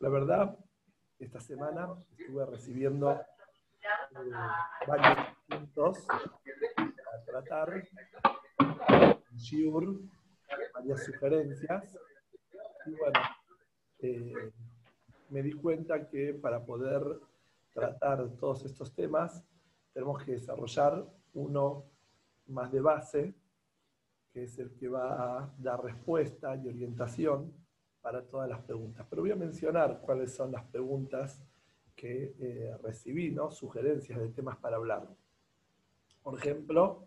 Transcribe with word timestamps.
La 0.00 0.08
verdad, 0.08 0.56
esta 1.18 1.40
semana 1.40 1.94
estuve 2.16 2.46
recibiendo 2.46 3.12
eh, 3.12 4.30
varios 4.86 5.18
puntos 5.46 6.06
para 6.06 7.24
tratar, 7.26 7.84
Shiur, 9.36 10.00
varias 10.72 11.04
sugerencias. 11.04 11.98
Y 12.86 12.92
bueno, 12.92 13.20
eh, 13.98 14.52
me 15.28 15.42
di 15.42 15.52
cuenta 15.52 16.08
que 16.08 16.32
para 16.32 16.64
poder 16.64 17.02
tratar 17.74 18.26
todos 18.38 18.64
estos 18.64 18.94
temas 18.94 19.44
tenemos 19.92 20.24
que 20.24 20.32
desarrollar 20.32 21.04
uno 21.34 21.84
más 22.46 22.72
de 22.72 22.80
base, 22.80 23.34
que 24.32 24.44
es 24.44 24.58
el 24.58 24.74
que 24.78 24.88
va 24.88 25.40
a 25.42 25.54
dar 25.58 25.84
respuesta 25.84 26.56
y 26.56 26.68
orientación 26.68 27.59
para 28.00 28.22
todas 28.22 28.48
las 28.48 28.60
preguntas. 28.62 29.06
Pero 29.08 29.22
voy 29.22 29.30
a 29.30 29.36
mencionar 29.36 30.00
cuáles 30.00 30.32
son 30.32 30.52
las 30.52 30.64
preguntas 30.64 31.42
que 31.94 32.34
eh, 32.38 32.76
recibí, 32.82 33.30
¿no? 33.30 33.50
sugerencias 33.50 34.18
de 34.18 34.30
temas 34.30 34.56
para 34.56 34.76
hablar. 34.76 35.06
Por 36.22 36.38
ejemplo, 36.38 37.04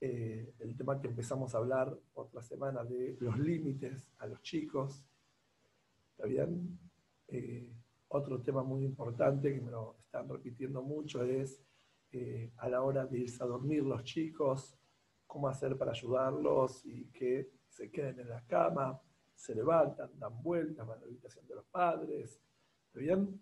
eh, 0.00 0.54
el 0.60 0.76
tema 0.76 1.00
que 1.00 1.08
empezamos 1.08 1.54
a 1.54 1.58
hablar 1.58 1.94
otra 2.14 2.42
semana 2.42 2.84
de 2.84 3.16
los 3.20 3.38
límites 3.38 4.10
a 4.18 4.26
los 4.26 4.40
chicos. 4.42 5.04
¿Está 6.12 6.26
bien? 6.26 6.78
Eh, 7.28 7.68
otro 8.08 8.40
tema 8.40 8.62
muy 8.62 8.84
importante 8.84 9.52
que 9.52 9.60
me 9.60 9.70
lo 9.70 9.96
están 9.98 10.28
repitiendo 10.28 10.82
mucho 10.82 11.22
es 11.24 11.60
a 12.58 12.68
la 12.68 12.80
hora 12.80 13.06
de 13.06 13.18
irse 13.18 13.42
a 13.42 13.46
dormir 13.46 13.82
los 13.82 14.04
chicos, 14.04 14.78
cómo 15.26 15.48
hacer 15.48 15.76
para 15.76 15.90
ayudarlos 15.90 16.86
y 16.86 17.06
que 17.06 17.50
se 17.68 17.90
queden 17.90 18.20
en 18.20 18.28
la 18.28 18.40
cama 18.46 19.02
se 19.34 19.54
levantan, 19.54 20.18
dan 20.18 20.42
vueltas, 20.42 20.86
van 20.86 20.98
a 20.98 21.00
la 21.00 21.06
habitación 21.06 21.46
de 21.46 21.54
los 21.56 21.64
padres, 21.66 22.40
¿está 22.86 22.98
bien? 22.98 23.40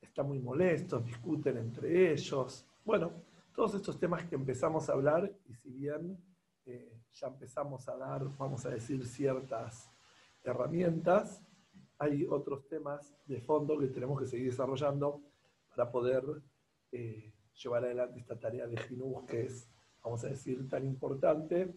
Están 0.00 0.26
muy 0.26 0.38
molestos, 0.38 1.04
discuten 1.04 1.58
entre 1.58 2.12
ellos. 2.12 2.66
Bueno, 2.84 3.12
todos 3.54 3.74
estos 3.74 3.98
temas 3.98 4.24
que 4.24 4.34
empezamos 4.34 4.88
a 4.88 4.94
hablar 4.94 5.30
y 5.46 5.54
si 5.54 5.70
bien 5.70 6.18
eh, 6.66 7.00
ya 7.12 7.28
empezamos 7.28 7.88
a 7.88 7.96
dar, 7.96 8.24
vamos 8.36 8.64
a 8.66 8.70
decir, 8.70 9.06
ciertas 9.06 9.90
herramientas, 10.42 11.42
hay 11.98 12.26
otros 12.26 12.66
temas 12.66 13.14
de 13.26 13.40
fondo 13.40 13.78
que 13.78 13.88
tenemos 13.88 14.18
que 14.18 14.26
seguir 14.26 14.50
desarrollando 14.50 15.20
para 15.68 15.90
poder 15.90 16.24
eh, 16.92 17.34
llevar 17.62 17.84
adelante 17.84 18.20
esta 18.20 18.38
tarea 18.38 18.66
de 18.66 18.76
Jinús 18.78 19.24
que 19.26 19.42
es, 19.42 19.68
vamos 20.02 20.24
a 20.24 20.28
decir, 20.28 20.66
tan 20.68 20.86
importante 20.86 21.74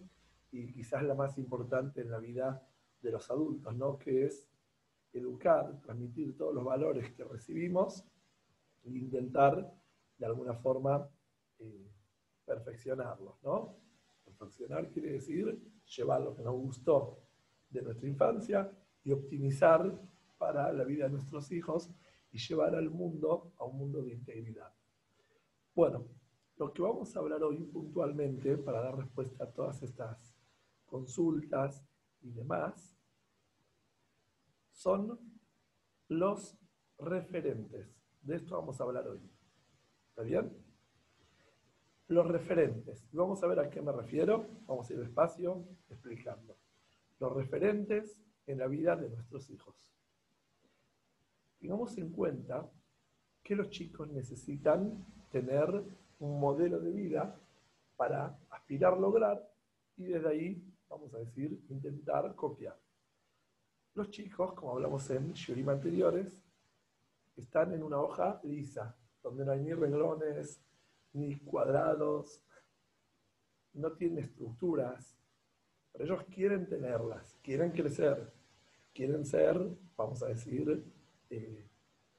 y 0.51 0.71
quizás 0.71 1.03
la 1.03 1.15
más 1.15 1.37
importante 1.37 2.01
en 2.01 2.11
la 2.11 2.19
vida 2.19 2.65
de 3.03 3.11
los 3.11 3.29
adultos, 3.29 3.75
¿no? 3.75 3.99
que 3.99 4.25
es 4.25 4.49
educar, 5.11 5.79
transmitir 5.81 6.35
todos 6.35 6.55
los 6.55 6.63
valores 6.63 7.11
que 7.13 7.23
recibimos 7.23 8.03
e 8.83 8.89
intentar 8.89 9.71
de 10.17 10.25
alguna 10.25 10.55
forma 10.55 11.07
eh, 11.59 11.91
perfeccionarlos. 12.45 13.43
¿no? 13.43 13.77
Perfeccionar 14.23 14.89
quiere 14.89 15.11
decir 15.11 15.61
llevar 15.85 16.21
lo 16.21 16.33
que 16.33 16.41
nos 16.41 16.55
gustó 16.55 17.19
de 17.69 17.81
nuestra 17.81 18.07
infancia 18.07 18.71
y 19.03 19.11
optimizar 19.11 19.99
para 20.37 20.71
la 20.71 20.83
vida 20.85 21.05
de 21.05 21.11
nuestros 21.11 21.51
hijos 21.51 21.91
y 22.31 22.37
llevar 22.37 22.73
al 22.75 22.89
mundo 22.89 23.53
a 23.57 23.65
un 23.65 23.77
mundo 23.77 24.01
de 24.01 24.13
integridad. 24.13 24.73
Bueno, 25.75 26.07
lo 26.57 26.71
que 26.71 26.81
vamos 26.81 27.15
a 27.15 27.19
hablar 27.19 27.43
hoy 27.43 27.57
puntualmente 27.65 28.57
para 28.57 28.81
dar 28.81 28.97
respuesta 28.97 29.43
a 29.43 29.51
todas 29.51 29.83
estas 29.83 30.35
consultas 30.85 31.83
y 32.21 32.31
demás 32.31 32.92
son 34.73 35.19
los 36.09 36.57
referentes. 36.99 37.87
De 38.21 38.35
esto 38.35 38.57
vamos 38.57 38.79
a 38.79 38.83
hablar 38.83 39.07
hoy. 39.07 39.21
¿Está 40.09 40.23
bien? 40.23 40.51
Los 42.07 42.27
referentes. 42.27 43.07
Vamos 43.11 43.41
a 43.43 43.47
ver 43.47 43.59
a 43.59 43.69
qué 43.69 43.81
me 43.81 43.91
refiero. 43.91 44.45
Vamos 44.67 44.89
a 44.89 44.93
ir 44.93 44.99
despacio 44.99 45.65
explicando. 45.89 46.57
Los 47.19 47.33
referentes 47.33 48.19
en 48.45 48.59
la 48.59 48.67
vida 48.67 48.95
de 48.95 49.09
nuestros 49.09 49.49
hijos. 49.49 49.75
Tengamos 51.59 51.97
en 51.97 52.11
cuenta 52.11 52.69
que 53.41 53.55
los 53.55 53.69
chicos 53.69 54.09
necesitan 54.09 55.05
tener 55.31 55.67
un 56.19 56.39
modelo 56.39 56.79
de 56.79 56.91
vida 56.91 57.39
para 57.95 58.37
aspirar, 58.49 58.97
lograr 58.97 59.49
y 59.95 60.05
desde 60.05 60.27
ahí, 60.27 60.73
vamos 60.89 61.13
a 61.13 61.19
decir, 61.19 61.63
intentar 61.69 62.35
copiar. 62.35 62.82
Los 63.95 64.09
chicos, 64.09 64.53
como 64.53 64.71
hablamos 64.71 65.07
en 65.11 65.33
Shurim 65.33 65.69
anteriores, 65.69 66.41
están 67.35 67.73
en 67.73 67.83
una 67.83 67.99
hoja 67.99 68.39
lisa, 68.43 68.95
donde 69.21 69.45
no 69.45 69.51
hay 69.51 69.59
ni 69.59 69.71
renglones, 69.71 70.59
ni 71.13 71.37
cuadrados, 71.41 72.41
no 73.73 73.91
tienen 73.91 74.23
estructuras, 74.23 75.15
pero 75.91 76.05
ellos 76.05 76.25
quieren 76.33 76.67
tenerlas, 76.67 77.37
quieren 77.43 77.71
crecer, 77.71 78.33
quieren 78.95 79.25
ser, 79.25 79.59
vamos 79.95 80.23
a 80.23 80.27
decir, 80.27 80.91
eh, 81.29 81.69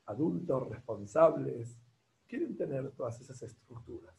adultos 0.07 0.69
responsables, 0.69 1.77
quieren 2.29 2.57
tener 2.57 2.93
todas 2.93 3.21
esas 3.21 3.43
estructuras. 3.43 4.15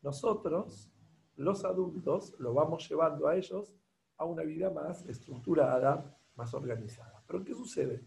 Nosotros, 0.00 0.90
los 1.36 1.66
adultos, 1.66 2.34
lo 2.38 2.54
vamos 2.54 2.88
llevando 2.88 3.28
a 3.28 3.36
ellos 3.36 3.74
a 4.16 4.24
una 4.24 4.42
vida 4.42 4.70
más 4.70 5.04
estructurada, 5.06 6.18
más 6.36 6.52
organizada. 6.54 7.22
Pero 7.26 7.44
¿qué 7.44 7.54
sucede? 7.54 8.04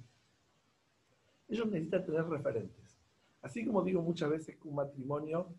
Ellos 1.48 1.68
necesitan 1.68 2.06
tener 2.06 2.26
referentes. 2.26 2.98
Así 3.42 3.66
como 3.66 3.84
digo 3.84 4.02
muchas 4.02 4.30
veces 4.30 4.58
que 4.58 4.68
un 4.68 4.76
matrimonio 4.76 5.54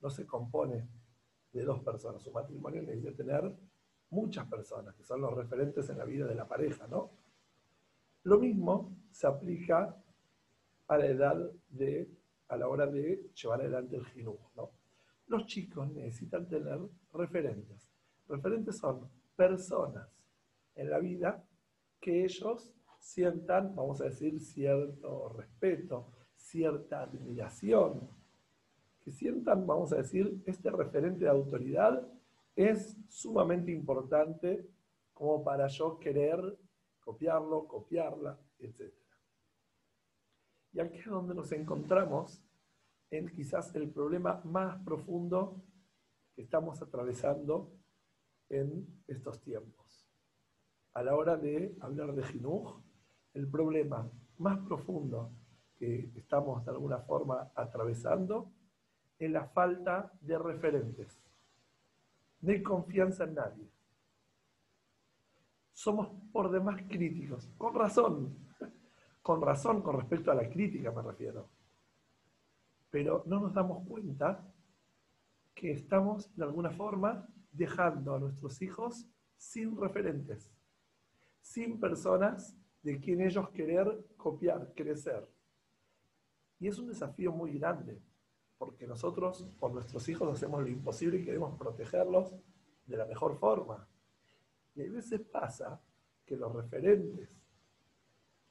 no 0.00 0.10
se 0.10 0.26
compone 0.26 0.86
de 1.52 1.64
dos 1.64 1.80
personas, 1.80 2.26
un 2.26 2.34
matrimonio 2.34 2.82
necesita 2.82 3.12
tener 3.14 3.52
muchas 4.10 4.46
personas, 4.46 4.94
que 4.94 5.04
son 5.04 5.20
los 5.20 5.34
referentes 5.34 5.88
en 5.88 5.98
la 5.98 6.04
vida 6.04 6.26
de 6.26 6.34
la 6.34 6.46
pareja, 6.46 6.86
¿no? 6.86 7.10
Lo 8.24 8.38
mismo 8.38 8.94
se 9.10 9.26
aplica 9.26 9.96
a 10.88 10.98
la 10.98 11.06
edad 11.06 11.50
de, 11.68 12.10
a 12.48 12.56
la 12.56 12.68
hora 12.68 12.86
de 12.86 13.30
llevar 13.34 13.60
adelante 13.60 13.96
el 13.96 14.04
jinuj, 14.06 14.38
¿no? 14.56 14.70
Los 15.28 15.46
chicos 15.46 15.90
necesitan 15.92 16.48
tener 16.48 16.78
referentes. 17.14 17.88
Referentes 18.28 18.78
son 18.78 19.08
personas 19.36 20.08
en 20.74 20.90
la 20.90 20.98
vida 20.98 21.42
que 22.00 22.24
ellos 22.24 22.72
sientan, 22.98 23.74
vamos 23.74 24.00
a 24.00 24.04
decir, 24.04 24.40
cierto 24.40 25.28
respeto, 25.30 26.12
cierta 26.36 27.02
admiración, 27.02 28.08
que 29.00 29.10
sientan, 29.10 29.66
vamos 29.66 29.92
a 29.92 29.96
decir, 29.96 30.42
este 30.46 30.70
referente 30.70 31.24
de 31.24 31.30
autoridad 31.30 32.06
es 32.56 32.96
sumamente 33.08 33.70
importante 33.70 34.68
como 35.12 35.42
para 35.44 35.66
yo 35.68 35.98
querer 35.98 36.58
copiarlo, 37.00 37.66
copiarla, 37.66 38.38
etc. 38.58 38.92
Y 40.72 40.80
aquí 40.80 40.98
es 40.98 41.06
donde 41.06 41.34
nos 41.34 41.50
encontramos 41.52 42.42
en 43.10 43.28
quizás 43.28 43.74
el 43.74 43.90
problema 43.90 44.40
más 44.44 44.82
profundo 44.84 45.62
que 46.34 46.42
estamos 46.42 46.80
atravesando 46.80 47.72
en 48.48 48.86
estos 49.08 49.40
tiempos 49.42 49.79
a 50.94 51.02
la 51.02 51.14
hora 51.14 51.36
de 51.36 51.76
hablar 51.80 52.14
de 52.14 52.22
Jinuj, 52.24 52.80
el 53.34 53.48
problema 53.48 54.10
más 54.38 54.58
profundo 54.60 55.30
que 55.78 56.10
estamos 56.16 56.64
de 56.64 56.72
alguna 56.72 56.98
forma 56.98 57.52
atravesando 57.54 58.50
es 59.18 59.30
la 59.30 59.44
falta 59.44 60.12
de 60.20 60.38
referentes, 60.38 61.20
de 62.40 62.62
confianza 62.62 63.24
en 63.24 63.34
nadie. 63.34 63.70
Somos 65.72 66.08
por 66.32 66.50
demás 66.50 66.82
críticos, 66.88 67.48
con 67.56 67.74
razón, 67.74 68.36
con 69.22 69.40
razón 69.40 69.82
con 69.82 69.96
respecto 69.96 70.30
a 70.30 70.34
la 70.34 70.48
crítica 70.48 70.90
me 70.90 71.02
refiero. 71.02 71.48
Pero 72.90 73.22
no 73.26 73.40
nos 73.40 73.54
damos 73.54 73.86
cuenta 73.86 74.44
que 75.54 75.72
estamos 75.72 76.34
de 76.34 76.44
alguna 76.44 76.70
forma 76.70 77.28
dejando 77.52 78.14
a 78.14 78.18
nuestros 78.18 78.60
hijos 78.62 79.06
sin 79.36 79.76
referentes 79.80 80.50
sin 81.50 81.80
personas 81.80 82.56
de 82.80 83.00
quien 83.00 83.20
ellos 83.20 83.50
querer 83.50 84.06
copiar, 84.16 84.72
crecer. 84.72 85.28
Y 86.60 86.68
es 86.68 86.78
un 86.78 86.86
desafío 86.86 87.32
muy 87.32 87.58
grande, 87.58 88.00
porque 88.56 88.86
nosotros 88.86 89.50
por 89.58 89.72
nuestros 89.72 90.08
hijos 90.08 90.32
hacemos 90.32 90.62
lo 90.62 90.68
imposible 90.68 91.18
y 91.18 91.24
queremos 91.24 91.58
protegerlos 91.58 92.36
de 92.86 92.96
la 92.96 93.04
mejor 93.04 93.36
forma. 93.36 93.88
Y 94.76 94.82
a 94.82 94.90
veces 94.92 95.22
pasa 95.22 95.82
que 96.24 96.36
los 96.36 96.54
referentes 96.54 97.36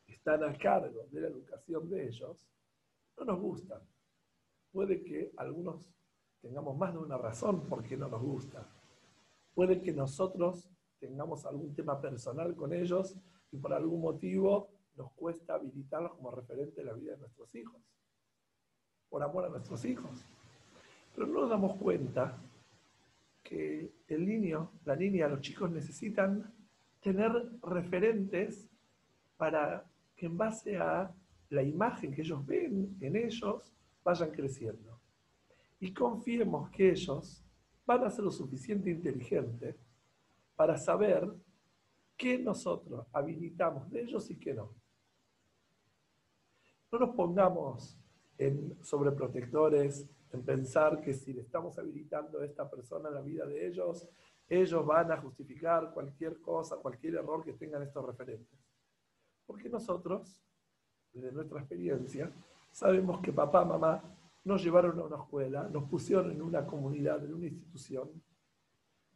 que 0.05 0.11
están 0.11 0.43
a 0.43 0.53
cargo 0.57 1.07
de 1.09 1.21
la 1.21 1.29
educación 1.29 1.89
de 1.89 2.05
ellos 2.05 2.49
no 3.17 3.23
nos 3.23 3.39
gustan. 3.39 3.81
Puede 4.73 5.01
que 5.01 5.31
algunos 5.37 5.85
tengamos 6.41 6.77
más 6.77 6.91
de 6.91 6.99
una 6.99 7.17
razón 7.17 7.61
por 7.61 7.81
qué 7.81 7.95
no 7.95 8.09
nos 8.09 8.21
gusta. 8.21 8.67
Puede 9.55 9.81
que 9.81 9.93
nosotros 9.93 10.69
tengamos 10.99 11.45
algún 11.45 11.73
tema 11.73 11.99
personal 11.99 12.55
con 12.55 12.73
ellos 12.73 13.15
y 13.51 13.57
por 13.57 13.73
algún 13.73 14.01
motivo 14.01 14.69
nos 14.95 15.11
cuesta 15.13 15.55
habilitarlos 15.55 16.13
como 16.15 16.31
referente 16.31 16.81
en 16.81 16.87
la 16.87 16.93
vida 16.93 17.13
de 17.13 17.19
nuestros 17.19 17.53
hijos, 17.55 17.81
por 19.09 19.23
amor 19.23 19.45
a 19.45 19.49
nuestros 19.49 19.83
hijos. 19.85 20.25
Pero 21.15 21.27
no 21.27 21.41
nos 21.41 21.49
damos 21.49 21.77
cuenta 21.77 22.37
que 23.43 23.91
el 24.07 24.27
niño, 24.27 24.71
la 24.85 24.95
niña, 24.95 25.27
los 25.27 25.41
chicos 25.41 25.71
necesitan 25.71 26.53
tener 26.99 27.31
referentes 27.63 28.69
para 29.37 29.89
que 30.15 30.25
en 30.25 30.37
base 30.37 30.77
a 30.77 31.11
la 31.49 31.63
imagen 31.63 32.13
que 32.13 32.21
ellos 32.21 32.45
ven 32.45 32.97
en 32.99 33.15
ellos 33.15 33.73
vayan 34.03 34.31
creciendo. 34.31 34.99
Y 35.79 35.93
confiemos 35.93 36.69
que 36.71 36.91
ellos 36.91 37.41
van 37.85 38.03
a 38.03 38.09
ser 38.09 38.25
lo 38.25 38.31
suficiente 38.31 38.89
inteligentes 38.89 39.77
para 40.59 40.77
saber 40.77 41.25
qué 42.17 42.37
nosotros 42.37 43.07
habilitamos 43.13 43.89
de 43.89 44.01
ellos 44.01 44.29
y 44.29 44.37
qué 44.37 44.53
no. 44.53 44.75
No 46.91 46.99
nos 46.99 47.15
pongamos 47.15 47.97
en 48.37 48.77
sobreprotectores, 48.83 50.05
en 50.33 50.43
pensar 50.43 50.99
que 50.99 51.13
si 51.13 51.31
le 51.31 51.43
estamos 51.43 51.79
habilitando 51.79 52.41
a 52.41 52.45
esta 52.45 52.69
persona 52.69 53.09
la 53.09 53.21
vida 53.21 53.45
de 53.45 53.67
ellos, 53.67 54.05
ellos 54.49 54.85
van 54.85 55.13
a 55.13 55.21
justificar 55.21 55.93
cualquier 55.93 56.41
cosa, 56.41 56.75
cualquier 56.75 57.15
error 57.15 57.41
que 57.41 57.53
tengan 57.53 57.83
estos 57.83 58.05
referentes. 58.05 58.59
Porque 59.45 59.69
nosotros, 59.69 60.43
desde 61.13 61.31
nuestra 61.31 61.59
experiencia, 61.59 62.33
sabemos 62.69 63.21
que 63.21 63.31
papá, 63.31 63.63
mamá 63.63 64.03
nos 64.43 64.61
llevaron 64.61 64.99
a 64.99 65.05
una 65.05 65.23
escuela, 65.23 65.69
nos 65.69 65.89
pusieron 65.89 66.29
en 66.31 66.41
una 66.41 66.67
comunidad, 66.67 67.23
en 67.23 67.33
una 67.33 67.45
institución, 67.45 68.09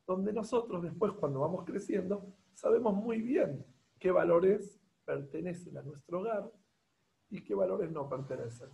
donde 0.05 0.33
nosotros 0.33 0.83
después, 0.83 1.13
cuando 1.13 1.39
vamos 1.39 1.63
creciendo, 1.65 2.33
sabemos 2.53 2.93
muy 2.93 3.21
bien 3.21 3.65
qué 3.99 4.11
valores 4.11 4.79
pertenecen 5.05 5.77
a 5.77 5.81
nuestro 5.81 6.19
hogar 6.19 6.51
y 7.29 7.43
qué 7.43 7.55
valores 7.55 7.91
no 7.91 8.09
pertenecen. 8.09 8.69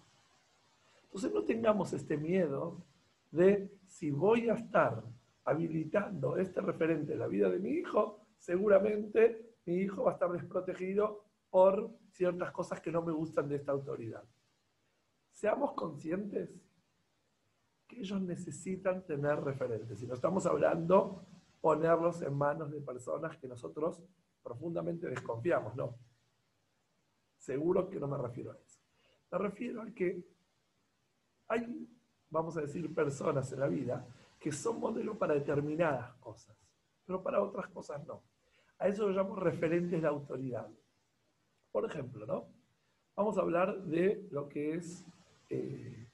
Entonces 1.03 1.33
no 1.33 1.43
tengamos 1.43 1.93
este 1.93 2.17
miedo 2.17 2.85
de 3.31 3.71
si 3.85 4.11
voy 4.11 4.49
a 4.49 4.53
estar 4.53 5.03
habilitando 5.43 6.37
este 6.37 6.61
referente 6.61 7.13
en 7.13 7.19
la 7.19 7.27
vida 7.27 7.49
de 7.49 7.59
mi 7.59 7.71
hijo, 7.71 8.25
seguramente 8.37 9.55
mi 9.65 9.75
hijo 9.75 10.03
va 10.03 10.11
a 10.11 10.13
estar 10.13 10.31
desprotegido 10.31 11.25
por 11.49 11.91
ciertas 12.11 12.51
cosas 12.51 12.79
que 12.81 12.91
no 12.91 13.01
me 13.01 13.11
gustan 13.11 13.47
de 13.47 13.55
esta 13.55 13.71
autoridad. 13.71 14.23
Seamos 15.31 15.73
conscientes 15.73 16.51
que 17.89 17.99
ellos 17.99 18.21
necesitan 18.21 19.03
tener 19.05 19.41
referentes. 19.41 19.99
Si 19.99 20.07
no 20.07 20.13
estamos 20.13 20.45
hablando, 20.45 21.25
ponerlos 21.59 22.21
en 22.21 22.37
manos 22.37 22.71
de 22.71 22.79
personas 22.79 23.35
que 23.37 23.47
nosotros 23.47 24.01
profundamente 24.41 25.09
desconfiamos, 25.09 25.75
no. 25.75 25.97
Seguro 27.37 27.89
que 27.89 27.99
no 27.99 28.07
me 28.07 28.17
refiero 28.17 28.51
a 28.51 28.57
eso. 28.57 28.79
Me 29.31 29.37
refiero 29.39 29.81
a 29.81 29.91
que 29.91 30.23
hay, 31.47 31.89
vamos 32.29 32.55
a 32.57 32.61
decir, 32.61 32.93
personas 32.93 33.51
en 33.51 33.59
la 33.59 33.67
vida 33.67 34.07
que 34.39 34.51
son 34.51 34.79
modelos 34.79 35.17
para 35.17 35.33
determinadas 35.33 36.13
cosas, 36.15 36.55
pero 37.05 37.21
para 37.21 37.41
otras 37.41 37.67
cosas 37.69 38.05
no. 38.05 38.23
A 38.77 38.87
eso 38.87 39.07
lo 39.07 39.13
llamo 39.13 39.35
referentes 39.35 40.01
de 40.01 40.07
autoridad. 40.07 40.69
Por 41.71 41.85
ejemplo, 41.85 42.25
¿no? 42.25 42.47
Vamos 43.15 43.37
a 43.37 43.41
hablar 43.41 43.83
de 43.83 44.27
lo 44.31 44.47
que 44.47 44.75
es 44.75 45.05
eh, 45.49 46.08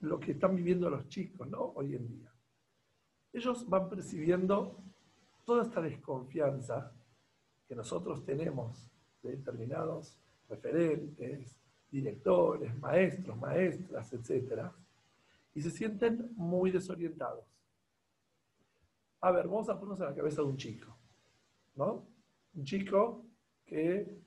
lo 0.00 0.20
que 0.20 0.32
están 0.32 0.54
viviendo 0.54 0.90
los 0.90 1.08
chicos, 1.08 1.48
¿no? 1.48 1.72
Hoy 1.74 1.94
en 1.94 2.06
día. 2.06 2.32
Ellos 3.32 3.68
van 3.68 3.88
percibiendo 3.88 4.82
toda 5.44 5.62
esta 5.62 5.80
desconfianza 5.80 6.92
que 7.68 7.74
nosotros 7.74 8.24
tenemos 8.24 8.90
de 9.22 9.36
determinados 9.36 10.16
referentes, 10.48 11.56
directores, 11.90 12.76
maestros, 12.78 13.36
maestras, 13.38 14.12
etc. 14.12 14.70
Y 15.54 15.60
se 15.60 15.70
sienten 15.70 16.32
muy 16.36 16.70
desorientados. 16.70 17.44
A 19.20 19.30
ver, 19.30 19.46
vamos 19.48 19.68
a 19.68 19.74
ponernos 19.74 20.00
en 20.00 20.06
la 20.06 20.14
cabeza 20.14 20.42
de 20.42 20.48
un 20.48 20.56
chico, 20.56 20.96
¿no? 21.74 22.06
Un 22.54 22.64
chico 22.64 23.24
que 23.64 24.18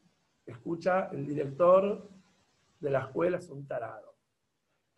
escucha 0.45 1.07
el 1.07 1.25
director 1.25 2.09
de 2.79 2.89
la 2.89 3.01
escuela 3.01 3.37
es 3.37 3.49
un 3.49 3.65
tarado. 3.65 4.08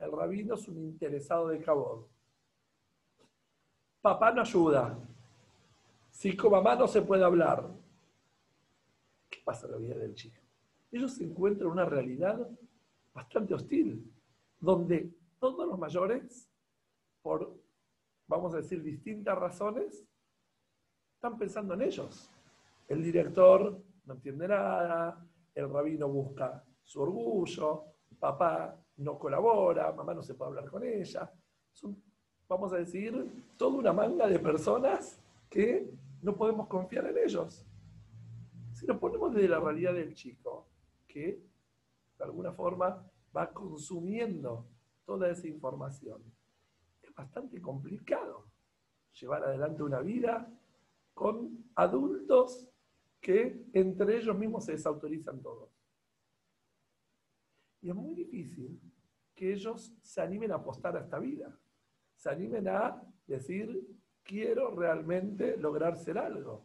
El 0.02 0.12
rabino 0.12 0.56
es 0.56 0.68
un 0.68 0.78
interesado 0.80 1.48
de 1.48 1.62
cabod. 1.62 2.06
Papá 4.02 4.32
no 4.32 4.42
ayuda. 4.42 4.98
Si 6.10 6.36
con 6.36 6.52
mamá 6.52 6.76
no 6.76 6.88
se 6.88 7.04
puede 7.04 7.24
hablar. 7.24 7.70
¿Qué 9.30 9.40
pasa 9.46 9.68
en 9.68 9.74
la 9.74 9.78
vida 9.78 9.96
del 9.96 10.16
chico? 10.16 10.42
ellos 10.92 11.14
se 11.14 11.24
encuentran 11.24 11.68
en 11.68 11.72
una 11.72 11.86
realidad 11.86 12.50
bastante 13.14 13.54
hostil, 13.54 14.12
donde 14.60 15.10
todos 15.40 15.66
los 15.68 15.80
mayores, 15.80 16.50
por, 17.22 17.58
vamos 18.28 18.54
a 18.54 18.58
decir, 18.58 18.84
distintas 18.84 19.38
razones, 19.38 20.06
están 21.16 21.38
pensando 21.38 21.74
en 21.76 21.84
ellos. 21.84 22.30
El 22.88 23.02
director 23.04 23.82
no 24.06 24.14
entiende 24.14 24.48
nada, 24.50 25.26
el 25.56 25.70
rabino 25.70 26.10
busca 26.10 26.64
su 26.84 27.02
orgullo, 27.02 27.86
papá 28.20 28.78
no 29.02 29.18
colabora, 29.18 29.92
mamá 29.92 30.14
no 30.14 30.22
se 30.22 30.36
puede 30.36 30.50
hablar 30.50 30.70
con 30.70 30.84
ella. 30.84 31.32
Son, 31.72 31.96
vamos 32.48 32.72
a 32.74 32.78
decir, 32.78 33.30
toda 33.58 33.78
una 33.78 33.94
manga 33.94 34.28
de 34.28 34.40
personas 34.40 35.20
que 35.50 35.92
no 36.22 36.36
podemos 36.36 36.68
confiar 36.68 37.08
en 37.08 37.18
ellos. 37.18 37.66
Si 38.74 38.86
nos 38.86 38.98
ponemos 38.98 39.34
desde 39.34 39.50
la 39.50 39.60
realidad 39.60 39.94
del 39.94 40.14
chico, 40.14 40.68
que 41.08 41.42
de 42.18 42.24
alguna 42.24 42.54
forma 42.54 43.06
va 43.36 43.52
consumiendo 43.52 44.66
toda 45.06 45.30
esa 45.30 45.48
información. 45.48 46.22
Es 47.02 47.14
bastante 47.14 47.62
complicado 47.62 48.46
llevar 49.20 49.44
adelante 49.44 49.84
una 49.84 50.00
vida 50.00 50.48
con 51.14 51.66
adultos 51.76 52.68
que 53.20 53.66
entre 53.74 54.18
ellos 54.18 54.38
mismos 54.38 54.66
se 54.66 54.74
desautorizan 54.74 55.42
todos. 55.42 55.70
Y 57.82 57.90
es 57.90 57.96
muy 57.96 58.14
difícil 58.16 58.80
que 59.42 59.54
ellos 59.54 59.92
se 60.04 60.22
animen 60.22 60.52
a 60.52 60.58
apostar 60.58 60.96
a 60.96 61.00
esta 61.00 61.18
vida, 61.18 61.52
se 62.14 62.30
animen 62.30 62.68
a 62.68 63.02
decir, 63.26 63.88
quiero 64.22 64.70
realmente 64.76 65.58
lograr 65.58 65.98
ser 65.98 66.20
algo, 66.20 66.64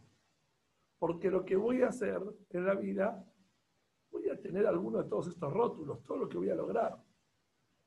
porque 0.98 1.30
lo 1.30 1.42
que 1.42 1.56
voy 1.56 1.80
a 1.80 1.88
hacer 1.88 2.20
en 2.50 2.66
la 2.66 2.74
vida 2.74 3.24
voy 4.10 4.28
a 4.28 4.38
tener 4.38 4.66
alguno 4.66 5.02
de 5.02 5.08
todos 5.08 5.28
estos 5.28 5.50
rótulos, 5.50 6.02
todo 6.02 6.18
lo 6.18 6.28
que 6.28 6.36
voy 6.36 6.50
a 6.50 6.54
lograr. 6.54 7.02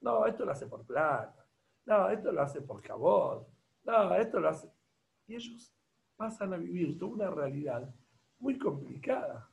No, 0.02 0.26
esto 0.26 0.44
lo 0.44 0.54
hace 0.54 0.66
por 0.66 0.84
plata. 0.84 1.46
No, 1.86 2.10
esto 2.10 2.32
lo 2.32 2.42
hace 2.42 2.60
por 2.64 2.82
cabot. 2.82 3.48
No, 3.84 4.16
esto 4.16 4.40
lo 4.40 4.50
hace. 4.50 4.72
Y 5.28 5.36
ellos 5.36 5.72
pasan 6.16 6.52
a 6.56 6.58
vivir 6.58 6.98
toda 6.98 7.12
una 7.12 7.30
realidad 7.30 7.94
muy 8.40 8.58
complicada, 8.58 9.52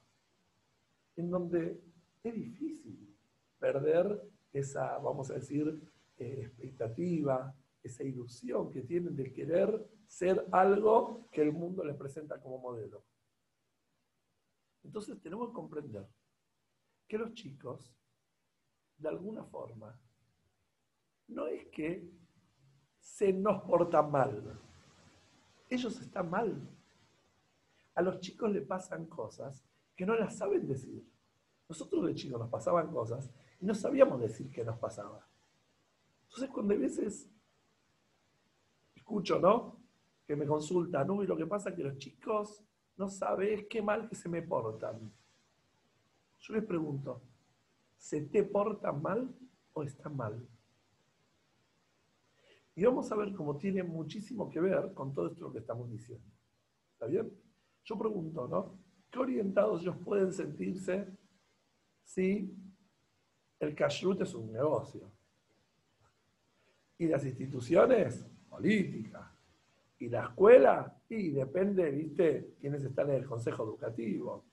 en 1.14 1.28
donde 1.28 1.78
es 2.22 2.34
difícil 2.34 3.14
perder 3.58 4.34
esa, 4.58 4.98
vamos 4.98 5.30
a 5.30 5.34
decir, 5.34 5.80
eh, 6.18 6.42
expectativa, 6.46 7.54
esa 7.82 8.02
ilusión 8.02 8.70
que 8.70 8.82
tienen 8.82 9.14
de 9.14 9.32
querer 9.32 9.86
ser 10.06 10.46
algo 10.50 11.28
que 11.30 11.42
el 11.42 11.52
mundo 11.52 11.84
les 11.84 11.96
presenta 11.96 12.40
como 12.40 12.58
modelo. 12.58 13.04
Entonces 14.82 15.20
tenemos 15.20 15.48
que 15.48 15.54
comprender 15.54 16.06
que 17.06 17.18
los 17.18 17.34
chicos, 17.34 17.94
de 18.98 19.08
alguna 19.08 19.44
forma, 19.44 19.98
no 21.28 21.46
es 21.48 21.66
que 21.66 22.08
se 22.98 23.32
nos 23.32 23.62
portan 23.62 24.10
mal, 24.10 24.60
ellos 25.68 26.00
están 26.00 26.30
mal. 26.30 26.56
A 27.94 28.02
los 28.02 28.20
chicos 28.20 28.50
le 28.50 28.62
pasan 28.62 29.06
cosas 29.06 29.64
que 29.96 30.06
no 30.06 30.14
las 30.14 30.36
saben 30.36 30.66
decir. 30.66 31.04
Nosotros 31.68 32.06
de 32.06 32.14
chicos 32.14 32.38
nos 32.38 32.50
pasaban 32.50 32.92
cosas 32.92 33.30
y 33.60 33.66
no 33.66 33.74
sabíamos 33.74 34.20
decir 34.20 34.50
qué 34.50 34.64
nos 34.64 34.78
pasaba. 34.78 35.26
Entonces 36.24 36.50
cuando 36.50 36.74
a 36.74 36.78
veces 36.78 37.30
escucho, 38.94 39.38
¿no? 39.38 39.80
Que 40.26 40.36
me 40.36 40.46
consultan, 40.46 41.06
¿no? 41.06 41.22
Y 41.22 41.26
lo 41.26 41.36
que 41.36 41.46
pasa 41.46 41.70
es 41.70 41.76
que 41.76 41.84
los 41.84 41.98
chicos 41.98 42.62
no 42.96 43.08
saben 43.08 43.66
qué 43.68 43.80
mal 43.80 44.08
que 44.08 44.16
se 44.16 44.28
me 44.28 44.42
portan. 44.42 45.12
Yo 46.40 46.54
les 46.54 46.64
pregunto, 46.64 47.22
¿se 47.96 48.22
te 48.22 48.42
porta 48.42 48.92
mal 48.92 49.34
o 49.72 49.82
está 49.82 50.08
mal? 50.08 50.46
Y 52.74 52.84
vamos 52.84 53.10
a 53.10 53.16
ver 53.16 53.32
cómo 53.34 53.56
tiene 53.56 53.82
muchísimo 53.82 54.50
que 54.50 54.60
ver 54.60 54.92
con 54.92 55.14
todo 55.14 55.28
esto 55.28 55.50
que 55.50 55.60
estamos 55.60 55.90
diciendo. 55.90 56.26
¿Está 56.92 57.06
bien? 57.06 57.32
Yo 57.84 57.98
pregunto, 57.98 58.46
¿no? 58.48 58.78
¿Qué 59.10 59.18
orientados 59.18 59.80
ellos 59.80 59.96
pueden 60.04 60.32
sentirse 60.32 61.06
si 62.04 62.54
el 63.60 63.74
kashrut 63.74 64.20
es 64.22 64.34
un 64.34 64.52
negocio? 64.52 65.10
Y 66.98 67.06
las 67.08 67.24
instituciones, 67.24 68.26
política. 68.48 69.32
Y 69.98 70.08
la 70.08 70.24
escuela, 70.24 71.00
y 71.08 71.30
depende, 71.30 71.90
¿viste?, 71.90 72.54
quiénes 72.60 72.84
están 72.84 73.10
en 73.10 73.16
el 73.16 73.26
consejo 73.26 73.64
educativo 73.64 74.44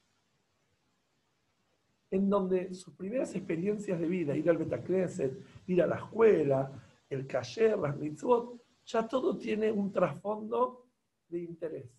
en 2.14 2.30
donde 2.30 2.72
sus 2.76 2.94
primeras 2.94 3.34
experiencias 3.34 4.00
de 4.00 4.06
vida, 4.08 4.36
ir 4.36 4.48
al 4.48 4.60
Betacneset, 4.60 5.36
ir 5.66 5.82
a 5.82 5.88
la 5.88 5.96
escuela, 5.96 6.72
el 7.10 7.26
cayer, 7.26 7.76
las 7.76 7.98
mitzvot, 7.98 8.62
ya 8.86 9.08
todo 9.08 9.36
tiene 9.36 9.72
un 9.72 9.92
trasfondo 9.92 10.86
de 11.28 11.40
interés. 11.40 11.90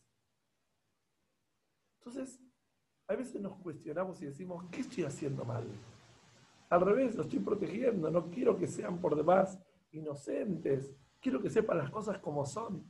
Entonces, 1.99 2.41
a 3.09 3.17
veces 3.17 3.41
nos 3.41 3.57
cuestionamos 3.57 4.23
y 4.23 4.27
decimos, 4.27 4.65
¿qué 4.71 4.83
estoy 4.83 5.03
haciendo 5.03 5.45
mal? 5.45 5.65
Al 6.75 6.81
revés, 6.81 7.15
lo 7.15 7.23
estoy 7.23 7.39
protegiendo, 7.39 8.11
no 8.11 8.29
quiero 8.33 8.59
que 8.59 8.67
sean 8.67 8.99
por 8.99 9.15
demás 9.15 9.61
inocentes, 9.93 10.93
quiero 11.21 11.41
que 11.41 11.49
sepan 11.49 11.79
las 11.79 11.89
cosas 11.89 12.19
como 12.19 12.45
son. 12.45 12.83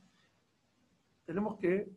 Tenemos 1.26 1.59
que 1.59 1.93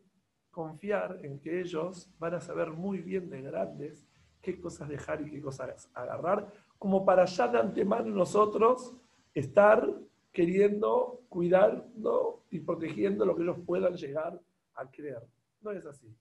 confiar 0.50 1.18
en 1.24 1.40
que 1.40 1.62
ellos 1.62 2.10
van 2.18 2.34
a 2.34 2.40
saber 2.42 2.72
muy 2.72 2.98
bien 2.98 3.30
de 3.30 3.40
grandes 3.40 4.06
qué 4.42 4.60
cosas 4.60 4.86
dejar 4.90 5.22
y 5.22 5.30
qué 5.30 5.40
cosas 5.40 5.90
agarrar, 5.94 6.52
como 6.78 7.06
para 7.06 7.24
ya 7.24 7.48
de 7.48 7.58
antemano 7.58 8.14
nosotros 8.14 8.94
estar 9.32 9.90
queriendo, 10.30 11.22
cuidando 11.30 12.44
y 12.50 12.60
protegiendo 12.60 13.24
lo 13.24 13.34
que 13.34 13.44
ellos 13.44 13.60
puedan 13.64 13.94
llegar 13.94 14.38
a 14.74 14.90
creer. 14.90 15.26
No 15.62 15.70
es 15.70 15.86
así. 15.86 16.14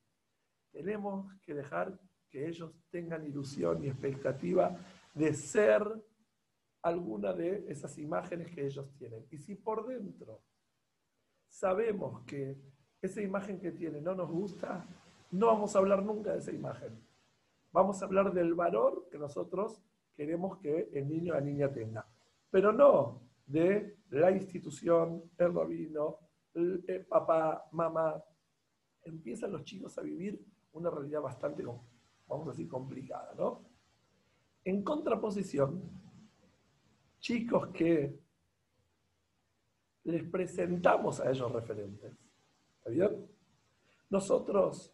Tenemos 0.72 1.30
que 1.44 1.54
dejar 1.54 2.00
que 2.30 2.48
ellos 2.48 2.72
tengan 2.90 3.26
ilusión 3.26 3.84
y 3.84 3.88
expectativa 3.88 4.78
de 5.18 5.34
ser 5.34 5.84
alguna 6.82 7.34
de 7.34 7.66
esas 7.68 7.98
imágenes 7.98 8.52
que 8.52 8.66
ellos 8.66 8.90
tienen. 8.98 9.26
Y 9.32 9.38
si 9.40 9.56
por 9.56 9.88
dentro 9.88 10.42
sabemos 11.50 12.22
que 12.22 12.56
esa 13.02 13.22
imagen 13.22 13.60
que 13.60 13.72
tienen 13.72 14.04
no 14.04 14.14
nos 14.14 14.30
gusta, 14.30 14.86
no 15.32 15.48
vamos 15.48 15.76
a 15.76 15.80
hablar 15.80 16.04
nunca 16.04 16.34
de 16.34 16.40
esa 16.40 16.52
imagen. 16.52 17.02
Vamos 17.72 18.02
a 18.02 18.06
hablar 18.06 18.32
del 18.32 18.54
valor 18.54 19.08
que 19.12 19.18
nosotros 19.18 19.82
queremos 20.16 20.60
que 20.60 20.90
el 20.94 21.10
niño 21.10 21.34
o 21.34 21.36
la 21.36 21.42
niña 21.42 21.72
tenga. 21.72 22.08
Pero 22.50 22.72
no 22.72 23.22
de 23.46 23.98
la 24.10 24.32
institución, 24.32 25.24
el 25.38 25.54
rabino, 25.54 26.20
el, 26.54 27.06
papá, 27.08 27.68
mamá. 27.72 28.24
Empiezan 29.04 29.52
los 29.52 29.64
chicos 29.64 29.98
a 29.98 30.02
vivir 30.02 30.44
una 30.74 30.90
realidad 30.90 31.22
bastante, 31.22 31.64
vamos 31.64 32.48
a 32.48 32.52
decir, 32.52 32.68
complicada, 32.68 33.34
¿no? 33.36 33.67
En 34.68 34.84
contraposición, 34.84 35.82
chicos 37.20 37.68
que 37.68 38.20
les 40.04 40.24
presentamos 40.26 41.22
a 41.22 41.32
ellos 41.32 41.50
referentes, 41.54 42.12
¿está 42.78 42.90
bien? 42.90 43.30
Nosotros 44.10 44.94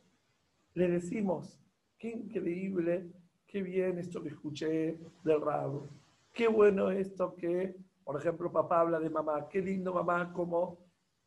les 0.76 0.92
decimos, 0.92 1.60
qué 1.98 2.10
increíble, 2.10 3.10
qué 3.48 3.64
bien 3.64 3.98
esto 3.98 4.22
que 4.22 4.30
escuché 4.30 5.00
del 5.24 5.42
rabo, 5.42 5.88
qué 6.32 6.48
bueno 6.48 6.92
esto 6.92 7.34
que, 7.34 7.76
por 8.04 8.16
ejemplo, 8.16 8.52
papá 8.52 8.82
habla 8.82 9.00
de 9.00 9.10
mamá, 9.10 9.50
qué 9.50 9.60
lindo 9.60 9.92
mamá, 9.92 10.32
cómo 10.34 10.78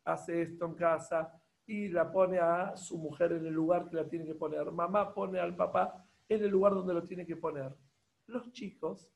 hace 0.05 0.43
esto 0.43 0.67
en 0.67 0.75
casa 0.75 1.37
y 1.65 1.89
la 1.89 2.09
pone 2.09 2.39
a 2.39 2.77
su 2.77 2.97
mujer 2.97 3.33
en 3.33 3.45
el 3.45 3.53
lugar 3.53 3.89
que 3.89 3.97
la 3.97 4.07
tiene 4.07 4.25
que 4.25 4.35
poner. 4.35 4.71
Mamá 4.71 5.13
pone 5.13 5.37
al 5.37 5.53
papá 5.53 6.07
en 6.29 6.41
el 6.41 6.49
lugar 6.49 6.75
donde 6.75 6.93
lo 6.93 7.03
tiene 7.03 7.25
que 7.25 7.35
poner 7.35 7.75
los 8.27 8.51
chicos 8.51 9.09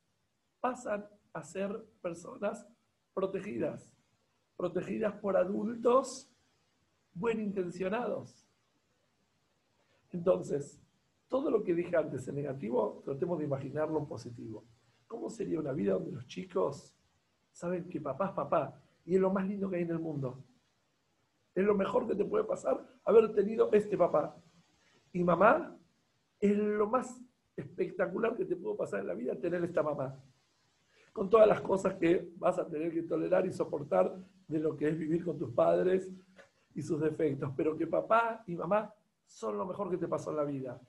pasan 0.60 1.08
a 1.34 1.44
ser 1.44 1.86
personas 2.02 2.68
protegidas, 3.14 3.96
protegidas 4.58 5.14
por 5.16 5.38
adultos 5.38 6.30
buen 7.14 7.42
intencionados. 7.42 8.48
Entonces, 10.12 10.80
todo 11.28 11.50
lo 11.50 11.64
que 11.64 11.74
dije 11.74 11.96
antes 11.96 12.28
en 12.28 12.36
negativo, 12.36 13.02
tratemos 13.06 13.40
de 13.40 13.46
imaginarlo 13.46 14.00
en 14.00 14.06
positivo. 14.06 14.66
¿Cómo 15.08 15.30
sería 15.30 15.60
una 15.60 15.72
vida 15.72 15.94
donde 15.94 16.12
los 16.12 16.28
chicos 16.28 16.94
saben 17.52 17.90
que 17.90 18.02
papá 18.02 18.28
es 18.28 18.32
papá 18.32 18.82
y 19.06 19.16
es 19.16 19.22
lo 19.22 19.32
más 19.32 19.48
lindo 19.48 19.70
que 19.70 19.78
hay 19.78 19.84
en 19.84 19.92
el 19.92 20.00
mundo? 20.00 20.44
Es 21.54 21.66
lo 21.66 21.76
mejor 21.76 22.08
que 22.08 22.16
te 22.16 22.26
puede 22.26 22.44
pasar 22.44 22.86
haber 23.04 23.34
tenido 23.34 23.70
este 23.72 23.98
papá. 23.98 24.36
Y 25.12 25.24
mamá 25.24 25.78
es 26.40 26.58
lo 26.58 26.88
más 26.88 27.22
espectacular 27.56 28.36
que 28.36 28.46
te 28.46 28.56
pudo 28.56 28.76
pasar 28.76 29.02
en 29.02 29.08
la 29.08 29.14
vida 29.14 29.36
tener 29.36 29.64
esta 29.64 29.84
mamá. 29.84 30.18
Con 31.14 31.30
todas 31.30 31.48
las 31.48 31.62
cosas 31.62 31.96
que 31.96 32.32
vas 32.38 32.58
a 32.58 32.68
tener 32.68 32.94
que 32.94 33.04
tolerar 33.04 33.46
y 33.46 33.52
soportar 33.52 34.16
de 34.48 34.60
lo 34.60 34.78
que 34.78 34.90
es 34.90 34.98
vivir 34.98 35.26
con 35.26 35.38
tus 35.38 35.52
padres 35.52 36.10
y 36.74 36.82
sus 36.82 37.02
defectos. 37.02 37.52
Pero 37.56 37.78
que 37.78 37.88
papá 37.88 38.44
y 38.48 38.56
mamá 38.56 38.94
son 39.26 39.58
lo 39.58 39.66
mejor 39.66 39.90
que 39.90 39.98
te 39.98 40.08
pasó 40.08 40.32
en 40.32 40.38
la 40.38 40.44
vida. 40.44 40.82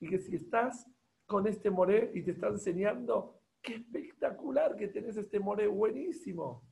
Y 0.00 0.08
que 0.08 0.18
si 0.18 0.36
estás 0.36 0.86
con 1.26 1.46
este 1.46 1.70
moré 1.70 2.10
y 2.14 2.22
te 2.22 2.32
está 2.32 2.48
enseñando, 2.48 3.38
qué 3.62 3.76
espectacular 3.76 4.76
que 4.76 4.88
tenés 4.88 5.16
este 5.16 5.40
moré, 5.40 5.66
buenísimo. 5.66 6.62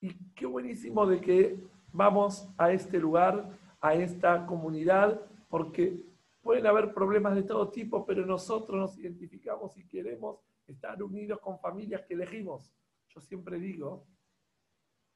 Y 0.00 0.14
qué 0.34 0.46
buenísimo 0.46 1.06
de 1.06 1.20
que 1.20 1.60
vamos 1.92 2.48
a 2.56 2.72
este 2.72 2.98
lugar, 2.98 3.50
a 3.80 3.94
esta 3.94 4.46
comunidad, 4.46 5.20
porque 5.48 6.00
Pueden 6.40 6.66
haber 6.66 6.94
problemas 6.94 7.34
de 7.34 7.42
todo 7.42 7.70
tipo, 7.70 8.06
pero 8.06 8.24
nosotros 8.24 8.78
nos 8.78 8.98
identificamos 8.98 9.76
y 9.76 9.86
queremos 9.86 10.40
estar 10.66 11.02
unidos 11.02 11.40
con 11.40 11.58
familias 11.58 12.02
que 12.06 12.14
elegimos. 12.14 12.72
Yo 13.08 13.20
siempre 13.20 13.58
digo 13.58 14.06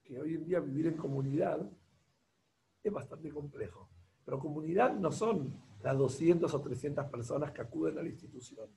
que 0.02 0.20
hoy 0.20 0.34
en 0.34 0.44
día 0.44 0.60
vivir 0.60 0.88
en 0.88 0.96
comunidad 0.96 1.60
es 2.82 2.92
bastante 2.92 3.30
complejo. 3.30 3.88
Pero 4.24 4.38
comunidad 4.38 4.94
no 4.94 5.12
son 5.12 5.54
las 5.82 5.96
200 5.96 6.52
o 6.52 6.60
300 6.60 7.06
personas 7.06 7.52
que 7.52 7.60
acuden 7.60 7.98
a 7.98 8.02
la 8.02 8.08
institución. 8.08 8.68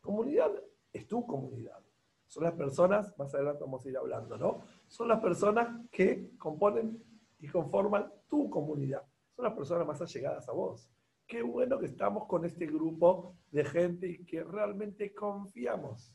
Comunidad 0.00 0.50
es 0.92 1.06
tu 1.06 1.26
comunidad. 1.26 1.82
Son 2.26 2.44
las 2.44 2.54
personas, 2.54 3.16
más 3.18 3.34
adelante 3.34 3.62
vamos 3.62 3.84
a 3.84 3.88
ir 3.88 3.96
hablando, 3.96 4.36
¿no? 4.36 4.62
Son 4.88 5.08
las 5.08 5.20
personas 5.20 5.86
que 5.90 6.36
componen 6.36 7.02
y 7.38 7.48
conforman 7.48 8.12
tu 8.28 8.48
comunidad. 8.50 9.02
Son 9.30 9.44
las 9.44 9.54
personas 9.54 9.86
más 9.86 10.00
allegadas 10.00 10.48
a 10.48 10.52
vos 10.52 10.90
qué 11.26 11.42
bueno 11.42 11.78
que 11.78 11.86
estamos 11.86 12.26
con 12.26 12.44
este 12.44 12.66
grupo 12.66 13.36
de 13.50 13.64
gente 13.64 14.08
y 14.08 14.24
que 14.24 14.42
realmente 14.44 15.14
confiamos. 15.14 16.12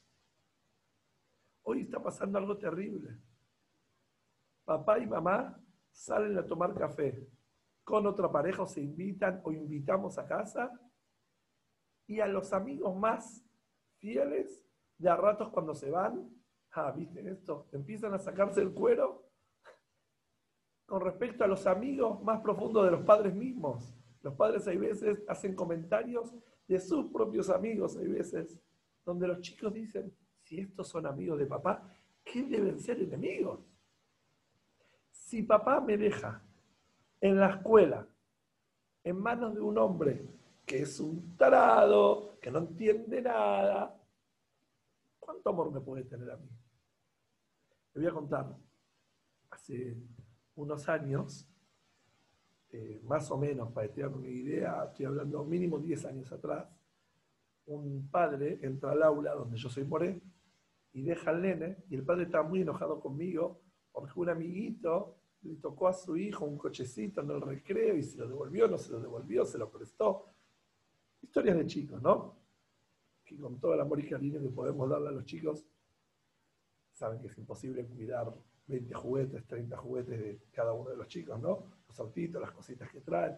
Hoy 1.63 1.81
está 1.81 2.01
pasando 2.01 2.37
algo 2.37 2.57
terrible. 2.57 3.17
Papá 4.65 4.99
y 4.99 5.07
mamá 5.07 5.59
salen 5.91 6.37
a 6.37 6.45
tomar 6.45 6.73
café 6.73 7.27
con 7.89 8.05
otra 8.05 8.31
pareja 8.31 8.67
se 8.67 8.81
invitan 8.81 9.41
o 9.43 9.51
invitamos 9.51 10.19
a 10.19 10.27
casa 10.27 10.71
y 12.05 12.19
a 12.19 12.27
los 12.27 12.53
amigos 12.53 12.95
más 12.95 13.43
fieles 13.97 14.63
de 14.99 15.09
a 15.09 15.15
ratos 15.15 15.49
cuando 15.49 15.73
se 15.73 15.89
van, 15.89 16.29
ah, 16.73 16.91
¿viste 16.91 17.27
esto? 17.27 17.67
Empiezan 17.71 18.13
a 18.13 18.19
sacarse 18.19 18.61
el 18.61 18.75
cuero 18.75 19.25
con 20.85 21.01
respecto 21.01 21.43
a 21.43 21.47
los 21.47 21.65
amigos 21.65 22.21
más 22.21 22.41
profundos 22.41 22.85
de 22.85 22.91
los 22.91 23.01
padres 23.01 23.33
mismos. 23.33 23.98
Los 24.21 24.33
padres 24.35 24.67
hay 24.67 24.77
veces 24.77 25.23
hacen 25.27 25.55
comentarios 25.55 26.33
de 26.67 26.79
sus 26.79 27.11
propios 27.11 27.49
amigos, 27.49 27.97
hay 27.97 28.07
veces, 28.07 28.59
donde 29.05 29.27
los 29.27 29.41
chicos 29.41 29.73
dicen, 29.73 30.13
si 30.43 30.59
estos 30.59 30.87
son 30.87 31.05
amigos 31.05 31.39
de 31.39 31.45
papá, 31.45 31.95
¿qué 32.23 32.43
deben 32.43 32.79
ser 32.79 33.01
enemigos? 33.01 33.59
Si 35.11 35.43
papá 35.43 35.79
me 35.79 35.97
deja 35.97 36.41
en 37.21 37.39
la 37.39 37.49
escuela 37.55 38.07
en 39.03 39.17
manos 39.17 39.55
de 39.55 39.61
un 39.61 39.77
hombre 39.77 40.25
que 40.65 40.83
es 40.83 40.99
un 40.99 41.35
tarado, 41.35 42.37
que 42.39 42.51
no 42.51 42.59
entiende 42.59 43.21
nada, 43.21 43.99
¿cuánto 45.19 45.49
amor 45.49 45.71
me 45.71 45.81
puede 45.81 46.03
tener 46.03 46.29
a 46.29 46.37
mí? 46.37 46.47
Le 47.93 48.01
voy 48.01 48.09
a 48.09 48.13
contar, 48.13 48.55
hace 49.49 49.97
unos 50.55 50.87
años, 50.87 51.48
eh, 52.71 53.01
más 53.03 53.29
o 53.31 53.37
menos, 53.37 53.71
para 53.71 53.87
tengan 53.91 54.13
una 54.13 54.29
idea, 54.29 54.85
estoy 54.85 55.05
hablando 55.05 55.43
mínimo 55.43 55.79
10 55.79 56.05
años 56.05 56.31
atrás, 56.31 56.67
un 57.65 58.09
padre 58.09 58.59
entra 58.61 58.91
al 58.91 59.03
aula 59.03 59.33
donde 59.33 59.57
yo 59.57 59.69
soy 59.69 59.83
moré 59.83 60.21
y 60.93 61.01
deja 61.03 61.31
al 61.31 61.41
nene, 61.41 61.77
y 61.89 61.95
el 61.95 62.03
padre 62.03 62.23
está 62.23 62.43
muy 62.43 62.61
enojado 62.61 62.99
conmigo 62.99 63.61
porque 63.91 64.19
un 64.19 64.29
amiguito 64.29 65.17
le 65.41 65.55
tocó 65.55 65.87
a 65.87 65.93
su 65.93 66.17
hijo 66.17 66.45
un 66.45 66.57
cochecito 66.57 67.21
en 67.21 67.31
el 67.31 67.41
recreo 67.41 67.95
y 67.95 68.03
se 68.03 68.17
lo 68.17 68.27
devolvió, 68.27 68.67
no 68.67 68.77
se 68.77 68.91
lo 68.91 68.99
devolvió, 68.99 69.45
se 69.45 69.57
lo 69.57 69.71
prestó. 69.71 70.25
Historias 71.21 71.57
de 71.57 71.65
chicos, 71.65 72.01
¿no? 72.01 72.35
Que 73.23 73.37
con 73.37 73.59
todo 73.59 73.73
el 73.73 73.81
amor 73.81 73.99
y 73.99 74.09
cariño 74.09 74.41
que 74.41 74.49
podemos 74.49 74.89
darle 74.89 75.09
a 75.09 75.11
los 75.11 75.25
chicos, 75.25 75.65
saben 76.91 77.19
que 77.19 77.27
es 77.27 77.37
imposible 77.37 77.85
cuidar 77.85 78.33
20 78.69 78.93
juguetes, 78.93 79.47
30 79.47 79.77
juguetes 79.77 80.19
de 80.19 80.39
cada 80.51 80.73
uno 80.73 80.91
de 80.91 80.97
los 80.97 81.07
chicos, 81.07 81.39
¿no? 81.41 81.65
Los 81.87 81.99
autitos, 81.99 82.41
las 82.41 82.51
cositas 82.51 82.89
que 82.89 83.01
traen. 83.01 83.35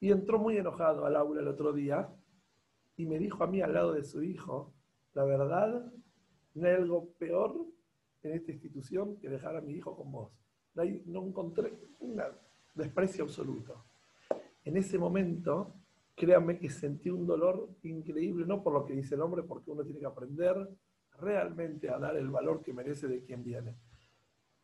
Y 0.00 0.12
entró 0.12 0.38
muy 0.38 0.56
enojado 0.58 1.04
al 1.06 1.16
aula 1.16 1.40
el 1.40 1.48
otro 1.48 1.72
día 1.72 2.08
y 2.96 3.06
me 3.06 3.18
dijo 3.18 3.42
a 3.42 3.46
mí 3.46 3.60
al 3.62 3.72
lado 3.72 3.94
de 3.94 4.04
su 4.04 4.22
hijo, 4.22 4.74
la 5.14 5.24
verdad, 5.24 5.92
no 6.54 6.68
hay 6.68 6.74
algo 6.74 7.08
peor 7.18 7.66
en 8.22 8.32
esta 8.32 8.52
institución 8.52 9.16
que 9.16 9.28
dejar 9.28 9.56
a 9.56 9.60
mi 9.60 9.72
hijo 9.72 9.96
con 9.96 10.12
vos. 10.12 10.30
No, 10.74 10.82
no 11.06 11.26
encontré 11.26 11.72
un 12.00 12.20
desprecio 12.74 13.24
absoluto. 13.24 13.84
En 14.64 14.76
ese 14.76 14.98
momento 14.98 15.74
créanme 16.14 16.58
que 16.58 16.68
sentí 16.68 17.10
un 17.10 17.26
dolor 17.26 17.70
increíble, 17.82 18.44
no 18.44 18.62
por 18.62 18.72
lo 18.72 18.84
que 18.84 18.92
dice 18.92 19.14
el 19.14 19.22
hombre, 19.22 19.42
porque 19.42 19.70
uno 19.70 19.84
tiene 19.84 20.00
que 20.00 20.06
aprender 20.06 20.68
realmente 21.20 21.88
a 21.88 21.98
dar 21.98 22.16
el 22.16 22.30
valor 22.30 22.62
que 22.62 22.72
merece 22.72 23.08
de 23.08 23.22
quien 23.22 23.42
viene. 23.42 23.76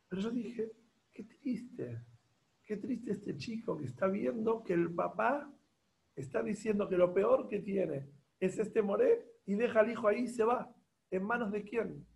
Pero 0.09 0.23
yo 0.23 0.31
dije, 0.31 0.73
qué 1.13 1.25
triste, 1.25 2.05
qué 2.65 2.77
triste 2.77 3.13
este 3.13 3.37
chico 3.37 3.77
que 3.77 3.87
está 3.87 4.07
viendo 4.07 4.63
que 4.63 4.75
el 4.75 4.93
papá 4.95 5.53
está 6.15 6.43
diciendo 6.43 6.89
que 6.89 6.97
lo 6.97 7.13
peor 7.13 7.49
que 7.49 7.61
tiene 7.61 8.09
es 8.39 8.59
este 8.59 8.83
moré 8.83 9.27
y 9.47 9.55
deja 9.55 9.81
al 9.81 9.91
hijo 9.91 10.09
ahí 10.09 10.23
y 10.23 10.29
se 10.29 10.45
va. 10.45 10.73
¿En 11.11 11.25
manos 11.25 11.53
de 11.53 11.65
quién? 11.65 12.07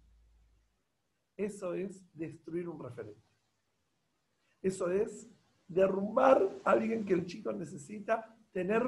Eso 1.37 1.75
es 1.75 2.04
destruir 2.14 2.68
un 2.68 2.83
referente. 2.83 3.23
Eso 4.62 4.90
es 4.90 5.30
derrumbar 5.68 6.61
a 6.64 6.73
alguien 6.73 7.04
que 7.04 7.14
el 7.14 7.26
chico 7.26 7.52
necesita 7.52 8.37
tener 8.52 8.83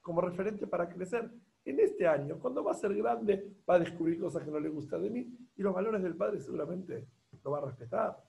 como 0.00 0.20
referente 0.20 0.66
para 0.66 0.88
crecer. 0.88 1.30
En 1.64 1.78
este 1.78 2.06
año, 2.06 2.38
cuando 2.38 2.64
va 2.64 2.72
a 2.72 2.74
ser 2.74 2.94
grande, 2.94 3.56
va 3.68 3.74
a 3.74 3.78
descubrir 3.78 4.18
cosas 4.18 4.42
que 4.42 4.50
no 4.50 4.58
le 4.58 4.68
gustan 4.68 5.02
de 5.02 5.10
mí 5.10 5.38
y 5.56 5.62
los 5.62 5.74
valores 5.74 6.02
del 6.02 6.16
padre 6.16 6.40
seguramente 6.40 7.06
lo 7.44 7.50
va 7.50 7.58
a 7.58 7.66
respetar. 7.66 8.24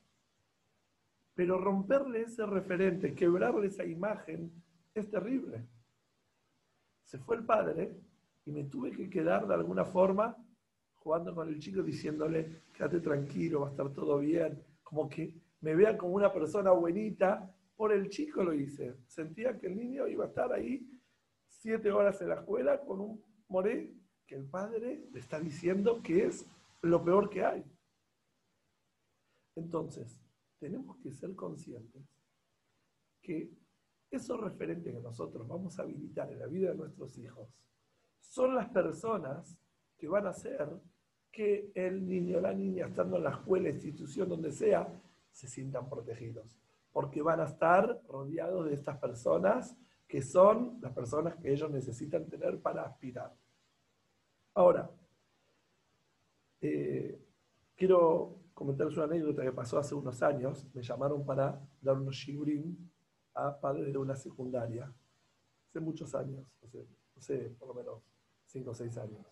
Pero 1.34 1.58
romperle 1.58 2.24
ese 2.24 2.46
referente, 2.46 3.16
quebrarle 3.16 3.68
esa 3.68 3.86
imagen, 3.86 4.52
es 4.94 5.10
terrible. 5.10 5.66
Se 7.04 7.18
fue 7.20 7.38
el 7.38 7.46
padre 7.46 7.96
y 8.46 8.52
me 8.52 8.66
tuve 8.66 8.92
que 8.92 9.10
quedar 9.10 9.48
de 9.48 9.54
alguna 9.54 9.86
forma 9.86 10.36
jugando 10.96 11.34
con 11.34 11.48
el 11.48 11.60
chico 11.60 11.82
diciéndole, 11.82 12.64
quédate 12.74 13.00
tranquilo, 13.00 13.62
va 13.62 13.68
a 13.68 13.72
estar 13.72 13.90
todo 13.92 14.20
bien, 14.20 14.62
como 14.84 15.10
que 15.10 15.34
me 15.62 15.74
vea 15.74 15.98
como 15.98 16.14
una 16.14 16.32
persona 16.32 16.72
buenita. 16.72 17.56
Por 17.76 17.92
el 17.92 18.10
chico 18.10 18.44
lo 18.44 18.54
hice. 18.54 18.98
Sentía 19.08 19.58
que 19.58 19.66
el 19.66 19.76
niño 19.76 20.08
iba 20.08 20.26
a 20.26 20.28
estar 20.28 20.54
ahí 20.54 20.88
siete 21.62 21.92
horas 21.92 22.20
en 22.22 22.30
la 22.30 22.36
escuela 22.36 22.82
con 22.82 23.00
un 23.00 23.24
moré 23.48 23.94
que 24.26 24.36
el 24.36 24.46
padre 24.46 25.08
le 25.12 25.20
está 25.20 25.40
diciendo 25.40 26.02
que 26.02 26.26
es 26.26 26.46
lo 26.82 27.04
peor 27.04 27.30
que 27.30 27.46
hay. 27.46 27.64
Entonces, 29.56 30.20
tenemos 30.60 30.98
que 30.98 31.12
ser 31.12 31.36
conscientes 31.36 32.04
que 33.22 33.52
esos 34.10 34.40
referentes 34.42 34.92
que 34.92 35.00
nosotros 35.00 35.48
vamos 35.48 35.78
a 35.78 35.84
habilitar 35.84 36.32
en 36.32 36.40
la 36.40 36.48
vida 36.48 36.72
de 36.72 36.78
nuestros 36.78 37.16
hijos 37.20 37.48
son 38.20 38.56
las 38.56 38.70
personas 38.70 39.56
que 39.98 40.08
van 40.08 40.26
a 40.26 40.32
hacer 40.32 40.68
que 41.32 41.72
el 41.76 42.08
niño 42.08 42.40
o 42.40 42.42
la 42.42 42.54
niña, 42.54 42.88
estando 42.88 43.18
en 43.18 43.24
la 43.24 43.32
escuela, 43.32 43.70
institución, 43.70 44.28
donde 44.28 44.52
sea, 44.52 44.88
se 45.32 45.48
sientan 45.48 45.88
protegidos. 45.88 46.60
Porque 46.92 47.22
van 47.22 47.40
a 47.40 47.46
estar 47.46 48.02
rodeados 48.08 48.66
de 48.66 48.74
estas 48.74 48.98
personas 48.98 49.78
que 50.12 50.22
son 50.22 50.78
las 50.82 50.92
personas 50.92 51.38
que 51.38 51.54
ellos 51.54 51.72
necesitan 51.72 52.28
tener 52.28 52.62
para 52.62 52.82
aspirar. 52.82 53.34
Ahora, 54.54 54.92
eh, 56.60 57.18
quiero 57.78 58.42
comentarles 58.54 58.98
una 58.98 59.06
anécdota 59.06 59.42
que 59.42 59.54
pasó 59.54 59.80
hace 59.80 59.96
unos 59.96 60.22
años. 60.22 60.68
Me 60.74 60.84
llamaron 60.84 61.26
para 61.26 61.66
dar 61.82 61.98
unos 61.98 62.14
shiburim 62.14 62.76
a 63.36 63.58
padres 63.58 63.94
de 63.94 63.98
una 63.98 64.18
secundaria. 64.18 64.94
Hace 65.70 65.80
muchos 65.80 66.14
años, 66.14 66.46
no 67.16 67.22
sé, 67.22 67.56
por 67.58 67.70
lo 67.70 67.74
menos 67.74 68.04
5 68.48 68.70
o 68.70 68.74
6 68.74 68.98
años. 68.98 69.26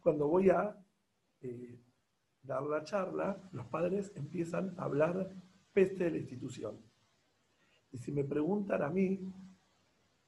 Cuando 0.00 0.26
voy 0.26 0.48
a 0.48 0.74
eh, 1.42 1.78
dar 2.42 2.62
la 2.62 2.82
charla, 2.82 3.46
los 3.52 3.66
padres 3.66 4.10
empiezan 4.14 4.74
a 4.78 4.84
hablar 4.84 5.28
peste 5.74 6.04
de 6.04 6.12
la 6.12 6.16
institución. 6.16 6.80
Y 7.90 7.98
si 7.98 8.10
me 8.10 8.24
preguntan 8.24 8.80
a 8.82 8.88
mí, 8.88 9.30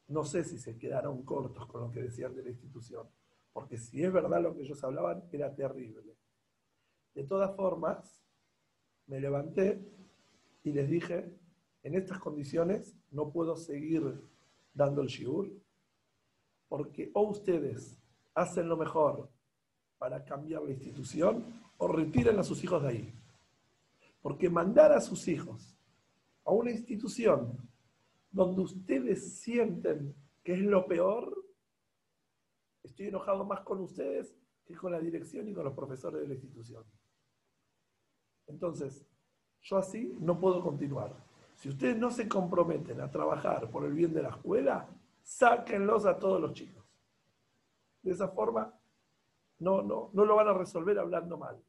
no 0.09 0.25
sé 0.25 0.45
si 0.45 0.59
se 0.59 0.77
quedaron 0.77 1.23
cortos 1.23 1.67
con 1.67 1.83
lo 1.83 1.91
que 1.91 2.03
decían 2.03 2.35
de 2.35 2.43
la 2.43 2.51
institución, 2.51 3.09
porque 3.53 3.79
si 3.79 4.03
es 4.03 4.13
verdad 4.13 4.43
lo 4.43 4.55
que 4.55 4.63
ellos 4.63 4.83
hablaban, 4.85 5.25
era 5.33 5.55
terrible. 5.55 6.17
De 7.15 7.25
todas 7.25 7.55
formas, 7.55 8.25
me 9.07 9.21
levanté 9.21 9.81
y 10.63 10.73
les 10.73 10.89
dije, 10.89 11.33
en 11.83 11.95
estas 11.95 12.19
condiciones 12.19 12.97
no 13.11 13.31
puedo 13.31 13.57
seguir 13.57 14.21
dando 14.73 15.03
el 15.03 15.09
shiur, 15.09 15.51
porque 16.69 17.11
o 17.15 17.23
ustedes 17.29 17.99
hacen 18.35 18.69
lo 18.69 18.77
mejor 18.77 19.31
para 19.99 20.25
cambiar 20.25 20.63
la 20.63 20.73
institución 20.73 21.45
o 21.79 21.89
retiren 21.89 22.39
a 22.39 22.43
sus 22.43 22.63
hijos 22.65 22.83
de 22.83 22.89
ahí. 22.89 23.15
Porque 24.21 24.51
mandar 24.51 24.93
a 24.93 25.01
sus 25.01 25.29
hijos 25.29 25.77
a 26.45 26.51
una 26.51 26.71
institución 26.71 27.57
donde 28.35 28.63
ustedes 28.63 29.39
sienten 29.39 30.13
que 30.43 30.55
es 30.55 30.61
lo 30.61 30.87
peor, 30.87 31.33
estoy 32.83 33.07
enojado 33.07 33.45
más 33.45 33.61
con 33.61 33.81
ustedes 33.81 34.37
que 34.67 34.75
con 34.75 34.91
la 34.91 34.99
dirección 34.99 35.49
y 35.49 35.55
con 35.55 35.65
los 35.65 35.73
profesores 35.73 36.21
de 36.21 36.29
la 36.29 36.35
institución. 36.35 36.85
Entonces, 38.49 39.07
yo 39.63 39.79
así 39.79 40.17
no 40.21 40.39
puedo 40.39 40.63
continuar. 40.63 41.15
Si 41.55 41.69
ustedes 41.69 41.97
no 41.97 42.11
se 42.11 42.29
comprometen 42.29 43.01
a 43.01 43.11
trabajar 43.11 43.71
por 43.71 43.85
el 43.85 43.93
bien 43.93 44.13
de 44.13 44.23
la 44.23 44.31
escuela, 44.31 44.89
sáquenlos 45.23 46.05
a 46.05 46.19
todos 46.19 46.41
los 46.41 46.53
chicos. 46.55 46.85
De 48.03 48.11
esa 48.11 48.29
forma, 48.29 48.77
no, 49.61 49.81
no, 49.81 50.11
no 50.13 50.25
lo 50.25 50.35
van 50.35 50.49
a 50.49 50.55
resolver 50.55 50.99
hablando 50.99 51.39
mal. 51.39 51.63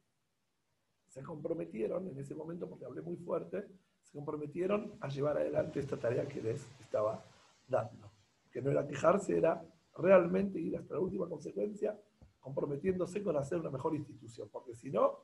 Se 1.09 1.21
comprometieron 1.21 2.07
en 2.07 2.17
ese 2.17 2.33
momento, 2.33 2.67
porque 2.67 2.85
hablé 2.85 3.03
muy 3.03 3.17
fuerte, 3.17 3.69
comprometieron 4.15 4.93
a 5.01 5.09
llevar 5.09 5.37
adelante 5.37 5.81
esta 5.81 5.97
tarea 5.97 6.25
que 6.25 6.41
les 6.41 6.65
estaba 6.79 7.21
dando. 7.67 8.09
Que 8.49 8.61
no 8.61 8.71
era 8.71 8.87
quejarse, 8.87 9.37
era 9.37 9.61
realmente 9.97 10.57
ir 10.57 10.77
hasta 10.77 10.93
la 10.93 11.01
última 11.01 11.27
consecuencia, 11.27 11.99
comprometiéndose 12.39 13.21
con 13.21 13.35
hacer 13.35 13.59
una 13.59 13.69
mejor 13.69 13.93
institución, 13.93 14.47
porque 14.49 14.73
si 14.73 14.89
no, 14.89 15.19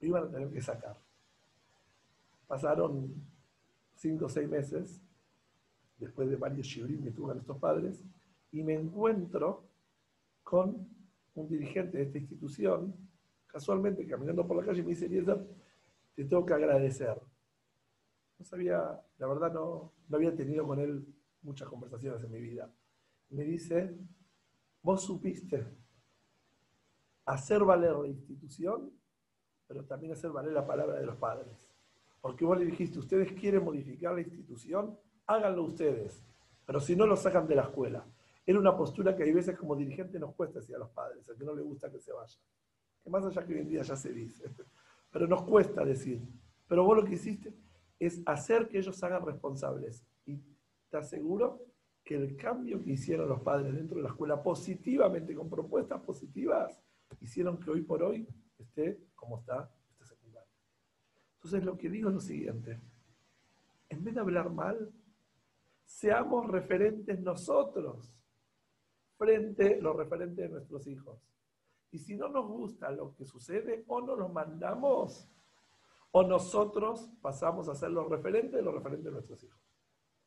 iban 0.00 0.24
a 0.24 0.30
tener 0.30 0.50
que 0.50 0.60
sacar. 0.60 0.94
Pasaron 2.46 3.14
cinco 3.96 4.26
o 4.26 4.28
seis 4.28 4.50
meses, 4.50 5.00
después 5.96 6.28
de 6.28 6.36
varios 6.36 6.66
shiurim 6.66 7.02
que 7.02 7.10
tuve 7.10 7.34
estos 7.38 7.56
padres, 7.56 8.04
y 8.52 8.62
me 8.62 8.74
encuentro 8.74 9.64
con 10.42 10.86
un 11.36 11.48
dirigente 11.48 11.96
de 11.96 12.04
esta 12.04 12.18
institución, 12.18 12.94
casualmente 13.46 14.06
caminando 14.06 14.46
por 14.46 14.58
la 14.58 14.66
calle, 14.66 14.82
me 14.82 14.90
dice, 14.90 15.08
te 15.08 16.24
tengo 16.24 16.44
que 16.44 16.52
agradecer 16.52 17.18
no 18.44 18.50
sabía, 18.50 19.00
la 19.18 19.26
verdad 19.26 19.52
no, 19.54 19.94
no 20.06 20.16
había 20.16 20.36
tenido 20.36 20.66
con 20.66 20.78
él 20.78 21.06
muchas 21.40 21.66
conversaciones 21.66 22.22
en 22.22 22.30
mi 22.30 22.40
vida. 22.40 22.70
Me 23.30 23.42
dice, 23.42 23.96
vos 24.82 25.02
supiste 25.02 25.66
hacer 27.24 27.64
valer 27.64 27.96
la 27.96 28.06
institución, 28.06 28.92
pero 29.66 29.86
también 29.86 30.12
hacer 30.12 30.30
valer 30.30 30.52
la 30.52 30.66
palabra 30.66 31.00
de 31.00 31.06
los 31.06 31.16
padres. 31.16 31.66
Porque 32.20 32.44
vos 32.44 32.58
le 32.58 32.66
dijiste, 32.66 32.98
ustedes 32.98 33.32
quieren 33.32 33.64
modificar 33.64 34.14
la 34.14 34.20
institución, 34.20 34.98
háganlo 35.26 35.64
ustedes, 35.64 36.22
pero 36.66 36.80
si 36.80 36.94
no 36.94 37.06
lo 37.06 37.16
sacan 37.16 37.46
de 37.48 37.54
la 37.54 37.62
escuela. 37.62 38.06
Era 38.46 38.58
una 38.58 38.76
postura 38.76 39.16
que 39.16 39.22
hay 39.22 39.32
veces 39.32 39.56
como 39.56 39.74
dirigente 39.74 40.18
nos 40.18 40.34
cuesta 40.34 40.58
decir 40.58 40.76
a 40.76 40.80
los 40.80 40.90
padres, 40.90 41.30
a 41.30 41.34
que 41.34 41.44
no 41.44 41.54
le 41.54 41.62
gusta 41.62 41.90
que 41.90 41.98
se 41.98 42.12
vaya. 42.12 42.38
Que 43.02 43.08
más 43.08 43.24
allá 43.24 43.42
que 43.42 43.54
hoy 43.54 43.60
en 43.60 43.68
día 43.70 43.80
ya 43.80 43.96
se 43.96 44.12
dice. 44.12 44.50
Pero 45.10 45.26
nos 45.26 45.44
cuesta 45.44 45.82
decir. 45.82 46.20
Pero 46.68 46.84
vos 46.84 46.94
lo 46.94 47.04
que 47.06 47.14
hiciste, 47.14 47.54
es 48.06 48.22
hacer 48.26 48.68
que 48.68 48.78
ellos 48.78 49.02
hagan 49.02 49.24
responsables. 49.24 50.04
Y 50.26 50.40
te 50.90 50.96
aseguro 50.96 51.60
que 52.02 52.14
el 52.14 52.36
cambio 52.36 52.82
que 52.82 52.92
hicieron 52.92 53.28
los 53.28 53.40
padres 53.40 53.74
dentro 53.74 53.96
de 53.96 54.02
la 54.02 54.10
escuela 54.10 54.42
positivamente, 54.42 55.34
con 55.34 55.48
propuestas 55.48 56.00
positivas, 56.02 56.78
hicieron 57.20 57.58
que 57.58 57.70
hoy 57.70 57.82
por 57.82 58.02
hoy 58.02 58.28
esté 58.58 58.98
como 59.14 59.38
está 59.38 59.70
este 59.90 60.04
secundario. 60.04 60.50
Entonces 61.36 61.64
lo 61.64 61.78
que 61.78 61.88
digo 61.88 62.08
es 62.08 62.14
lo 62.14 62.20
siguiente, 62.20 62.80
en 63.88 64.04
vez 64.04 64.14
de 64.14 64.20
hablar 64.20 64.50
mal, 64.50 64.92
seamos 65.84 66.46
referentes 66.48 67.20
nosotros 67.20 68.14
frente 69.16 69.74
a 69.74 69.82
los 69.82 69.96
referentes 69.96 70.36
de 70.36 70.48
nuestros 70.48 70.86
hijos. 70.86 71.20
Y 71.90 71.98
si 71.98 72.16
no 72.16 72.28
nos 72.28 72.46
gusta 72.48 72.90
lo 72.90 73.14
que 73.14 73.24
sucede, 73.24 73.84
o 73.86 74.00
no 74.00 74.16
los 74.16 74.32
mandamos 74.32 75.28
o 76.16 76.22
nosotros 76.22 77.10
pasamos 77.20 77.68
a 77.68 77.74
ser 77.74 77.90
los 77.90 78.08
referentes 78.08 78.52
de 78.52 78.62
los 78.62 78.72
referentes 78.72 79.06
de 79.06 79.10
nuestros 79.10 79.42
hijos. 79.42 79.60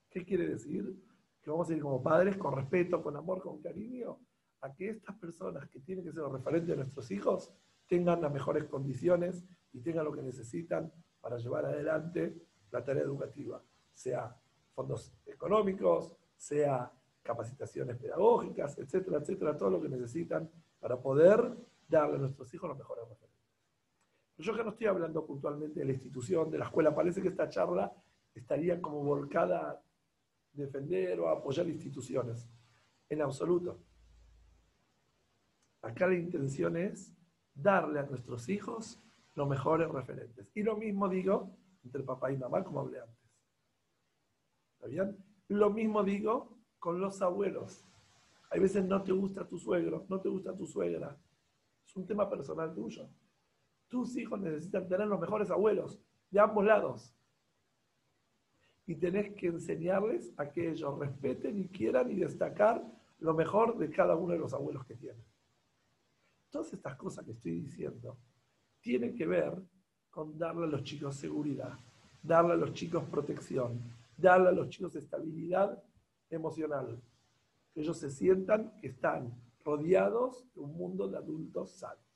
¿Qué 0.10 0.26
quiere 0.26 0.46
decir? 0.46 1.02
Que 1.42 1.50
vamos 1.50 1.70
a 1.70 1.74
ir 1.74 1.82
como 1.82 2.04
padres 2.04 2.36
con 2.36 2.54
respeto, 2.54 3.02
con 3.02 3.16
amor, 3.16 3.42
con 3.42 3.62
cariño, 3.62 4.20
a 4.60 4.74
que 4.74 4.90
estas 4.90 5.16
personas 5.16 5.70
que 5.70 5.80
tienen 5.80 6.04
que 6.04 6.12
ser 6.12 6.24
los 6.24 6.34
referentes 6.34 6.68
de 6.68 6.76
nuestros 6.76 7.10
hijos 7.10 7.54
tengan 7.88 8.22
las 8.22 8.34
mejores 8.34 8.66
condiciones 8.66 9.46
y 9.72 9.80
tengan 9.80 10.04
lo 10.04 10.12
que 10.12 10.22
necesitan 10.22 10.92
para 11.22 11.38
llevar 11.38 11.66
adelante 11.66 12.36
la 12.70 12.84
tarea 12.84 13.04
educativa, 13.04 13.64
sea 13.94 14.36
fondos 14.74 15.14
económicos, 15.26 16.18
sea 16.36 16.92
capacitaciones 17.24 17.96
pedagógicas, 17.96 18.78
etcétera, 18.78 19.20
etcétera, 19.20 19.56
todo 19.56 19.70
lo 19.70 19.82
que 19.82 19.88
necesitan 19.88 20.52
para 20.82 21.02
poder 21.02 21.50
darle 21.88 22.18
a 22.18 22.20
nuestros 22.20 22.54
hijos 22.54 22.68
los 22.68 22.78
mejores 22.78 23.08
referentes. 23.08 23.27
Yo 24.38 24.56
que 24.56 24.64
no 24.64 24.70
estoy 24.70 24.88
hablando 24.88 25.26
puntualmente 25.26 25.80
de 25.80 25.86
la 25.86 25.94
institución, 25.94 26.52
de 26.52 26.60
la 26.60 26.66
escuela. 26.66 26.94
Parece 26.94 27.22
que 27.22 27.30
esta 27.30 27.50
charla 27.50 27.92
estaría 28.36 28.80
como 28.80 29.04
volcada 29.04 29.72
a 29.72 29.82
defender 30.54 31.20
o 31.20 31.30
a 31.30 31.34
apoyar 31.34 31.68
instituciones. 31.68 32.48
en 33.10 33.22
absoluto. 33.22 33.80
Acá 35.82 36.08
la 36.08 36.16
intención 36.16 36.76
es 36.76 37.16
darle 37.54 38.00
a 38.02 38.04
nuestros 38.04 38.50
hijos 38.50 39.02
los 39.36 39.48
mejores 39.48 39.90
referentes. 39.90 40.52
Y 40.54 40.62
lo 40.62 40.76
mismo 40.76 41.08
digo 41.08 41.56
entre 41.86 42.04
papá 42.04 42.32
y 42.32 42.38
mamá, 42.38 42.64
como 42.66 42.82
hablé 42.82 43.00
antes. 43.00 43.32
¿Está 44.74 44.88
bien? 44.88 45.18
Lo 45.48 45.70
mismo 45.70 46.04
digo 46.04 46.58
con 46.80 47.00
los 47.00 47.22
abuelos. 47.22 47.86
Hay 48.50 48.60
veces 48.60 48.84
no 48.86 49.02
te 49.04 49.14
gusta 49.14 49.48
tu 49.48 49.58
suegro, 49.58 50.06
no 50.10 50.20
te 50.20 50.28
gusta 50.28 50.56
tu 50.56 50.66
suegra. 50.66 51.18
Es 51.86 51.96
un 51.96 52.06
tema 52.06 52.30
personal 52.30 52.74
tuyo. 52.74 53.10
Tus 53.88 54.16
hijos 54.18 54.40
necesitan 54.40 54.88
tener 54.88 55.08
los 55.08 55.20
mejores 55.20 55.50
abuelos, 55.50 56.00
de 56.30 56.40
ambos 56.40 56.66
lados. 56.66 57.14
Y 58.86 58.96
tenés 58.96 59.34
que 59.36 59.48
enseñarles 59.48 60.34
a 60.38 60.50
que 60.50 60.72
ellos 60.72 60.98
respeten 60.98 61.58
y 61.58 61.68
quieran 61.68 62.12
y 62.12 62.16
destacar 62.16 62.84
lo 63.20 63.34
mejor 63.34 63.78
de 63.78 63.90
cada 63.90 64.16
uno 64.16 64.34
de 64.34 64.40
los 64.40 64.54
abuelos 64.54 64.86
que 64.86 64.96
tienen. 64.96 65.24
Todas 66.50 66.72
estas 66.74 66.96
cosas 66.96 67.26
que 67.26 67.32
estoy 67.32 67.60
diciendo 67.60 68.18
tienen 68.82 69.16
que 69.16 69.26
ver 69.26 69.54
con 70.10 70.38
darle 70.38 70.66
a 70.66 70.70
los 70.70 70.84
chicos 70.84 71.16
seguridad, 71.16 71.78
darle 72.24 72.54
a 72.54 72.58
los 72.58 72.74
chicos 72.74 73.04
protección, 73.06 73.80
darle 74.16 74.50
a 74.50 74.52
los 74.52 74.70
chicos 74.70 74.96
estabilidad 74.96 75.84
emocional, 76.30 77.00
que 77.74 77.82
ellos 77.82 77.98
se 77.98 78.10
sientan 78.10 78.76
que 78.80 78.88
están 78.88 79.34
rodeados 79.64 80.46
de 80.54 80.62
un 80.62 80.78
mundo 80.78 81.08
de 81.08 81.18
adultos 81.18 81.72
sanos. 81.72 82.07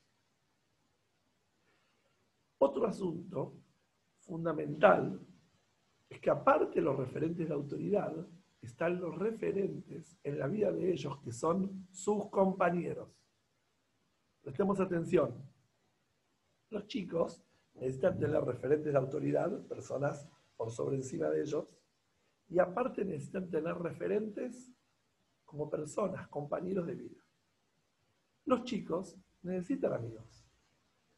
Otro 2.63 2.85
asunto 2.85 3.55
fundamental 4.19 5.19
es 6.07 6.19
que 6.19 6.29
aparte 6.29 6.75
de 6.75 6.81
los 6.81 6.95
referentes 6.95 7.47
de 7.47 7.53
autoridad, 7.55 8.13
están 8.61 9.01
los 9.01 9.17
referentes 9.17 10.15
en 10.23 10.37
la 10.37 10.45
vida 10.45 10.71
de 10.71 10.91
ellos 10.91 11.19
que 11.23 11.31
son 11.31 11.87
sus 11.89 12.29
compañeros. 12.29 13.09
Prestemos 14.43 14.79
atención. 14.79 15.43
Los 16.69 16.85
chicos 16.85 17.43
necesitan 17.73 18.19
tener 18.19 18.43
referentes 18.43 18.93
de 18.93 18.99
autoridad, 18.99 19.65
personas 19.65 20.29
por 20.55 20.69
sobre 20.69 20.97
encima 20.97 21.29
de 21.29 21.41
ellos, 21.41 21.75
y 22.47 22.59
aparte 22.59 23.03
necesitan 23.03 23.49
tener 23.49 23.75
referentes 23.77 24.71
como 25.45 25.67
personas, 25.67 26.27
compañeros 26.27 26.85
de 26.85 26.93
vida. 26.93 27.25
Los 28.45 28.65
chicos 28.65 29.17
necesitan 29.41 29.93
amigos, 29.93 30.45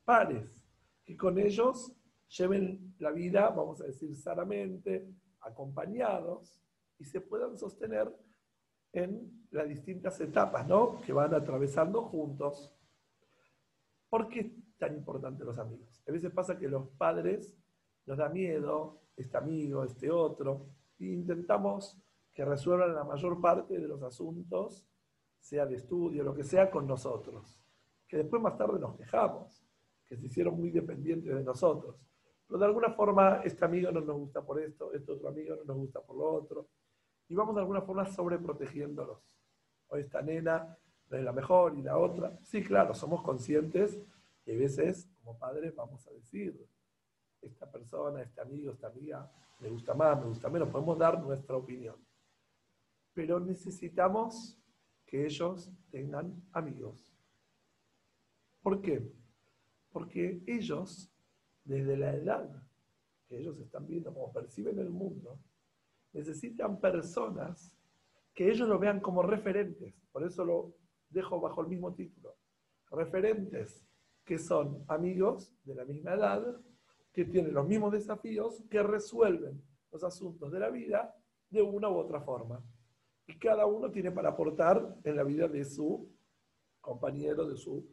pares, 0.06 0.63
que 1.06 1.18
con 1.18 1.38
ellos 1.38 1.94
lleven 2.30 2.96
la 3.00 3.12
vida, 3.12 3.50
vamos 3.50 3.82
a 3.82 3.86
decir, 3.86 4.16
sanamente, 4.16 5.08
acompañados, 5.42 6.62
y 7.00 7.06
se 7.06 7.22
puedan 7.22 7.58
sostener 7.58 8.12
en 8.94 9.48
las 9.52 9.68
distintas 9.68 10.20
etapas 10.22 10.68
¿no? 10.68 11.02
que 11.02 11.14
van 11.14 11.34
atravesando 11.34 12.04
juntos. 12.04 12.74
¿Por 14.10 14.30
qué 14.30 14.40
es 14.42 14.78
tan 14.78 14.96
importante 14.96 15.44
los 15.44 15.58
amigos? 15.58 16.02
A 16.08 16.12
veces 16.12 16.32
pasa 16.32 16.58
que 16.58 16.68
los 16.68 16.90
padres 16.90 17.58
nos 18.06 18.18
da 18.18 18.30
miedo, 18.30 19.02
este 19.16 19.38
amigo, 19.38 19.84
este 19.84 20.10
otro, 20.10 20.68
e 21.00 21.06
intentamos 21.06 22.00
que 22.34 22.46
resuelvan 22.46 22.96
la 22.96 23.04
mayor 23.04 23.40
parte 23.42 23.80
de 23.80 23.88
los 23.88 24.02
asuntos, 24.02 24.86
sea 25.40 25.66
de 25.66 25.76
estudio, 25.76 26.24
lo 26.24 26.34
que 26.34 26.44
sea, 26.44 26.70
con 26.70 26.88
nosotros. 26.88 27.60
Que 28.08 28.18
después 28.18 28.42
más 28.42 28.58
tarde 28.58 28.80
nos 28.80 28.96
quejamos, 28.96 29.63
que 30.14 30.20
se 30.20 30.28
hicieron 30.28 30.60
muy 30.60 30.70
dependientes 30.70 31.34
de 31.34 31.44
nosotros. 31.44 31.96
Pero 32.48 32.60
de 32.60 32.66
alguna 32.66 32.92
forma, 32.92 33.42
este 33.44 33.66
amigo 33.66 33.92
no 33.92 34.02
nos 34.02 34.16
gusta 34.16 34.46
por 34.46 34.62
esto, 34.62 34.94
este 34.94 35.12
otro 35.12 35.30
amigo 35.30 35.56
no 35.56 35.64
nos 35.64 35.78
gusta 35.78 36.02
por 36.02 36.16
lo 36.16 36.34
otro. 36.34 36.68
Y 37.28 37.34
vamos 37.34 37.56
de 37.56 37.62
alguna 37.62 37.82
forma 37.82 38.06
sobreprotegiéndolos. 38.06 39.18
O 39.88 39.98
esta 39.98 40.22
nena 40.22 40.78
no 41.10 41.18
es 41.18 41.24
la 41.24 41.32
mejor 41.34 41.76
y 41.76 41.82
la 41.82 41.98
otra. 41.98 42.38
Sí, 42.44 42.64
claro, 42.64 42.94
somos 42.94 43.24
conscientes 43.24 44.00
y 44.46 44.52
a 44.52 44.58
veces, 44.58 45.10
como 45.24 45.36
padres, 45.40 45.76
vamos 45.76 46.06
a 46.08 46.12
decir, 46.12 46.64
esta 47.42 47.72
persona, 47.72 48.22
este 48.22 48.40
amigo, 48.40 48.72
esta 48.72 48.88
amiga, 48.88 49.32
me 49.60 49.70
gusta 49.70 49.96
más, 49.96 50.20
me 50.20 50.28
gusta 50.28 50.48
menos, 50.48 50.70
podemos 50.70 51.00
dar 51.00 51.20
nuestra 51.20 51.56
opinión. 51.56 51.96
Pero 53.16 53.40
necesitamos 53.40 54.60
que 55.08 55.26
ellos 55.26 55.72
tengan 55.90 56.40
amigos. 56.52 57.18
¿Por 58.62 58.80
qué? 58.80 59.12
Porque 59.94 60.42
ellos, 60.48 61.10
desde 61.64 61.96
la 61.96 62.14
edad 62.14 62.50
que 63.30 63.38
ellos 63.38 63.58
están 63.60 63.88
viendo, 63.88 64.14
como 64.14 64.34
perciben 64.34 64.78
el 64.80 64.90
mundo, 64.90 65.40
necesitan 66.12 66.80
personas 66.82 67.74
que 68.34 68.50
ellos 68.50 68.68
lo 68.68 68.80
vean 68.80 69.00
como 69.00 69.22
referentes. 69.22 69.94
Por 70.12 70.24
eso 70.24 70.44
lo 70.44 70.76
dejo 71.10 71.40
bajo 71.40 71.62
el 71.62 71.68
mismo 71.68 71.94
título. 71.94 72.36
Referentes 72.92 73.86
que 74.26 74.38
son 74.38 74.84
amigos 74.88 75.54
de 75.64 75.76
la 75.76 75.86
misma 75.86 76.14
edad, 76.14 76.62
que 77.12 77.26
tienen 77.26 77.54
los 77.54 77.68
mismos 77.68 77.92
desafíos, 77.92 78.64
que 78.70 78.82
resuelven 78.82 79.62
los 79.92 80.04
asuntos 80.04 80.52
de 80.52 80.60
la 80.60 80.70
vida 80.70 81.16
de 81.50 81.62
una 81.62 81.90
u 81.90 81.98
otra 81.98 82.22
forma. 82.22 82.64
Y 83.28 83.38
cada 83.38 83.66
uno 83.66 83.92
tiene 83.92 84.12
para 84.12 84.30
aportar 84.30 84.98
en 85.04 85.16
la 85.16 85.24
vida 85.24 85.48
de 85.48 85.64
su 85.64 86.10
compañero, 86.82 87.48
de 87.48 87.56
su, 87.56 87.88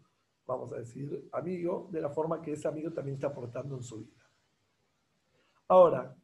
vamos 0.51 0.73
a 0.73 0.77
decir, 0.77 1.29
amigo, 1.33 1.89
de 1.91 2.01
la 2.01 2.11
forma 2.11 2.41
que 2.43 2.53
ese 2.53 2.69
amigo 2.69 2.93
también 2.93 3.15
está 3.15 3.29
aportando 3.29 3.77
en 3.77 3.83
su 3.83 3.99
vida. 3.99 4.29
Ahora, 5.69 6.17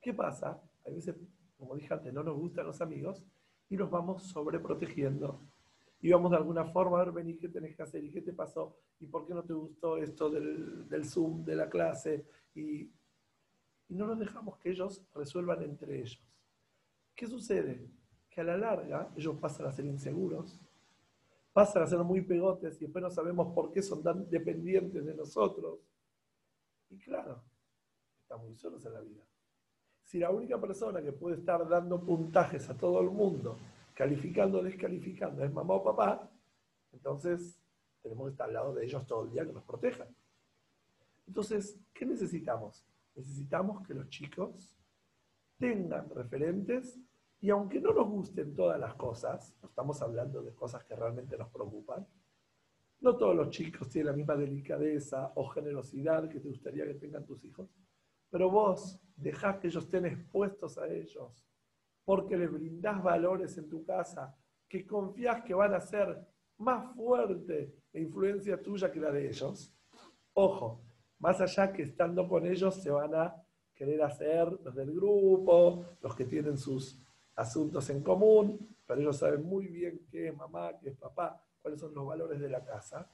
¿qué 0.00 0.14
pasa? 0.14 0.60
A 0.86 0.90
veces, 0.90 1.16
como 1.56 1.74
dije 1.74 1.92
antes, 1.92 2.12
no 2.12 2.22
nos 2.22 2.36
gustan 2.36 2.66
los 2.66 2.80
amigos 2.80 3.24
y 3.68 3.76
los 3.76 3.90
vamos 3.90 4.22
sobreprotegiendo 4.24 5.40
y 6.02 6.10
vamos 6.10 6.32
de 6.32 6.36
alguna 6.36 6.64
forma 6.64 7.00
a 7.00 7.04
ver, 7.04 7.14
vení, 7.14 7.36
¿qué 7.36 7.48
tenés 7.48 7.76
que 7.76 7.82
hacer? 7.84 8.02
¿Y 8.02 8.10
qué 8.10 8.20
te 8.20 8.32
pasó? 8.32 8.76
¿Y 8.98 9.06
por 9.06 9.24
qué 9.24 9.34
no 9.34 9.44
te 9.44 9.52
gustó 9.52 9.96
esto 9.96 10.28
del, 10.28 10.88
del 10.88 11.04
Zoom, 11.04 11.44
de 11.44 11.54
la 11.54 11.70
clase? 11.70 12.26
Y, 12.56 12.90
y 13.88 13.94
no 13.94 14.08
nos 14.08 14.18
dejamos 14.18 14.58
que 14.58 14.70
ellos 14.70 15.00
resuelvan 15.14 15.62
entre 15.62 16.00
ellos. 16.00 16.20
¿Qué 17.14 17.28
sucede? 17.28 17.88
Que 18.28 18.40
a 18.40 18.44
la 18.44 18.56
larga 18.56 19.12
ellos 19.16 19.36
pasan 19.36 19.66
a 19.66 19.72
ser 19.72 19.84
inseguros, 19.84 20.60
pasan 21.52 21.82
a 21.82 21.86
ser 21.86 21.98
muy 22.00 22.22
pegotes 22.22 22.76
y 22.80 22.84
después 22.86 23.02
no 23.02 23.10
sabemos 23.10 23.52
por 23.54 23.70
qué 23.70 23.82
son 23.82 24.02
tan 24.02 24.28
dependientes 24.30 25.04
de 25.04 25.14
nosotros. 25.14 25.80
Y 26.90 26.98
claro, 26.98 27.42
estamos 28.22 28.46
muy 28.46 28.56
solos 28.56 28.84
en 28.86 28.94
la 28.94 29.00
vida. 29.00 29.22
Si 30.04 30.18
la 30.18 30.30
única 30.30 30.60
persona 30.60 31.02
que 31.02 31.12
puede 31.12 31.36
estar 31.36 31.66
dando 31.68 32.04
puntajes 32.04 32.68
a 32.68 32.76
todo 32.76 33.00
el 33.00 33.10
mundo 33.10 33.58
calificando 33.94 34.58
o 34.58 34.62
descalificando 34.62 35.44
es 35.44 35.52
mamá 35.52 35.74
o 35.74 35.84
papá, 35.84 36.30
entonces 36.92 37.60
tenemos 38.02 38.26
que 38.26 38.32
estar 38.32 38.48
al 38.48 38.54
lado 38.54 38.74
de 38.74 38.84
ellos 38.84 39.06
todo 39.06 39.24
el 39.24 39.30
día 39.30 39.46
que 39.46 39.52
nos 39.52 39.64
protejan. 39.64 40.08
Entonces, 41.26 41.78
¿qué 41.94 42.04
necesitamos? 42.04 42.84
Necesitamos 43.14 43.86
que 43.86 43.94
los 43.94 44.08
chicos 44.08 44.76
tengan 45.58 46.10
referentes 46.10 46.98
y 47.42 47.50
aunque 47.50 47.80
no 47.80 47.92
nos 47.92 48.08
gusten 48.08 48.54
todas 48.54 48.78
las 48.78 48.94
cosas, 48.94 49.52
estamos 49.64 50.00
hablando 50.00 50.42
de 50.42 50.54
cosas 50.54 50.84
que 50.84 50.94
realmente 50.94 51.36
nos 51.36 51.50
preocupan, 51.50 52.06
no 53.00 53.16
todos 53.16 53.34
los 53.34 53.50
chicos 53.50 53.88
tienen 53.88 54.12
la 54.12 54.16
misma 54.16 54.36
delicadeza 54.36 55.32
o 55.34 55.48
generosidad 55.48 56.28
que 56.28 56.38
te 56.38 56.48
gustaría 56.48 56.86
que 56.86 56.94
tengan 56.94 57.26
tus 57.26 57.44
hijos, 57.44 57.68
pero 58.30 58.48
vos 58.48 59.02
dejás 59.16 59.58
que 59.58 59.66
ellos 59.66 59.82
estén 59.82 60.06
expuestos 60.06 60.78
a 60.78 60.86
ellos 60.86 61.44
porque 62.04 62.36
les 62.36 62.50
brindás 62.50 63.02
valores 63.02 63.58
en 63.58 63.68
tu 63.68 63.84
casa 63.84 64.36
que 64.68 64.86
confías 64.86 65.42
que 65.42 65.52
van 65.52 65.74
a 65.74 65.80
ser 65.80 66.24
más 66.58 66.94
fuerte 66.94 67.74
la 67.92 68.00
influencia 68.00 68.62
tuya 68.62 68.92
que 68.92 69.00
la 69.00 69.10
de 69.10 69.28
ellos. 69.28 69.74
Ojo, 70.34 70.84
más 71.18 71.40
allá 71.40 71.72
que 71.72 71.82
estando 71.82 72.28
con 72.28 72.46
ellos 72.46 72.80
se 72.80 72.90
van 72.90 73.16
a 73.16 73.34
querer 73.74 74.00
hacer 74.02 74.46
los 74.62 74.74
del 74.76 74.92
grupo, 74.92 75.84
los 76.00 76.14
que 76.14 76.24
tienen 76.24 76.56
sus 76.56 77.01
asuntos 77.34 77.88
en 77.90 78.02
común, 78.02 78.76
pero 78.86 79.00
ellos 79.00 79.18
saben 79.18 79.42
muy 79.42 79.68
bien 79.68 80.06
qué 80.10 80.28
es 80.28 80.36
mamá, 80.36 80.78
qué 80.78 80.90
es 80.90 80.96
papá, 80.96 81.42
cuáles 81.60 81.80
son 81.80 81.94
los 81.94 82.06
valores 82.06 82.40
de 82.40 82.48
la 82.48 82.64
casa. 82.64 83.10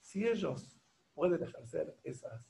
Si 0.00 0.26
ellos 0.26 0.80
pueden 1.14 1.42
ejercer 1.42 1.96
esas 2.02 2.44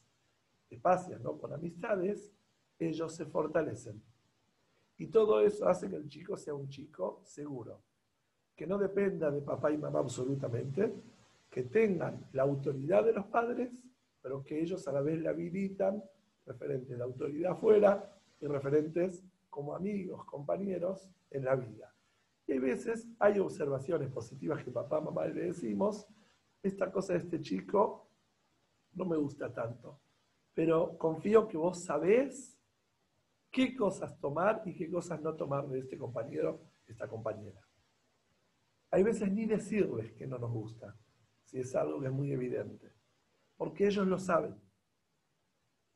espacios 0.71 1.21
¿no? 1.21 1.39
con 1.39 1.53
amistades, 1.53 2.33
ellos 2.79 3.15
se 3.15 3.27
fortalecen. 3.27 4.03
Y 4.99 5.09
todo 5.09 5.41
eso 5.41 5.69
hace 5.69 5.89
que 5.89 5.97
el 5.97 6.09
chico 6.09 6.37
sea 6.37 6.55
un 6.55 6.69
chico 6.69 7.21
seguro, 7.25 7.83
que 8.55 8.67
no 8.67 8.79
dependa 8.79 9.31
de 9.31 9.43
papá 9.43 9.71
y 9.71 9.79
mamá 9.79 9.99
absolutamente, 9.99 10.95
que 11.51 11.65
tengan 11.65 12.29
la 12.33 12.45
autoridad 12.45 13.05
de 13.05 13.13
los 13.13 13.27
padres, 13.27 13.71
pero 14.23 14.43
que 14.43 14.61
ellos 14.61 14.87
a 14.89 14.93
la 14.93 15.03
vez 15.03 15.21
la 15.21 15.31
habilitan 15.31 16.03
referentes 16.47 16.97
de 16.97 17.03
autoridad 17.05 17.53
afuera 17.53 18.17
y 18.41 18.47
referentes 18.47 19.23
como 19.53 19.75
amigos, 19.77 20.25
compañeros 20.25 21.11
en 21.31 21.45
la 21.45 21.55
vida. 21.55 21.95
Y 22.47 22.53
hay 22.53 22.59
veces 22.59 23.07
hay 23.19 23.39
observaciones 23.39 24.11
positivas 24.11 24.65
que 24.65 24.71
papá, 24.71 24.99
mamá 24.99 25.27
le 25.27 25.43
decimos, 25.43 26.09
esta 26.63 26.91
cosa 26.91 27.13
de 27.13 27.19
este 27.19 27.39
chico 27.43 28.09
no 28.95 29.05
me 29.05 29.19
gusta 29.19 29.53
tanto, 29.53 30.01
pero 30.55 30.97
confío 30.97 31.47
que 31.47 31.59
vos 31.59 31.85
sabés 31.85 32.59
qué 33.51 33.77
cosas 33.77 34.19
tomar 34.19 34.63
y 34.65 34.75
qué 34.75 34.91
cosas 34.91 35.21
no 35.21 35.35
tomar 35.35 35.69
de 35.69 35.81
este 35.81 35.99
compañero, 35.99 36.63
esta 36.87 37.07
compañera. 37.07 37.61
hay 38.91 39.03
veces 39.03 39.31
ni 39.31 39.45
decirles 39.45 40.13
que 40.13 40.27
no 40.27 40.39
nos 40.39 40.51
gusta, 40.51 40.97
si 41.45 41.59
es 41.59 41.75
algo 41.75 42.01
que 42.01 42.07
es 42.07 42.13
muy 42.13 42.33
evidente, 42.33 42.91
porque 43.59 43.87
ellos 43.87 44.07
lo 44.07 44.19
saben. 44.19 44.55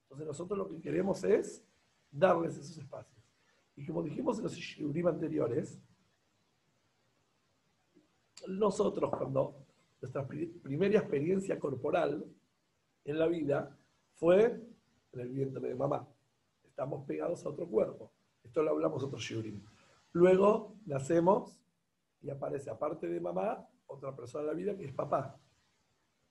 Entonces 0.02 0.26
nosotros 0.26 0.58
lo 0.58 0.68
que 0.68 0.78
queremos 0.78 1.24
es 1.24 1.64
darles 2.10 2.58
esos 2.58 2.76
espacios. 2.76 3.15
Y 3.76 3.86
como 3.86 4.02
dijimos 4.02 4.38
en 4.38 4.44
los 4.44 4.54
shiurim 4.54 5.06
anteriores, 5.06 5.78
nosotros 8.48 9.10
cuando 9.10 9.66
nuestra 10.00 10.26
primera 10.26 10.98
experiencia 10.98 11.58
corporal 11.58 12.24
en 13.04 13.18
la 13.18 13.26
vida 13.26 13.76
fue 14.14 14.44
en 15.12 15.20
el 15.20 15.28
vientre 15.28 15.68
de 15.68 15.74
mamá. 15.74 16.08
Estamos 16.64 17.04
pegados 17.06 17.44
a 17.44 17.50
otro 17.50 17.66
cuerpo. 17.66 18.10
Esto 18.42 18.62
lo 18.62 18.70
hablamos 18.70 19.02
otro 19.02 19.18
shiurim. 19.18 19.62
Luego 20.12 20.74
nacemos 20.86 21.60
y 22.22 22.30
aparece, 22.30 22.70
aparte 22.70 23.06
de 23.08 23.20
mamá, 23.20 23.68
otra 23.86 24.14
persona 24.14 24.42
en 24.42 24.46
la 24.48 24.54
vida 24.54 24.76
que 24.76 24.86
es 24.86 24.92
papá. 24.92 25.38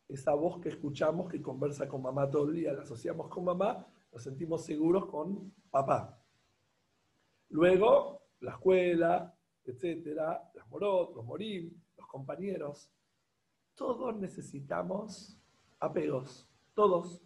Esa 0.07 0.33
voz 0.33 0.59
que 0.59 0.69
escuchamos, 0.69 1.29
que 1.29 1.41
conversa 1.41 1.87
con 1.87 2.01
mamá 2.01 2.29
todo 2.29 2.49
el 2.49 2.55
día, 2.55 2.73
la 2.73 2.83
asociamos 2.83 3.27
con 3.29 3.45
mamá, 3.45 3.87
nos 4.11 4.23
sentimos 4.23 4.65
seguros 4.65 5.05
con 5.07 5.51
papá. 5.69 6.19
Luego, 7.49 8.21
la 8.39 8.51
escuela, 8.51 9.35
etcétera, 9.63 10.51
las 10.53 10.67
morot, 10.69 11.15
los 11.15 11.25
morim, 11.25 11.71
los 11.97 12.07
compañeros. 12.07 12.91
Todos 13.73 14.15
necesitamos 14.15 15.39
apegos, 15.79 16.47
todos. 16.73 17.21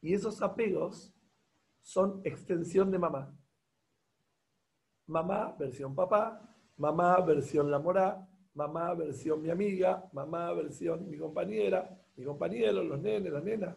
Y 0.00 0.12
esos 0.12 0.42
apegos 0.42 1.14
son 1.80 2.20
extensión 2.24 2.90
de 2.90 2.98
mamá. 2.98 3.36
Mamá, 5.06 5.54
versión 5.58 5.94
papá, 5.94 6.40
mamá, 6.76 7.20
versión 7.20 7.70
la 7.70 7.78
morá, 7.78 8.26
mamá, 8.54 8.94
versión 8.94 9.42
mi 9.42 9.50
amiga, 9.50 10.08
mamá, 10.12 10.52
versión 10.52 11.08
mi 11.08 11.18
compañera, 11.18 11.98
mi 12.16 12.24
compañero, 12.24 12.82
los 12.82 13.00
nenes, 13.00 13.32
las 13.32 13.44
nenas. 13.44 13.76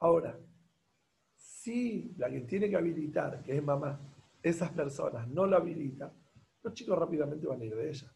Ahora, 0.00 0.38
si 1.68 2.14
la 2.16 2.30
que 2.30 2.40
tiene 2.40 2.70
que 2.70 2.76
habilitar, 2.76 3.42
que 3.42 3.54
es 3.54 3.62
mamá, 3.62 4.00
esas 4.42 4.70
personas 4.70 5.28
no 5.28 5.46
la 5.46 5.58
habilita, 5.58 6.10
los 6.62 6.72
chicos 6.72 6.98
rápidamente 6.98 7.46
van 7.46 7.60
a 7.60 7.64
ir 7.66 7.76
de 7.76 7.90
ella. 7.90 8.10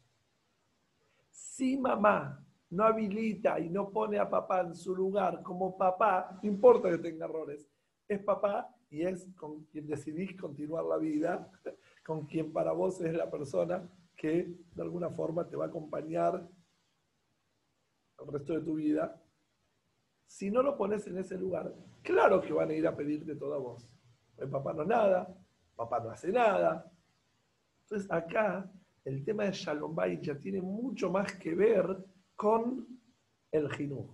Si 1.31 1.77
mamá 1.77 2.43
no 2.71 2.85
habilita 2.85 3.61
y 3.61 3.69
no 3.69 3.91
pone 3.91 4.19
a 4.19 4.31
papá 4.31 4.63
en 4.63 4.75
su 4.75 4.97
lugar 4.97 5.43
como 5.43 5.77
papá, 5.77 6.41
no 6.43 6.49
importa 6.49 6.89
que 6.89 6.97
tenga 6.97 7.27
errores, 7.27 7.69
es 8.09 8.21
papá 8.21 8.75
y 8.89 9.03
es 9.03 9.29
con 9.37 9.65
quien 9.65 9.87
decidís 9.87 10.35
continuar 10.35 10.87
la 10.87 10.97
vida, 10.97 11.51
con 12.07 12.25
quien 12.25 12.55
para 12.55 12.73
vos 12.73 13.03
es 13.03 13.13
la 13.13 13.31
persona 13.31 13.87
que 14.17 14.51
de 14.75 14.83
alguna 14.83 15.11
forma 15.11 15.47
te 15.47 15.57
va 15.57 15.67
a 15.67 15.69
acompañar 15.69 16.49
el 18.19 18.33
resto 18.33 18.55
de 18.55 18.61
tu 18.63 18.77
vida 18.77 19.22
si 20.33 20.51
no 20.51 20.63
lo 20.63 20.79
pones 20.79 21.07
en 21.07 21.19
ese 21.19 21.37
lugar, 21.37 21.75
claro 22.01 22.41
que 22.41 22.55
van 22.55 22.71
a 22.71 22.73
ir 22.73 22.87
a 22.87 22.97
pedirte 22.97 23.37
toda 23.37 23.59
voz. 23.59 23.87
El 24.39 24.49
papá 24.49 24.73
no 24.73 24.83
nada, 24.83 25.29
papá 25.77 26.01
no 26.01 26.09
hace 26.09 26.33
nada. 26.33 26.91
Entonces 27.83 28.11
acá 28.11 28.73
el 29.05 29.23
tema 29.27 29.45
de 29.45 29.53
Shalom 29.53 29.95
Bay 29.95 30.19
ya 30.23 30.35
tiene 30.39 30.63
mucho 30.63 31.11
más 31.11 31.35
que 31.35 31.55
ver 31.55 31.85
con 32.35 32.87
el 33.51 33.71
jinuj. 33.73 34.09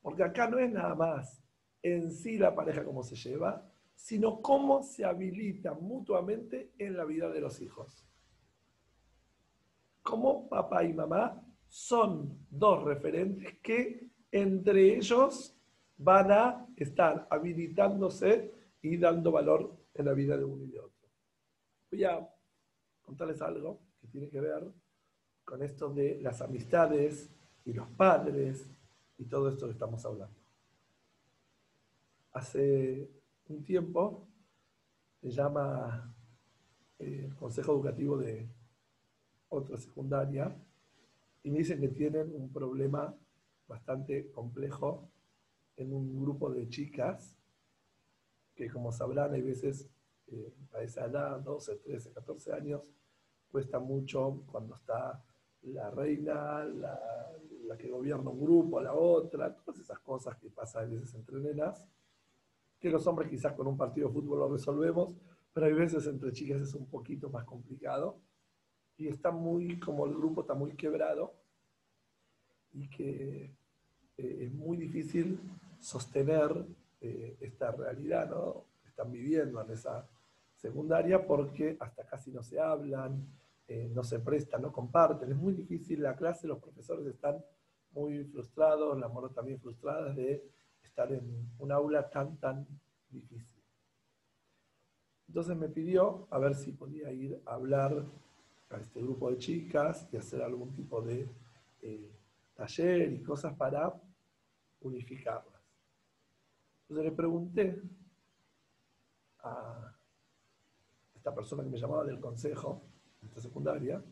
Porque 0.00 0.22
acá 0.22 0.48
no 0.48 0.60
es 0.60 0.70
nada 0.70 0.94
más 0.94 1.42
en 1.82 2.12
sí 2.12 2.38
la 2.38 2.54
pareja 2.54 2.84
cómo 2.84 3.02
se 3.02 3.16
lleva, 3.16 3.68
sino 3.96 4.40
cómo 4.40 4.84
se 4.84 5.04
habilita 5.04 5.74
mutuamente 5.74 6.74
en 6.78 6.96
la 6.96 7.04
vida 7.04 7.28
de 7.28 7.40
los 7.40 7.60
hijos. 7.60 8.06
Cómo 10.02 10.48
papá 10.48 10.84
y 10.84 10.92
mamá 10.92 11.44
son 11.66 12.46
dos 12.48 12.84
referentes 12.84 13.58
que 13.58 14.08
entre 14.30 14.96
ellos 14.96 15.55
van 15.98 16.30
a 16.30 16.66
estar 16.76 17.26
habilitándose 17.30 18.52
y 18.82 18.96
dando 18.96 19.32
valor 19.32 19.74
en 19.94 20.04
la 20.04 20.12
vida 20.12 20.36
de 20.36 20.44
uno 20.44 20.64
y 20.64 20.70
de 20.70 20.80
otro. 20.80 21.08
Voy 21.90 22.04
a 22.04 22.28
contarles 23.02 23.40
algo 23.40 23.80
que 24.00 24.08
tiene 24.08 24.28
que 24.28 24.40
ver 24.40 24.64
con 25.44 25.62
esto 25.62 25.92
de 25.92 26.20
las 26.20 26.42
amistades 26.42 27.30
y 27.64 27.72
los 27.72 27.88
padres 27.90 28.68
y 29.18 29.24
todo 29.24 29.48
esto 29.48 29.66
que 29.66 29.72
estamos 29.72 30.04
hablando. 30.04 30.36
Hace 32.32 33.08
un 33.48 33.64
tiempo 33.64 34.26
se 35.22 35.30
llama 35.30 36.14
eh, 36.98 37.22
el 37.24 37.34
Consejo 37.36 37.72
Educativo 37.72 38.18
de 38.18 38.46
otra 39.48 39.78
secundaria 39.78 40.54
y 41.42 41.50
me 41.50 41.58
dicen 41.58 41.80
que 41.80 41.88
tienen 41.88 42.34
un 42.34 42.52
problema 42.52 43.14
bastante 43.66 44.30
complejo 44.30 45.08
en 45.76 45.92
un 45.92 46.20
grupo 46.20 46.50
de 46.50 46.68
chicas 46.68 47.36
que, 48.54 48.70
como 48.70 48.92
sabrán, 48.92 49.34
hay 49.34 49.42
veces 49.42 49.88
eh, 50.28 50.54
a 50.72 50.82
esa 50.82 51.06
edad, 51.06 51.40
12, 51.40 51.76
13, 51.76 52.12
14 52.12 52.52
años, 52.52 52.90
cuesta 53.50 53.78
mucho 53.78 54.42
cuando 54.46 54.74
está 54.74 55.22
la 55.62 55.90
reina, 55.90 56.64
la, 56.64 57.00
la, 57.64 57.76
que 57.76 57.90
gobierna 57.90 58.30
un 58.30 58.40
grupo, 58.40 58.80
la 58.80 58.94
otra, 58.94 59.54
todas 59.54 59.80
esas 59.80 59.98
cosas 60.00 60.36
que 60.36 60.48
pasan 60.50 60.84
a 60.84 60.86
veces 60.86 61.14
entre 61.14 61.38
nenas, 61.38 61.84
que 62.78 62.90
los 62.90 63.06
hombres 63.06 63.28
quizás 63.28 63.52
con 63.54 63.66
un 63.66 63.76
partido 63.76 64.08
de 64.08 64.14
fútbol 64.14 64.38
lo 64.40 64.48
resolvemos, 64.48 65.14
pero 65.52 65.66
hay 65.66 65.72
veces 65.72 66.06
entre 66.06 66.32
chicas 66.32 66.60
es 66.60 66.74
un 66.74 66.86
poquito 66.86 67.30
más 67.30 67.44
complicado 67.44 68.20
y 68.96 69.08
está 69.08 69.30
muy, 69.30 69.78
como 69.80 70.06
el 70.06 70.14
grupo 70.14 70.42
está 70.42 70.54
muy 70.54 70.72
quebrado 70.74 71.34
y 72.72 72.88
que 72.88 73.54
eh, 74.18 74.38
es 74.44 74.52
muy 74.52 74.76
difícil 74.76 75.38
sostener 75.80 76.66
eh, 77.00 77.36
esta 77.40 77.70
realidad, 77.72 78.28
¿no? 78.30 78.64
Están 78.86 79.12
viviendo 79.12 79.60
en 79.60 79.70
esa 79.70 80.06
secundaria 80.54 81.26
porque 81.26 81.76
hasta 81.78 82.06
casi 82.06 82.30
no 82.30 82.42
se 82.42 82.58
hablan, 82.58 83.26
eh, 83.68 83.90
no 83.92 84.02
se 84.04 84.20
prestan, 84.20 84.62
no 84.62 84.72
comparten. 84.72 85.30
Es 85.30 85.36
muy 85.36 85.52
difícil 85.52 86.02
la 86.02 86.16
clase, 86.16 86.46
los 86.46 86.58
profesores 86.58 87.06
están 87.06 87.44
muy 87.92 88.24
frustrados, 88.24 88.98
las 88.98 89.12
moros 89.12 89.34
también 89.34 89.58
frustradas 89.60 90.14
de 90.16 90.42
estar 90.82 91.12
en 91.12 91.50
un 91.58 91.72
aula 91.72 92.08
tan, 92.08 92.36
tan 92.36 92.66
difícil. 93.10 93.62
Entonces 95.28 95.56
me 95.56 95.68
pidió 95.68 96.26
a 96.30 96.38
ver 96.38 96.54
si 96.54 96.72
podía 96.72 97.10
ir 97.12 97.40
a 97.44 97.54
hablar 97.54 98.04
a 98.70 98.76
este 98.78 99.00
grupo 99.00 99.30
de 99.30 99.38
chicas 99.38 100.08
y 100.12 100.16
hacer 100.16 100.42
algún 100.42 100.72
tipo 100.72 101.00
de 101.02 101.28
eh, 101.82 102.10
taller 102.54 103.12
y 103.12 103.22
cosas 103.22 103.54
para 103.54 103.92
unificarlas. 104.80 105.55
Entonces 106.88 107.10
le 107.10 107.16
pregunté 107.16 107.82
a 109.40 109.92
esta 111.14 111.34
persona 111.34 111.64
que 111.64 111.70
me 111.70 111.78
llamaba 111.78 112.04
del 112.04 112.20
consejo, 112.20 112.82
de 113.20 113.26
esta 113.26 113.40
secundaria, 113.40 114.02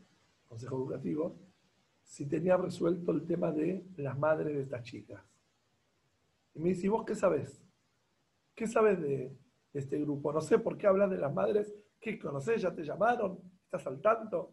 consejo 0.49 0.77
educativo, 0.77 1.39
si 2.03 2.27
tenía 2.27 2.57
resuelto 2.57 3.13
el 3.13 3.25
tema 3.25 3.53
de 3.53 3.87
las 3.97 4.19
madres 4.19 4.55
de 4.55 4.63
estas 4.63 4.83
chicas. 4.83 5.23
Y 6.55 6.61
me 6.61 6.71
dice, 6.71 6.87
¿y 6.87 6.89
vos 6.89 7.05
qué 7.05 7.15
sabes? 7.15 7.65
¿Qué 8.55 8.67
sabes 8.67 9.01
de, 9.01 9.37
este 9.73 9.99
grupo? 9.99 10.33
No 10.33 10.41
sé 10.41 10.59
por 10.59 10.77
qué 10.79 10.87
hablas 10.87 11.11
de 11.11 11.19
las 11.19 11.35
madres. 11.35 11.75
¿Qué 12.01 12.19
conoces? 12.19 12.63
¿Ya 12.63 12.73
te 12.73 12.85
llamaron? 12.85 13.41
¿Estás 13.65 13.87
al 13.87 14.01
tanto? 14.01 14.53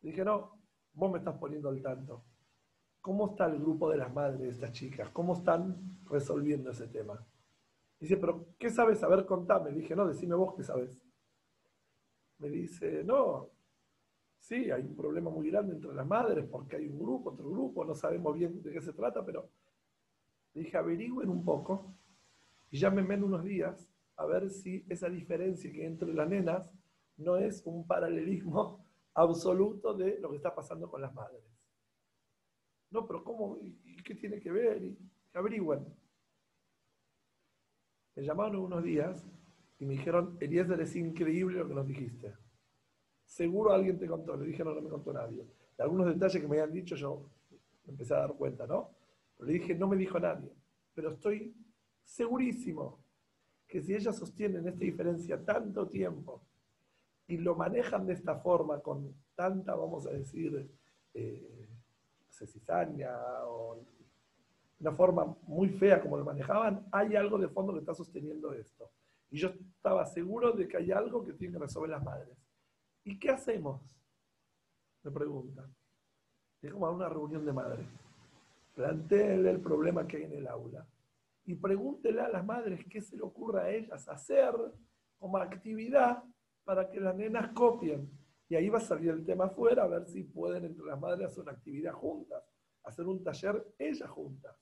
dije, 0.00 0.24
no, 0.24 0.58
vos 0.94 1.12
me 1.12 1.18
estás 1.18 1.36
poniendo 1.38 1.68
al 1.68 1.80
tanto. 1.80 2.24
¿Cómo 3.02 3.30
está 3.30 3.46
el 3.46 3.58
grupo 3.58 3.90
de 3.90 3.96
las 3.98 4.14
madres 4.14 4.40
de 4.40 4.48
estas 4.48 4.70
chicas? 4.70 5.10
¿Cómo 5.10 5.34
están 5.34 5.98
resolviendo 6.08 6.70
ese 6.70 6.86
tema? 6.86 7.26
Dice, 7.98 8.16
pero 8.16 8.54
¿qué 8.56 8.70
sabes? 8.70 9.02
A 9.02 9.08
ver, 9.08 9.26
contame. 9.26 9.72
Dije, 9.72 9.96
no, 9.96 10.06
decime 10.06 10.36
vos 10.36 10.54
qué 10.54 10.62
sabes. 10.62 11.02
Me 12.38 12.48
dice, 12.48 13.02
no, 13.02 13.50
sí, 14.38 14.70
hay 14.70 14.82
un 14.82 14.94
problema 14.94 15.30
muy 15.30 15.50
grande 15.50 15.74
entre 15.74 15.92
las 15.92 16.06
madres 16.06 16.46
porque 16.48 16.76
hay 16.76 16.86
un 16.86 16.98
grupo, 16.98 17.30
otro 17.30 17.50
grupo, 17.50 17.84
no 17.84 17.94
sabemos 17.94 18.36
bien 18.36 18.62
de 18.62 18.72
qué 18.72 18.80
se 18.80 18.92
trata, 18.92 19.24
pero 19.24 19.48
dije, 20.54 20.76
averigüen 20.76 21.28
un 21.28 21.44
poco 21.44 21.92
y 22.70 22.78
llámenme 22.78 23.14
en 23.14 23.24
unos 23.24 23.42
días 23.42 23.88
a 24.16 24.26
ver 24.26 24.48
si 24.48 24.84
esa 24.88 25.08
diferencia 25.08 25.72
que 25.72 25.80
hay 25.80 25.86
entre 25.86 26.14
las 26.14 26.28
nenas 26.28 26.70
no 27.16 27.36
es 27.36 27.62
un 27.66 27.84
paralelismo 27.84 28.84
absoluto 29.14 29.92
de 29.94 30.20
lo 30.20 30.30
que 30.30 30.36
está 30.36 30.54
pasando 30.54 30.88
con 30.88 31.00
las 31.00 31.12
madres. 31.12 31.51
No, 32.92 33.06
pero 33.06 33.24
¿cómo? 33.24 33.58
¿Y 33.60 33.96
qué 34.02 34.14
tiene 34.14 34.38
que 34.38 34.52
ver? 34.52 34.82
Y 34.82 34.98
averigüen. 35.32 35.84
Me 38.14 38.22
llamaron 38.22 38.56
unos 38.56 38.84
días 38.84 39.26
y 39.78 39.86
me 39.86 39.94
dijeron, 39.94 40.36
Eliezer, 40.40 40.78
es 40.80 40.94
increíble 40.94 41.58
lo 41.58 41.66
que 41.66 41.74
nos 41.74 41.86
dijiste. 41.86 42.34
Seguro 43.24 43.72
alguien 43.72 43.98
te 43.98 44.06
contó. 44.06 44.36
Le 44.36 44.46
dije, 44.46 44.62
no, 44.62 44.74
no 44.74 44.82
me 44.82 44.90
contó 44.90 45.12
nadie. 45.12 45.42
De 45.76 45.82
algunos 45.82 46.06
detalles 46.06 46.40
que 46.40 46.46
me 46.46 46.60
habían 46.60 46.72
dicho 46.72 46.94
yo 46.94 47.30
me 47.84 47.92
empecé 47.92 48.14
a 48.14 48.18
dar 48.18 48.34
cuenta, 48.34 48.66
¿no? 48.66 48.90
Pero 49.36 49.46
le 49.46 49.54
dije, 49.54 49.74
no 49.74 49.88
me 49.88 49.96
dijo 49.96 50.20
nadie. 50.20 50.52
Pero 50.94 51.12
estoy 51.12 51.56
segurísimo 52.04 53.02
que 53.66 53.80
si 53.80 53.94
ellas 53.94 54.16
sostienen 54.16 54.68
esta 54.68 54.80
diferencia 54.80 55.42
tanto 55.42 55.88
tiempo 55.88 56.42
y 57.26 57.38
lo 57.38 57.54
manejan 57.54 58.06
de 58.06 58.12
esta 58.12 58.36
forma, 58.36 58.80
con 58.80 59.14
tanta, 59.34 59.74
vamos 59.74 60.06
a 60.06 60.10
decir, 60.10 60.70
eh, 61.14 61.68
sé, 62.46 62.58
cizaña 62.58 63.10
o 63.46 63.78
una 64.80 64.92
forma 64.92 65.36
muy 65.46 65.68
fea 65.68 66.00
como 66.00 66.16
lo 66.16 66.24
manejaban, 66.24 66.86
hay 66.90 67.14
algo 67.14 67.38
de 67.38 67.48
fondo 67.48 67.72
que 67.72 67.78
está 67.78 67.94
sosteniendo 67.94 68.52
esto. 68.52 68.90
Y 69.30 69.38
yo 69.38 69.48
estaba 69.48 70.04
seguro 70.06 70.52
de 70.52 70.68
que 70.68 70.76
hay 70.76 70.90
algo 70.90 71.24
que 71.24 71.32
tienen 71.32 71.58
que 71.58 71.64
resolver 71.64 71.90
las 71.90 72.02
madres. 72.04 72.36
¿Y 73.04 73.18
qué 73.18 73.30
hacemos? 73.30 73.80
Me 75.02 75.10
preguntan. 75.10 75.74
Como 76.70 76.86
a 76.86 76.90
una 76.90 77.08
reunión 77.08 77.44
de 77.44 77.52
madres. 77.52 77.86
Plantéenle 78.74 79.50
el 79.50 79.60
problema 79.60 80.06
que 80.06 80.18
hay 80.18 80.22
en 80.24 80.32
el 80.32 80.46
aula. 80.46 80.86
Y 81.44 81.54
pregúntele 81.54 82.20
a 82.20 82.28
las 82.28 82.44
madres 82.44 82.84
qué 82.88 83.00
se 83.00 83.16
le 83.16 83.22
ocurre 83.22 83.60
a 83.60 83.70
ellas 83.70 84.08
hacer 84.08 84.54
como 85.18 85.38
actividad 85.38 86.22
para 86.64 86.90
que 86.90 87.00
las 87.00 87.16
nenas 87.16 87.52
copien. 87.52 88.08
Y 88.52 88.54
ahí 88.54 88.68
va 88.68 88.76
a 88.76 88.82
salir 88.82 89.08
el 89.08 89.24
tema 89.24 89.46
afuera, 89.46 89.84
a 89.84 89.86
ver 89.86 90.04
si 90.04 90.24
pueden 90.24 90.66
entre 90.66 90.84
las 90.84 91.00
madres 91.00 91.28
hacer 91.28 91.44
una 91.44 91.52
actividad 91.52 91.94
juntas, 91.94 92.44
hacer 92.84 93.06
un 93.06 93.24
taller 93.24 93.66
ellas 93.78 94.10
juntas. 94.10 94.54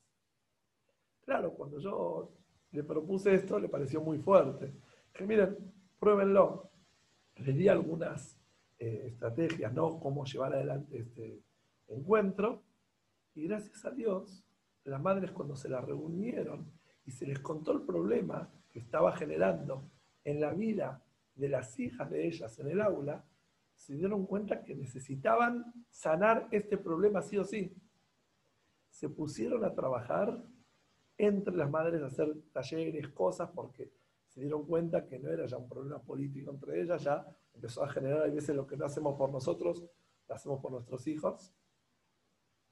Claro, 1.25 1.53
cuando 1.53 1.77
yo 1.77 2.31
le 2.71 2.85
propuse 2.85 3.33
esto, 3.33 3.59
le 3.59 3.67
pareció 3.67 3.99
muy 3.99 4.17
fuerte. 4.19 4.73
Dije, 5.11 5.27
miren, 5.27 5.57
pruébenlo. 5.99 6.71
Les 7.35 7.53
di 7.53 7.67
algunas 7.67 8.39
eh, 8.79 9.07
estrategias, 9.07 9.73
¿no? 9.73 9.99
Cómo 9.99 10.23
llevar 10.23 10.53
adelante 10.53 10.99
este 10.99 11.43
encuentro. 11.89 12.63
Y 13.35 13.45
gracias 13.45 13.83
a 13.83 13.91
Dios, 13.91 14.45
las 14.85 15.01
madres 15.01 15.33
cuando 15.33 15.57
se 15.57 15.67
la 15.67 15.81
reunieron 15.81 16.71
y 17.05 17.11
se 17.11 17.25
les 17.25 17.39
contó 17.39 17.73
el 17.73 17.81
problema 17.81 18.49
que 18.71 18.79
estaba 18.79 19.11
generando 19.17 19.83
en 20.23 20.39
la 20.39 20.53
vida 20.53 21.03
de 21.35 21.49
las 21.49 21.77
hijas 21.77 22.09
de 22.09 22.25
ellas 22.25 22.57
en 22.57 22.69
el 22.69 22.79
aula, 22.79 23.25
se 23.81 23.95
dieron 23.95 24.27
cuenta 24.27 24.63
que 24.63 24.75
necesitaban 24.75 25.73
sanar 25.89 26.47
este 26.51 26.77
problema 26.77 27.23
sí 27.23 27.39
o 27.39 27.43
sí. 27.43 27.75
Se 28.91 29.09
pusieron 29.09 29.65
a 29.65 29.73
trabajar 29.73 30.39
entre 31.17 31.55
las 31.55 31.67
madres 31.67 32.03
a 32.03 32.05
hacer 32.05 32.31
talleres, 32.53 33.09
cosas, 33.09 33.49
porque 33.49 33.91
se 34.27 34.41
dieron 34.41 34.67
cuenta 34.67 35.07
que 35.07 35.17
no 35.17 35.31
era 35.31 35.47
ya 35.47 35.57
un 35.57 35.67
problema 35.67 35.99
político 35.99 36.51
entre 36.51 36.79
ellas, 36.79 37.03
ya 37.03 37.25
empezó 37.55 37.83
a 37.83 37.89
generar 37.89 38.21
a 38.21 38.27
veces 38.27 38.55
lo 38.55 38.67
que 38.67 38.77
no 38.77 38.85
hacemos 38.85 39.17
por 39.17 39.31
nosotros, 39.31 39.83
lo 40.29 40.35
hacemos 40.35 40.61
por 40.61 40.71
nuestros 40.71 41.07
hijos. 41.07 41.51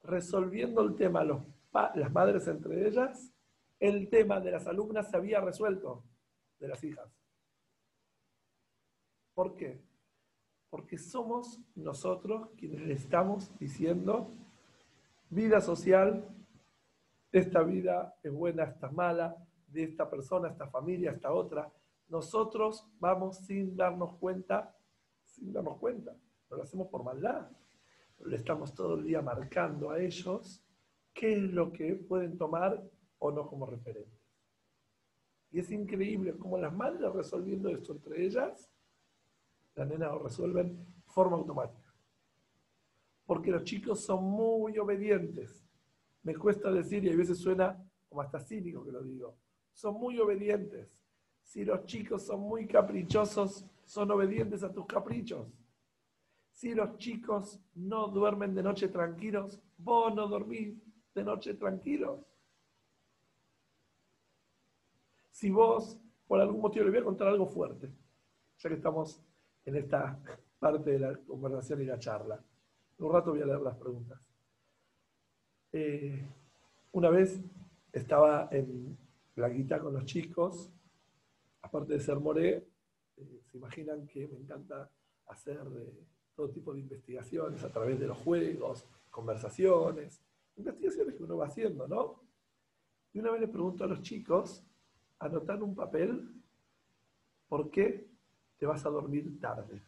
Resolviendo 0.04 0.80
el 0.80 0.94
tema 0.94 1.24
las 1.24 2.12
madres 2.12 2.46
entre 2.46 2.86
ellas, 2.86 3.32
el 3.80 4.08
tema 4.08 4.38
de 4.38 4.52
las 4.52 4.68
alumnas 4.68 5.10
se 5.10 5.16
había 5.16 5.40
resuelto, 5.40 6.04
de 6.60 6.68
las 6.68 6.84
hijas. 6.84 7.12
¿Por 9.34 9.56
qué? 9.56 9.89
Porque 10.70 10.98
somos 10.98 11.60
nosotros 11.74 12.48
quienes 12.56 12.80
le 12.82 12.94
estamos 12.94 13.50
diciendo 13.58 14.30
vida 15.28 15.60
social, 15.60 16.24
esta 17.32 17.62
vida 17.62 18.16
es 18.22 18.32
buena, 18.32 18.64
esta 18.64 18.90
mala, 18.90 19.36
de 19.68 19.84
esta 19.84 20.08
persona, 20.08 20.48
esta 20.48 20.66
familia, 20.66 21.12
esta 21.12 21.32
otra. 21.32 21.70
Nosotros 22.08 22.86
vamos 22.98 23.38
sin 23.38 23.76
darnos 23.76 24.16
cuenta, 24.16 24.76
sin 25.24 25.52
darnos 25.52 25.78
cuenta. 25.78 26.16
No 26.50 26.56
lo 26.56 26.62
hacemos 26.64 26.88
por 26.88 27.04
maldad. 27.04 27.48
Le 28.24 28.36
estamos 28.36 28.74
todo 28.74 28.96
el 28.96 29.04
día 29.04 29.22
marcando 29.22 29.90
a 29.90 30.00
ellos 30.00 30.62
qué 31.14 31.34
es 31.34 31.52
lo 31.52 31.72
que 31.72 31.94
pueden 31.94 32.36
tomar 32.36 32.82
o 33.18 33.30
no 33.30 33.46
como 33.46 33.66
referente. 33.66 34.18
Y 35.52 35.60
es 35.60 35.70
increíble 35.70 36.36
cómo 36.36 36.58
las 36.58 36.72
madres 36.72 37.12
resolviendo 37.12 37.68
esto 37.70 37.92
entre 37.92 38.24
ellas, 38.24 38.70
las 39.74 39.88
nenas 39.88 40.10
lo 40.12 40.18
resuelven 40.20 40.76
de 40.76 41.12
forma 41.12 41.36
automática. 41.36 41.94
Porque 43.24 43.50
los 43.50 43.64
chicos 43.64 44.00
son 44.00 44.24
muy 44.24 44.78
obedientes. 44.78 45.64
Me 46.22 46.34
cuesta 46.34 46.70
decir, 46.70 47.04
y 47.04 47.10
a 47.10 47.16
veces 47.16 47.38
suena 47.38 47.82
como 48.08 48.22
hasta 48.22 48.40
cínico 48.40 48.84
que 48.84 48.92
lo 48.92 49.02
digo, 49.02 49.36
son 49.72 49.94
muy 49.94 50.18
obedientes. 50.18 51.00
Si 51.42 51.64
los 51.64 51.84
chicos 51.84 52.26
son 52.26 52.40
muy 52.40 52.66
caprichosos, 52.66 53.64
son 53.84 54.10
obedientes 54.10 54.62
a 54.62 54.72
tus 54.72 54.86
caprichos. 54.86 55.48
Si 56.52 56.74
los 56.74 56.98
chicos 56.98 57.60
no 57.74 58.08
duermen 58.08 58.54
de 58.54 58.62
noche 58.62 58.88
tranquilos, 58.88 59.60
vos 59.78 60.14
no 60.14 60.28
dormís 60.28 60.76
de 61.14 61.24
noche 61.24 61.54
tranquilos. 61.54 62.20
Si 65.30 65.50
vos, 65.50 65.98
por 66.26 66.40
algún 66.40 66.60
motivo, 66.60 66.84
le 66.84 66.90
voy 66.90 67.00
a 67.00 67.04
contar 67.04 67.28
algo 67.28 67.46
fuerte, 67.46 67.90
ya 68.58 68.68
que 68.68 68.76
estamos 68.76 69.24
en 69.64 69.76
esta 69.76 70.18
parte 70.58 70.90
de 70.90 70.98
la 70.98 71.16
conversación 71.16 71.82
y 71.82 71.86
la 71.86 71.98
charla. 71.98 72.42
En 72.98 73.04
un 73.04 73.12
rato 73.12 73.30
voy 73.30 73.42
a 73.42 73.46
leer 73.46 73.60
las 73.60 73.76
preguntas. 73.76 74.20
Eh, 75.72 76.26
una 76.92 77.10
vez 77.10 77.40
estaba 77.92 78.48
en 78.50 78.96
Plaguita 79.34 79.78
con 79.80 79.94
los 79.94 80.04
chicos, 80.04 80.70
aparte 81.62 81.94
de 81.94 82.00
ser 82.00 82.18
moré, 82.18 82.66
eh, 83.16 83.40
se 83.50 83.56
imaginan 83.56 84.06
que 84.06 84.26
me 84.28 84.38
encanta 84.38 84.90
hacer 85.28 85.60
eh, 85.76 86.04
todo 86.34 86.50
tipo 86.50 86.74
de 86.74 86.80
investigaciones 86.80 87.62
a 87.62 87.70
través 87.70 87.98
de 88.00 88.06
los 88.06 88.18
juegos, 88.18 88.84
conversaciones, 89.08 90.20
investigaciones 90.56 91.14
que 91.14 91.22
uno 91.22 91.36
va 91.36 91.46
haciendo, 91.46 91.86
¿no? 91.86 92.22
Y 93.12 93.20
una 93.20 93.30
vez 93.30 93.40
le 93.40 93.48
pregunto 93.48 93.84
a 93.84 93.86
los 93.86 94.02
chicos, 94.02 94.64
anotar 95.18 95.62
un 95.62 95.74
papel, 95.74 96.28
¿por 97.48 97.70
qué 97.70 98.09
te 98.60 98.66
vas 98.66 98.84
a 98.84 98.90
dormir 98.90 99.40
tarde? 99.40 99.80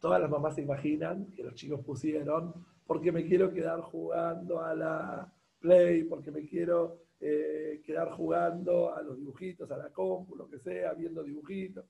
Todas 0.00 0.20
las 0.20 0.28
mamás 0.28 0.56
se 0.56 0.62
imaginan 0.62 1.26
que 1.36 1.44
los 1.44 1.54
chicos 1.54 1.80
pusieron, 1.84 2.52
porque 2.84 3.12
me 3.12 3.24
quiero 3.24 3.52
quedar 3.52 3.80
jugando 3.80 4.60
a 4.60 4.74
la 4.74 5.32
Play, 5.60 6.02
porque 6.02 6.32
me 6.32 6.44
quiero 6.44 6.98
eh, 7.20 7.80
quedar 7.84 8.10
jugando 8.10 8.92
a 8.92 9.00
los 9.02 9.16
dibujitos, 9.16 9.70
a 9.70 9.76
la 9.76 9.90
compu, 9.90 10.34
lo 10.34 10.48
que 10.48 10.58
sea, 10.58 10.94
viendo 10.94 11.22
dibujitos. 11.22 11.84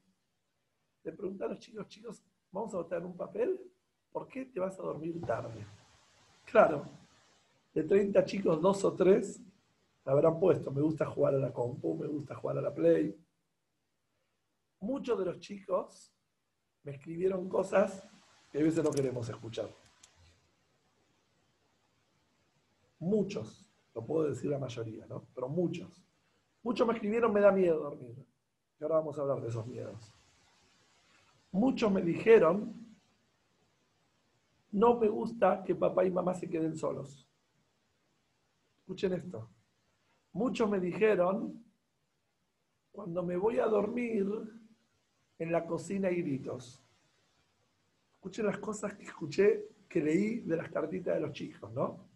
Le 1.02 1.12
pregunté 1.12 1.44
a 1.44 1.48
los 1.48 1.59
chicos, 1.61 1.88
chicos, 1.88 2.22
vamos 2.52 2.74
a 2.74 2.79
botar 2.79 3.05
un 3.05 3.16
papel, 3.16 3.59
¿por 4.12 4.29
qué 4.29 4.44
te 4.44 4.61
vas 4.61 4.79
a 4.79 4.83
dormir 4.83 5.18
tarde? 5.22 5.64
Claro, 6.44 6.85
de 7.72 7.85
30 7.85 8.22
chicos, 8.26 8.61
dos 8.61 8.85
o 8.85 8.92
tres 8.92 9.40
habrán 10.05 10.38
puesto, 10.38 10.70
me 10.70 10.83
gusta 10.83 11.07
jugar 11.07 11.35
a 11.35 11.38
la 11.38 11.52
compu, 11.52 11.96
me 11.96 12.07
gusta 12.07 12.35
jugar 12.35 12.59
a 12.59 12.62
la 12.62 12.74
play. 12.74 13.16
Muchos 14.87 15.18
de 15.18 15.25
los 15.25 15.40
chicos 15.40 16.14
me 16.85 16.92
escribieron 16.92 17.49
cosas 17.49 18.09
que 18.53 18.61
a 18.61 18.62
veces 18.62 18.85
no 18.85 18.92
queremos 18.92 19.29
escuchar. 19.29 19.68
Muchos 23.01 23.68
lo 23.92 24.07
puedo 24.07 24.29
decir 24.29 24.49
la 24.49 24.61
mayoría, 24.61 25.05
¿no? 25.07 25.27
Pero 25.35 25.49
muchos. 25.49 26.07
Muchos 26.62 26.87
me 26.87 26.94
escribieron, 26.94 27.33
me 27.33 27.40
da 27.40 27.51
miedo 27.51 27.81
dormir. 27.81 28.25
Y 28.79 28.85
ahora 28.85 28.99
vamos 28.99 29.18
a 29.18 29.22
hablar 29.22 29.40
de 29.40 29.49
esos 29.49 29.66
miedos. 29.66 30.14
Muchos 31.51 31.90
me 31.90 32.03
dijeron, 32.03 32.72
no 34.70 35.01
me 35.01 35.09
gusta 35.09 35.64
que 35.64 35.75
papá 35.75 36.05
y 36.05 36.12
mamá 36.12 36.33
se 36.33 36.49
queden 36.49 36.77
solos. 36.77 37.29
Escuchen 38.79 39.14
esto. 39.14 39.51
Muchos 40.33 40.70
me 40.70 40.79
dijeron, 40.79 41.64
cuando 42.92 43.25
me 43.25 43.37
voy 43.37 43.59
a 43.59 43.66
dormir, 43.66 44.27
en 45.38 45.53
la 45.53 45.66
cocina 45.66 46.09
gritos. 46.09 46.83
Escuchen 48.14 48.46
las 48.46 48.59
cosas 48.59 48.94
que 48.94 49.05
escuché, 49.05 49.68
que 49.88 50.01
leí 50.01 50.40
de 50.40 50.57
las 50.57 50.70
cartitas 50.70 51.14
de 51.14 51.20
los 51.20 51.33
chicos, 51.33 51.72
¿no? 51.72 52.09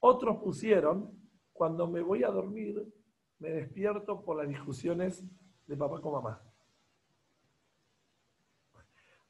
Otros 0.00 0.38
pusieron, 0.38 1.10
cuando 1.52 1.86
me 1.86 2.00
voy 2.00 2.24
a 2.24 2.28
dormir, 2.28 2.86
me 3.38 3.50
despierto 3.50 4.22
por 4.22 4.38
las 4.38 4.48
discusiones 4.48 5.22
de 5.66 5.76
papá 5.76 6.00
con 6.00 6.12
mamá. 6.12 6.42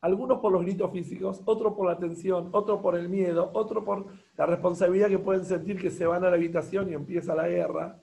Algunos 0.01 0.39
por 0.41 0.53
los 0.53 0.63
gritos 0.63 0.93
físicos, 0.93 1.41
otros 1.47 1.73
por 1.73 1.87
la 1.87 1.99
tensión, 1.99 2.51
otros 2.53 2.81
por 2.83 2.95
el 2.95 3.09
miedo, 3.09 3.51
otros 3.55 3.83
por 3.85 4.07
la 4.37 4.47
responsabilidad 4.47 5.09
que 5.09 5.19
pueden 5.19 5.47
sentir 5.47 5.81
que 5.81 5.91
se 5.91 6.07
van 6.07 6.23
a 6.25 6.29
la 6.29 6.37
habitación 6.37 6.91
y 6.91 6.95
empieza 6.95 7.35
la 7.35 7.49
guerra. 7.49 8.03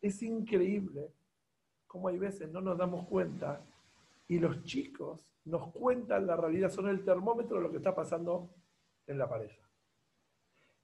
Es 0.00 0.20
increíble 0.22 1.12
cómo 1.88 2.06
hay 2.08 2.18
veces 2.18 2.52
no 2.52 2.60
nos 2.60 2.78
damos 2.78 3.06
cuenta 3.06 3.64
y 4.28 4.38
los 4.38 4.62
chicos 4.62 5.26
nos 5.46 5.72
cuentan 5.72 6.26
la 6.26 6.36
realidad, 6.36 6.70
son 6.70 6.88
el 6.88 7.02
termómetro 7.02 7.56
de 7.56 7.62
lo 7.64 7.70
que 7.70 7.78
está 7.78 7.94
pasando 7.94 8.50
en 9.06 9.18
la 9.18 9.28
pareja. 9.28 9.66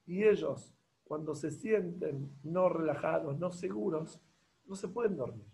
Y 0.07 0.25
ellos, 0.25 0.75
cuando 1.05 1.35
se 1.35 1.51
sienten 1.51 2.33
no 2.43 2.71
relajados, 2.71 3.39
no 3.39 3.53
seguros, 3.53 4.21
no 4.65 4.75
se 4.75 4.89
pueden 4.89 5.17
dormir. 5.17 5.47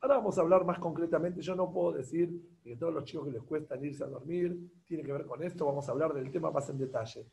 Ahora 0.00 0.18
vamos 0.18 0.36
a 0.36 0.42
hablar 0.42 0.66
más 0.66 0.78
concretamente. 0.78 1.40
Yo 1.40 1.54
no 1.54 1.72
puedo 1.72 1.92
decir 1.92 2.58
que 2.62 2.76
todos 2.76 2.92
los 2.92 3.04
chicos 3.04 3.26
que 3.26 3.32
les 3.32 3.42
cuesta 3.42 3.76
irse 3.76 4.04
a 4.04 4.08
dormir 4.08 4.82
tiene 4.84 5.02
que 5.02 5.12
ver 5.12 5.24
con 5.24 5.42
esto. 5.42 5.64
Vamos 5.64 5.88
a 5.88 5.92
hablar 5.92 6.12
del 6.12 6.30
tema 6.30 6.50
más 6.50 6.68
en 6.68 6.78
detalle. 6.78 7.26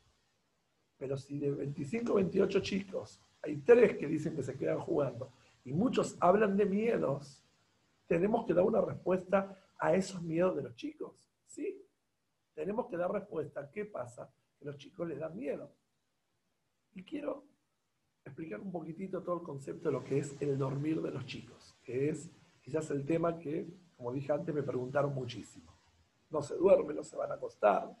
Pero 0.96 1.16
si 1.18 1.38
de 1.38 1.50
25 1.50 2.14
28 2.14 2.60
chicos 2.60 3.20
hay 3.42 3.58
tres 3.58 3.98
que 3.98 4.06
dicen 4.06 4.34
que 4.34 4.42
se 4.42 4.56
quedan 4.56 4.80
jugando 4.80 5.30
y 5.64 5.72
muchos 5.72 6.16
hablan 6.20 6.56
de 6.56 6.66
miedos, 6.66 7.42
tenemos 8.06 8.46
que 8.46 8.54
dar 8.54 8.64
una 8.64 8.80
respuesta 8.80 9.58
a 9.78 9.94
esos 9.94 10.22
miedos 10.22 10.56
de 10.56 10.62
los 10.62 10.76
chicos. 10.76 11.28
Sí, 11.46 11.82
tenemos 12.54 12.86
que 12.88 12.96
dar 12.96 13.10
respuesta 13.10 13.60
a 13.60 13.70
qué 13.70 13.84
pasa 13.84 14.30
que 14.58 14.64
los 14.64 14.76
chicos 14.76 15.08
les 15.08 15.18
dan 15.18 15.36
miedo. 15.36 15.72
Y 16.94 17.02
quiero 17.02 17.44
explicar 18.24 18.60
un 18.60 18.72
poquitito 18.72 19.22
todo 19.22 19.36
el 19.36 19.42
concepto 19.42 19.88
de 19.88 19.92
lo 19.92 20.04
que 20.04 20.18
es 20.18 20.40
el 20.40 20.56
dormir 20.56 21.00
de 21.02 21.10
los 21.10 21.26
chicos, 21.26 21.76
que 21.82 22.08
es 22.08 22.30
quizás 22.62 22.90
el 22.90 23.04
tema 23.04 23.38
que, 23.38 23.66
como 23.96 24.12
dije 24.12 24.32
antes, 24.32 24.54
me 24.54 24.62
preguntaron 24.62 25.14
muchísimo. 25.14 25.72
No 26.30 26.42
se 26.42 26.56
duerme, 26.56 26.94
no 26.94 27.04
se 27.04 27.16
van 27.16 27.30
a 27.30 27.34
acostar. 27.34 27.94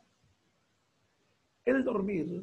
El 1.64 1.84
dormir 1.84 2.42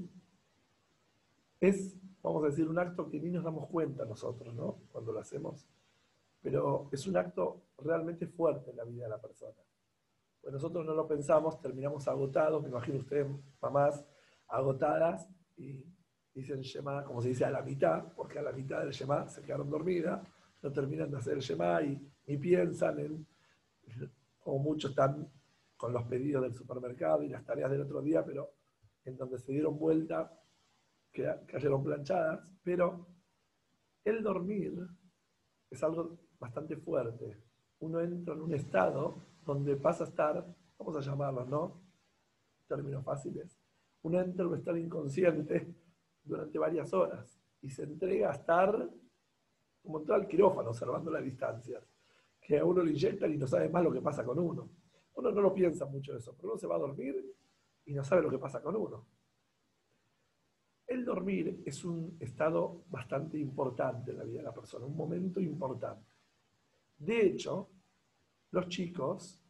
es, 1.60 1.96
vamos 2.22 2.44
a 2.44 2.48
decir, 2.48 2.68
un 2.68 2.80
acto 2.80 3.10
que 3.10 3.20
ni 3.20 3.30
nos 3.30 3.44
damos 3.44 3.68
cuenta 3.68 4.06
nosotros, 4.06 4.54
¿no? 4.54 4.82
Cuando 4.92 5.12
lo 5.12 5.20
hacemos. 5.20 5.68
Pero 6.42 6.90
es 6.92 7.06
un 7.08 7.18
acto 7.18 7.64
realmente 7.78 8.28
fuerte 8.28 8.72
en 8.72 8.78
la 8.78 8.84
vida 8.84 9.04
de 9.04 9.10
la 9.10 9.22
persona. 9.22 9.58
Pues 10.42 10.54
nosotros 10.54 10.86
no 10.86 10.94
lo 10.94 11.08
pensamos, 11.08 11.62
terminamos 11.62 12.08
agotados, 12.08 12.62
me 12.64 12.70
imagino 12.70 13.00
ustedes, 13.00 13.28
mamás, 13.62 14.04
agotadas, 14.48 15.30
y 15.58 15.86
dicen 16.34 16.62
Shema, 16.62 17.04
como 17.04 17.22
se 17.22 17.30
dice, 17.30 17.46
a 17.46 17.52
la 17.52 17.62
mitad, 17.62 18.12
porque 18.16 18.40
a 18.40 18.42
la 18.42 18.52
mitad 18.52 18.80
del 18.80 18.92
Shema 18.92 19.28
se 19.28 19.44
quedaron 19.44 19.70
dormidas, 19.70 20.22
no 20.62 20.72
terminan 20.72 21.12
de 21.12 21.18
hacer 21.18 21.34
el 21.34 21.42
Shema 21.42 21.82
y 21.84 22.12
ni 22.28 22.38
piensan 22.38 23.00
en, 23.00 23.28
como 24.40 24.60
muchos 24.60 24.92
están 24.92 25.32
con 25.78 25.94
los 25.94 26.04
pedidos 26.04 26.44
del 26.44 26.54
supermercado 26.54 27.24
y 27.24 27.30
las 27.30 27.44
tareas 27.44 27.70
del 27.72 27.82
otro 27.82 28.02
día, 28.02 28.24
pero 28.24 28.52
en 29.06 29.18
donde 29.18 29.40
se 29.40 29.52
dieron 29.52 29.78
vuelta, 29.78 30.32
cayeron 31.12 31.84
planchadas, 31.84 32.52
pero 32.64 33.08
el 34.04 34.24
dormir 34.24 34.88
es 35.70 35.84
algo 35.84 36.18
bastante 36.40 36.78
fuerte. 36.78 37.38
Uno 37.80 38.00
entra 38.00 38.34
en 38.34 38.42
un 38.42 38.54
estado 38.54 39.22
donde 39.46 39.76
pasa 39.76 40.04
a 40.04 40.08
estar, 40.08 40.56
vamos 40.78 40.96
a 40.98 41.02
llamarlo, 41.02 41.46
¿no? 41.46 41.82
Términos 42.68 43.04
fáciles. 43.04 43.60
Uno 44.04 44.20
entra 44.20 44.44
en 44.44 44.52
un 44.52 44.58
estado 44.58 44.78
inconsciente 44.78 45.76
durante 46.24 46.58
varias 46.58 46.94
horas 46.94 47.40
y 47.62 47.70
se 47.70 47.84
entrega 47.84 48.30
a 48.30 48.34
estar 48.34 48.90
como 49.82 50.00
entrar 50.00 50.20
al 50.20 50.28
quirófano, 50.28 50.70
observando 50.70 51.12
las 51.12 51.24
distancias, 51.24 51.84
que 52.40 52.60
a 52.60 52.66
uno 52.66 52.84
le 52.84 52.92
inyectan 52.92 53.34
y 53.34 53.38
no 53.38 53.48
sabe 53.48 53.70
más 53.70 53.84
lo 53.84 53.92
que 53.92 54.02
pasa 54.02 54.24
con 54.24 54.38
uno. 54.40 54.70
Uno 55.16 55.32
no 55.32 55.42
lo 55.42 55.54
piensa 55.54 55.86
mucho 55.86 56.16
eso, 56.16 56.36
pero 56.36 56.50
uno 56.50 56.58
se 56.58 56.68
va 56.68 56.76
a 56.76 56.80
dormir 56.80 57.36
y 57.86 57.94
no 57.94 58.04
sabe 58.04 58.22
lo 58.22 58.30
que 58.30 58.38
pasa 58.38 58.62
con 58.62 58.76
uno. 58.76 59.06
El 60.92 61.06
dormir 61.06 61.64
es 61.66 61.86
un 61.86 62.18
estado 62.20 62.84
bastante 62.90 63.38
importante 63.38 64.12
en 64.12 64.18
la 64.18 64.26
vida 64.26 64.40
de 64.40 64.44
la 64.44 64.54
persona, 64.54 64.86
un 64.86 64.98
momento 64.98 65.40
importante. 65.40 66.06
De 66.98 67.28
hecho, 67.28 67.70
los 68.52 68.68
chicos, 68.68 69.42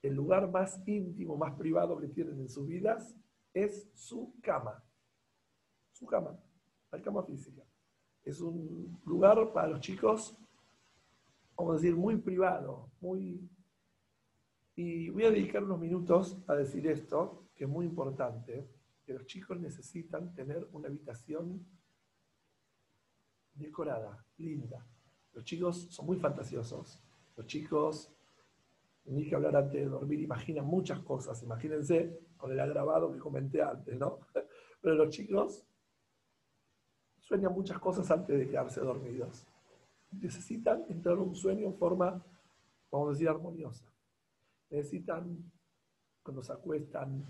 el 0.00 0.14
lugar 0.14 0.50
más 0.50 0.80
íntimo, 0.86 1.36
más 1.36 1.54
privado 1.54 1.98
que 1.98 2.08
tienen 2.08 2.40
en 2.40 2.48
sus 2.48 2.66
vidas 2.66 3.14
es 3.52 3.90
su 3.92 4.32
cama. 4.40 4.82
Su 5.92 6.06
cama, 6.06 6.40
la 6.90 7.02
cama 7.02 7.24
física. 7.24 7.62
Es 8.24 8.40
un 8.40 8.98
lugar 9.04 9.52
para 9.52 9.68
los 9.68 9.80
chicos, 9.80 10.34
vamos 11.58 11.72
a 11.72 11.76
decir, 11.76 11.94
muy 11.94 12.16
privado, 12.16 12.90
muy... 13.02 13.46
Y 14.76 15.10
voy 15.10 15.24
a 15.24 15.30
dedicar 15.30 15.62
unos 15.62 15.78
minutos 15.78 16.42
a 16.46 16.54
decir 16.54 16.86
esto, 16.86 17.50
que 17.54 17.64
es 17.64 17.70
muy 17.70 17.84
importante, 17.84 18.79
que 19.10 19.14
los 19.14 19.26
chicos 19.26 19.58
necesitan 19.58 20.32
tener 20.36 20.68
una 20.70 20.86
habitación 20.86 21.66
decorada, 23.54 24.24
linda. 24.38 24.86
Los 25.32 25.44
chicos 25.44 25.88
son 25.90 26.06
muy 26.06 26.16
fantasiosos. 26.16 27.02
Los 27.36 27.44
chicos 27.48 28.14
ni 29.06 29.28
que 29.28 29.34
hablar 29.34 29.56
antes 29.56 29.80
de 29.80 29.86
dormir, 29.86 30.20
imaginan 30.20 30.64
muchas 30.64 31.00
cosas. 31.00 31.42
Imagínense 31.42 32.20
con 32.36 32.52
el 32.52 32.60
agravado 32.60 33.12
que 33.12 33.18
comenté 33.18 33.60
antes, 33.60 33.98
¿no? 33.98 34.20
Pero 34.80 34.94
los 34.94 35.08
chicos 35.08 35.66
sueñan 37.18 37.52
muchas 37.52 37.80
cosas 37.80 38.08
antes 38.12 38.38
de 38.38 38.46
quedarse 38.46 38.80
dormidos. 38.80 39.44
Necesitan 40.12 40.84
entrar 40.88 41.16
en 41.16 41.22
un 41.22 41.34
sueño 41.34 41.66
en 41.66 41.74
forma, 41.74 42.24
vamos 42.92 43.08
a 43.08 43.10
decir, 43.10 43.28
armoniosa. 43.28 43.84
Necesitan, 44.70 45.50
cuando 46.22 46.44
se 46.44 46.52
acuestan, 46.52 47.24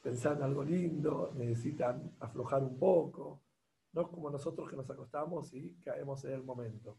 pensar 0.00 0.36
en 0.36 0.42
algo 0.42 0.62
lindo, 0.62 1.32
necesitan 1.36 2.16
aflojar 2.20 2.62
un 2.62 2.78
poco. 2.78 3.42
No 3.92 4.08
como 4.08 4.30
nosotros 4.30 4.68
que 4.68 4.76
nos 4.76 4.88
acostamos 4.90 5.52
y 5.54 5.76
caemos 5.84 6.24
en 6.24 6.32
el 6.32 6.42
momento. 6.42 6.98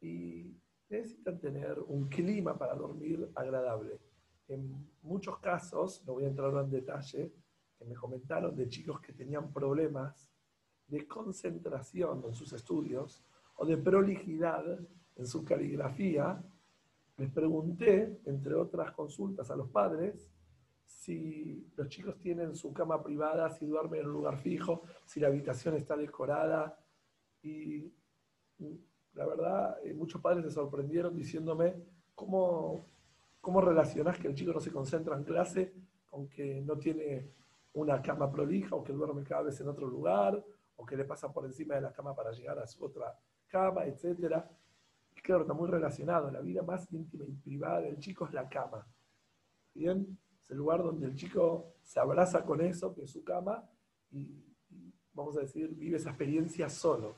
Y 0.00 0.56
necesitan 0.88 1.38
tener 1.38 1.78
un 1.80 2.08
clima 2.08 2.56
para 2.56 2.74
dormir 2.74 3.30
agradable. 3.34 4.00
En 4.48 4.90
muchos 5.02 5.38
casos, 5.38 6.02
no 6.06 6.14
voy 6.14 6.24
a 6.24 6.28
entrar 6.28 6.52
en 6.54 6.70
detalle, 6.70 7.32
que 7.78 7.84
me 7.84 7.94
comentaron 7.94 8.54
de 8.54 8.68
chicos 8.68 9.00
que 9.00 9.12
tenían 9.12 9.52
problemas 9.52 10.28
de 10.86 11.06
concentración 11.06 12.24
en 12.26 12.34
sus 12.34 12.52
estudios 12.52 13.24
o 13.56 13.64
de 13.64 13.76
prolijidad 13.76 14.64
en 15.16 15.26
su 15.26 15.44
caligrafía, 15.44 16.42
les 17.16 17.30
pregunté, 17.30 18.20
entre 18.24 18.54
otras 18.54 18.92
consultas 18.92 19.50
a 19.50 19.56
los 19.56 19.68
padres, 19.68 20.30
si 20.98 21.66
los 21.76 21.88
chicos 21.88 22.18
tienen 22.18 22.54
su 22.54 22.72
cama 22.72 23.02
privada, 23.02 23.48
si 23.50 23.66
duermen 23.66 24.00
en 24.00 24.06
un 24.06 24.12
lugar 24.12 24.36
fijo, 24.36 24.82
si 25.06 25.20
la 25.20 25.28
habitación 25.28 25.76
está 25.76 25.96
decorada. 25.96 26.78
Y 27.42 27.90
la 29.14 29.26
verdad, 29.26 29.78
eh, 29.84 29.94
muchos 29.94 30.20
padres 30.20 30.44
se 30.44 30.50
sorprendieron 30.50 31.16
diciéndome 31.16 31.74
cómo, 32.14 32.84
cómo 33.40 33.60
relacionás 33.60 34.18
que 34.18 34.28
el 34.28 34.34
chico 34.34 34.52
no 34.52 34.60
se 34.60 34.72
concentra 34.72 35.16
en 35.16 35.24
clase 35.24 35.72
con 36.08 36.28
que 36.28 36.60
no 36.60 36.76
tiene 36.76 37.30
una 37.74 38.02
cama 38.02 38.30
prolija 38.30 38.74
o 38.74 38.82
que 38.82 38.92
duerme 38.92 39.22
cada 39.22 39.42
vez 39.42 39.60
en 39.60 39.68
otro 39.68 39.86
lugar 39.86 40.44
o 40.76 40.84
que 40.84 40.96
le 40.96 41.04
pasa 41.04 41.32
por 41.32 41.44
encima 41.44 41.76
de 41.76 41.82
la 41.82 41.92
cama 41.92 42.14
para 42.14 42.32
llegar 42.32 42.58
a 42.58 42.66
su 42.66 42.84
otra 42.84 43.16
cama, 43.46 43.84
etc. 43.84 44.42
Y 45.14 45.20
claro, 45.20 45.42
está 45.42 45.54
muy 45.54 45.68
relacionado. 45.68 46.30
La 46.30 46.40
vida 46.40 46.62
más 46.62 46.92
íntima 46.92 47.24
y 47.26 47.32
privada 47.32 47.80
del 47.80 47.98
chico 47.98 48.26
es 48.26 48.32
la 48.32 48.48
cama. 48.48 48.86
Bien, 49.72 50.18
el 50.50 50.56
lugar 50.56 50.82
donde 50.82 51.06
el 51.06 51.14
chico 51.14 51.74
se 51.82 52.00
abraza 52.00 52.44
con 52.44 52.60
eso, 52.60 52.94
que 52.94 53.04
es 53.04 53.10
su 53.10 53.24
cama, 53.24 53.68
y 54.10 54.28
vamos 55.12 55.36
a 55.36 55.40
decir, 55.40 55.70
vive 55.74 55.96
esa 55.96 56.10
experiencia 56.10 56.68
solo 56.68 57.16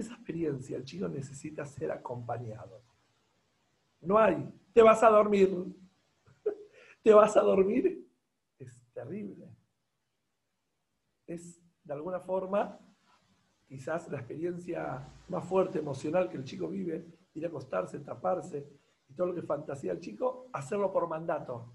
esa 0.00 0.14
experiencia 0.14 0.76
el 0.76 0.84
chico 0.84 1.08
necesita 1.08 1.64
ser 1.64 1.90
acompañado. 1.90 2.82
No 4.00 4.18
hay, 4.18 4.48
te 4.72 4.82
vas 4.82 5.02
a 5.02 5.10
dormir, 5.10 5.50
te 7.02 7.12
vas 7.12 7.36
a 7.36 7.40
dormir, 7.40 8.06
es 8.58 8.86
terrible. 8.92 9.48
Es, 11.26 11.60
de 11.82 11.92
alguna 11.92 12.20
forma, 12.20 12.78
quizás 13.66 14.08
la 14.08 14.18
experiencia 14.18 15.06
más 15.28 15.44
fuerte 15.44 15.80
emocional 15.80 16.28
que 16.28 16.36
el 16.36 16.44
chico 16.44 16.68
vive, 16.68 17.04
ir 17.34 17.44
a 17.44 17.48
acostarse, 17.48 17.98
taparse 18.00 18.66
y 19.08 19.14
todo 19.14 19.28
lo 19.28 19.34
que 19.34 19.42
fantasía 19.42 19.92
el 19.92 20.00
chico, 20.00 20.48
hacerlo 20.52 20.92
por 20.92 21.08
mandato. 21.08 21.74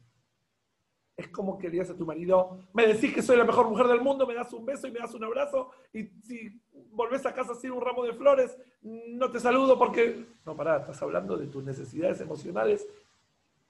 Es 1.23 1.29
como 1.29 1.57
que 1.57 1.67
le 1.67 1.73
digas 1.73 1.89
a 1.89 1.95
tu 1.95 2.05
marido, 2.05 2.57
me 2.73 2.85
decís 2.85 3.13
que 3.13 3.21
soy 3.21 3.37
la 3.37 3.45
mejor 3.45 3.69
mujer 3.69 3.87
del 3.87 4.01
mundo, 4.01 4.27
me 4.27 4.33
das 4.33 4.51
un 4.51 4.65
beso 4.65 4.87
y 4.87 4.91
me 4.91 4.99
das 4.99 5.13
un 5.13 5.23
abrazo, 5.23 5.71
y 5.93 6.03
si 6.21 6.61
volvés 6.91 7.25
a 7.25 7.33
casa 7.33 7.55
sin 7.55 7.71
un 7.71 7.79
ramo 7.79 8.03
de 8.03 8.13
flores, 8.13 8.57
no 8.81 9.31
te 9.31 9.39
saludo 9.39 9.79
porque... 9.79 10.25
No, 10.45 10.53
pará, 10.55 10.79
estás 10.79 11.01
hablando 11.01 11.37
de 11.37 11.47
tus 11.47 11.63
necesidades 11.63 12.19
emocionales, 12.19 12.85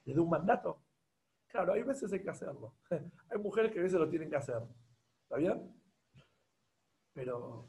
de 0.04 0.18
un 0.18 0.28
mandato. 0.28 0.80
Claro, 1.46 1.74
hay 1.74 1.84
veces 1.84 2.12
hay 2.12 2.20
que 2.20 2.30
hacerlo. 2.30 2.74
Hay 2.90 3.38
mujeres 3.38 3.70
que 3.70 3.78
a 3.78 3.82
veces 3.82 4.00
lo 4.00 4.08
tienen 4.08 4.28
que 4.28 4.34
hacer. 4.34 4.60
¿Está 5.22 5.36
bien? 5.36 5.72
Pero 7.12 7.68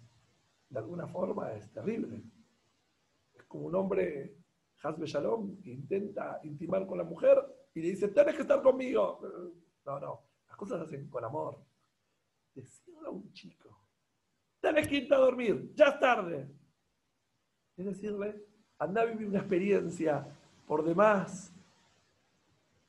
de 0.67 0.79
alguna 0.79 1.05
forma 1.07 1.53
es 1.53 1.71
terrible. 1.71 2.23
Es 3.35 3.43
como 3.43 3.67
un 3.67 3.75
hombre, 3.75 4.35
Hasbe 4.81 5.05
Shalom, 5.05 5.61
que 5.61 5.69
intenta 5.69 6.39
intimar 6.43 6.87
con 6.87 6.97
la 6.97 7.03
mujer 7.03 7.37
y 7.75 7.81
le 7.81 7.89
dice, 7.89 8.07
tienes 8.07 8.35
que 8.35 8.41
estar 8.41 8.63
conmigo. 8.63 9.19
No, 9.85 9.99
no, 9.99 10.21
las 10.47 10.57
cosas 10.57 10.79
se 10.79 10.85
hacen 10.85 11.09
con 11.09 11.23
amor. 11.23 11.63
Decirle 12.53 13.07
a 13.07 13.09
un 13.11 13.31
chico, 13.33 13.81
tenés 14.59 14.87
que 14.87 14.97
irte 14.97 15.13
a 15.13 15.19
dormir, 15.19 15.73
ya 15.75 15.85
es 15.87 15.99
tarde. 15.99 16.49
Es 17.77 17.85
decirle, 17.85 18.45
anda 18.79 19.01
a 19.01 19.05
vivir 19.05 19.27
una 19.27 19.39
experiencia 19.39 20.25
por 20.65 20.83
demás 20.83 21.53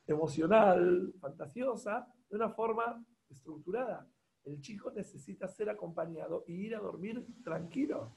emocional, 0.07 1.13
fantasiosa, 1.19 2.07
de 2.29 2.35
una 2.35 2.49
forma 2.49 3.05
estructurada. 3.29 4.09
El 4.45 4.61
chico 4.61 4.89
necesita 4.91 5.47
ser 5.49 5.69
acompañado 5.69 6.45
y 6.47 6.53
ir 6.53 6.75
a 6.75 6.79
dormir 6.79 7.25
tranquilo, 7.43 8.15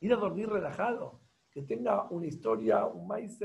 ir 0.00 0.12
a 0.12 0.16
dormir 0.16 0.48
relajado, 0.48 1.20
que 1.50 1.62
tenga 1.62 2.08
una 2.10 2.26
historia, 2.26 2.84
un 2.84 3.06
maíz, 3.06 3.38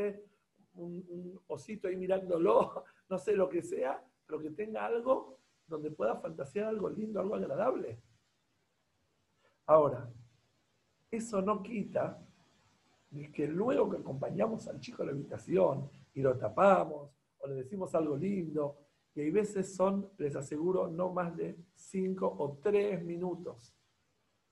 un, 0.73 1.05
un 1.07 1.39
osito 1.47 1.87
ahí 1.87 1.95
mirándolo, 1.95 2.83
no 3.09 3.19
sé 3.19 3.35
lo 3.35 3.47
que 3.47 3.61
sea, 3.61 4.03
pero 4.25 4.39
que 4.39 4.51
tenga 4.51 4.85
algo 4.85 5.39
donde 5.67 5.91
pueda 5.91 6.15
fantasear 6.15 6.67
algo 6.67 6.89
lindo, 6.89 7.19
algo 7.19 7.35
agradable. 7.35 7.99
Ahora, 9.65 10.11
eso 11.09 11.41
no 11.41 11.63
quita 11.63 12.21
de 13.09 13.31
que 13.31 13.47
luego 13.47 13.89
que 13.89 13.97
acompañamos 13.97 14.67
al 14.67 14.79
chico 14.79 15.03
a 15.03 15.05
la 15.05 15.11
habitación 15.11 15.89
y 16.13 16.21
lo 16.21 16.37
tapamos 16.37 17.11
o 17.39 17.47
le 17.47 17.55
decimos 17.55 17.93
algo 17.95 18.17
lindo, 18.17 18.77
y 19.13 19.21
hay 19.21 19.31
veces 19.31 19.73
son, 19.73 20.09
les 20.17 20.35
aseguro, 20.35 20.87
no 20.87 21.13
más 21.13 21.35
de 21.37 21.57
cinco 21.73 22.35
o 22.37 22.59
tres 22.61 23.01
minutos 23.03 23.73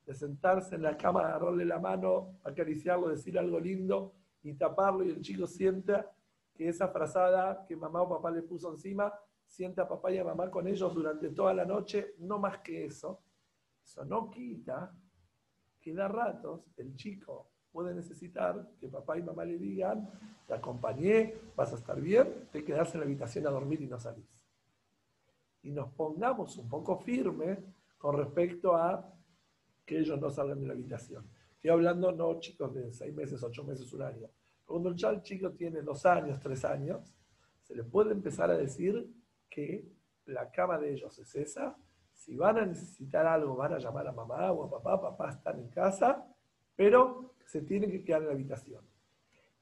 de 0.05 0.13
sentarse 0.13 0.75
en 0.75 0.83
la 0.83 0.97
cama, 0.97 1.21
agarrarle 1.21 1.65
la 1.65 1.79
mano, 1.79 2.39
acariciarlo, 2.43 3.09
decir 3.09 3.37
algo 3.37 3.59
lindo 3.59 4.13
y 4.41 4.53
taparlo 4.53 5.03
y 5.03 5.09
el 5.09 5.21
chico 5.21 5.47
sienta 5.47 6.11
que 6.53 6.69
esa 6.69 6.87
frazada 6.89 7.65
que 7.65 7.75
mamá 7.75 8.01
o 8.01 8.09
papá 8.09 8.31
le 8.31 8.41
puso 8.41 8.71
encima, 8.71 9.13
sienta 9.53 9.83
a 9.83 9.87
papá 9.87 10.11
y 10.11 10.17
a 10.17 10.23
mamá 10.23 10.49
con 10.49 10.67
ellos 10.67 10.91
durante 10.95 11.29
toda 11.29 11.53
la 11.53 11.63
noche, 11.63 12.15
no 12.19 12.39
más 12.39 12.57
que 12.59 12.85
eso. 12.85 13.21
Eso 13.83 14.03
no 14.03 14.31
quita 14.31 14.91
que 15.79 15.93
da 15.93 16.07
ratos 16.07 16.71
el 16.77 16.95
chico 16.95 17.51
puede 17.71 17.93
necesitar 17.93 18.67
que 18.79 18.87
papá 18.87 19.17
y 19.17 19.21
mamá 19.21 19.45
le 19.45 19.59
digan, 19.59 20.09
te 20.47 20.55
acompañé, 20.55 21.35
vas 21.55 21.71
a 21.71 21.75
estar 21.75 22.01
bien, 22.01 22.47
te 22.51 22.63
quedas 22.63 22.93
en 22.95 23.01
la 23.01 23.05
habitación 23.05 23.45
a 23.45 23.51
dormir 23.51 23.81
y 23.81 23.87
no 23.87 23.99
salís. 23.99 24.25
Y 25.61 25.71
nos 25.71 25.91
pongamos 25.91 26.57
un 26.57 26.67
poco 26.67 26.97
firmes 26.97 27.59
con 27.99 28.17
respecto 28.17 28.75
a 28.75 29.07
que 29.85 29.99
ellos 29.99 30.19
no 30.19 30.31
salgan 30.31 30.61
de 30.61 30.67
la 30.67 30.73
habitación. 30.73 31.27
Estoy 31.55 31.69
hablando 31.69 32.11
no 32.11 32.39
chicos 32.39 32.73
de 32.73 32.91
seis 32.91 33.13
meses, 33.13 33.43
ocho 33.43 33.63
meses, 33.63 33.91
un 33.93 34.01
año. 34.01 34.29
Cuando 34.65 34.89
el 34.89 35.21
chico 35.21 35.51
tiene 35.51 35.81
dos 35.81 36.05
años, 36.05 36.39
tres 36.39 36.65
años, 36.65 37.15
se 37.61 37.75
le 37.75 37.83
puede 37.83 38.11
empezar 38.11 38.49
a 38.49 38.57
decir 38.57 39.11
que 39.53 39.85
la 40.25 40.49
cama 40.49 40.77
de 40.77 40.93
ellos 40.93 41.17
es 41.19 41.35
esa. 41.35 41.75
Si 42.13 42.35
van 42.35 42.57
a 42.57 42.65
necesitar 42.65 43.25
algo, 43.25 43.55
van 43.55 43.73
a 43.73 43.77
llamar 43.79 44.07
a 44.07 44.11
mamá 44.11 44.51
o 44.51 44.63
a 44.63 44.69
papá, 44.69 45.01
papá 45.01 45.29
están 45.31 45.59
en 45.59 45.69
casa, 45.69 46.25
pero 46.75 47.35
se 47.45 47.61
tienen 47.61 47.91
que 47.91 48.03
quedar 48.03 48.21
en 48.21 48.27
la 48.27 48.33
habitación. 48.33 48.83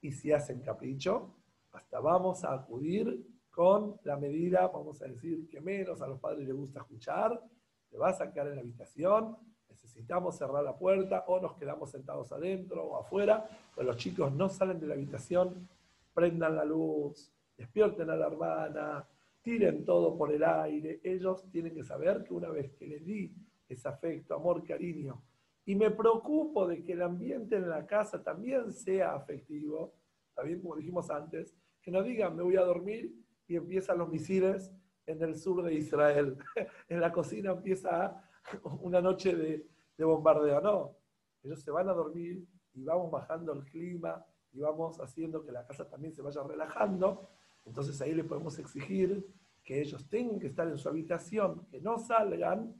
Y 0.02 0.12
si 0.12 0.32
hacen 0.32 0.62
capricho, 0.62 1.36
hasta 1.74 2.00
vamos 2.00 2.44
a 2.44 2.54
acudir 2.54 3.26
con 3.50 4.00
la 4.04 4.18
medida, 4.18 4.68
vamos 4.68 5.02
a 5.02 5.08
decir 5.08 5.48
que 5.50 5.60
menos 5.60 6.02
a 6.02 6.08
los 6.08 6.20
padres 6.20 6.48
les 6.48 6.56
gusta 6.56 6.80
escuchar, 6.80 7.42
te 7.90 7.98
vas 7.98 8.22
a 8.22 8.32
quedar 8.32 8.48
en 8.48 8.56
la 8.56 8.62
habitación, 8.62 9.38
necesitamos 9.70 10.38
cerrar 10.38 10.64
la 10.64 10.78
puerta 10.78 11.26
o 11.28 11.40
nos 11.40 11.56
quedamos 11.56 11.92
sentados 11.92 12.32
adentro 12.32 12.84
o 12.84 12.98
afuera, 12.98 13.46
pero 13.76 13.88
los 13.88 13.98
chicos 13.98 14.32
no 14.32 14.48
salen 14.48 14.80
de 14.80 14.88
la 14.88 14.94
habitación, 14.94 15.68
prendan 16.14 16.56
la 16.56 16.64
luz, 16.64 17.34
despierten 17.58 18.10
a 18.10 18.16
la 18.16 18.28
hermana, 18.28 19.08
tiren 19.42 19.86
todo 19.86 20.18
por 20.18 20.32
el 20.32 20.44
aire. 20.44 21.00
Ellos 21.04 21.50
tienen 21.52 21.74
que 21.74 21.84
saber 21.84 22.24
que 22.24 22.34
una 22.34 22.50
vez 22.50 22.74
que 22.74 22.88
les 22.88 23.06
di 23.06 23.34
ese 23.68 23.88
afecto, 23.88 24.36
amor, 24.36 24.64
cariño, 24.64 25.24
y 25.66 25.76
me 25.76 25.92
preocupo 25.92 26.68
de 26.68 26.84
que 26.84 26.94
el 26.94 27.02
ambiente 27.02 27.56
en 27.56 27.70
la 27.70 27.86
casa 27.86 28.24
también 28.24 28.74
sea 28.74 29.14
afectivo, 29.14 29.94
también 30.34 30.62
como 30.62 30.76
dijimos 30.76 31.10
antes, 31.10 31.56
que 31.82 31.92
no 31.92 32.04
digan 32.04 32.36
me 32.36 32.44
voy 32.44 32.58
a 32.58 32.62
dormir 32.62 33.14
y 33.48 33.56
empiezan 33.56 33.98
los 33.98 34.10
misiles 34.10 34.72
en 35.06 35.22
el 35.22 35.36
sur 35.36 35.64
de 35.64 35.74
Israel. 35.74 36.38
en 36.90 37.00
la 37.00 37.12
cocina 37.12 37.52
empieza 37.52 38.24
una 38.82 39.02
noche 39.02 39.36
de, 39.36 39.68
de 39.98 40.06
bombardeo. 40.06 40.62
No, 40.62 40.98
ellos 41.44 41.62
se 41.62 41.72
van 41.72 41.90
a 41.90 41.94
dormir 41.94 42.46
y 42.74 42.84
vamos 42.84 43.12
bajando 43.12 43.54
el 43.54 43.64
clima 43.66 44.26
y 44.52 44.60
vamos 44.60 45.00
haciendo 45.00 45.44
que 45.44 45.52
la 45.52 45.66
casa 45.66 45.88
también 45.90 46.14
se 46.14 46.22
vaya 46.22 46.42
relajando. 46.44 47.30
Entonces 47.66 48.00
ahí 48.02 48.14
le 48.14 48.24
podemos 48.24 48.58
exigir 48.60 49.26
que 49.64 49.82
ellos 49.82 50.10
tengan 50.10 50.40
que 50.40 50.48
estar 50.48 50.68
en 50.68 50.78
su 50.78 50.90
habitación, 50.90 51.66
que 51.68 51.80
no 51.80 51.98
salgan, 52.00 52.76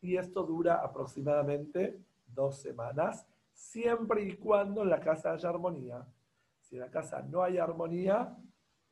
y 0.00 0.16
esto 0.16 0.42
dura 0.44 0.76
aproximadamente 0.76 2.04
dos 2.26 2.60
semanas, 2.60 3.26
siempre 3.52 4.24
y 4.24 4.36
cuando 4.36 4.82
en 4.82 4.90
la 4.90 5.00
casa 5.00 5.32
haya 5.32 5.48
armonía. 5.48 6.06
Si 6.60 6.76
en 6.76 6.82
la 6.82 6.90
casa 6.90 7.22
no 7.22 7.42
hay 7.42 7.58
armonía, 7.58 8.36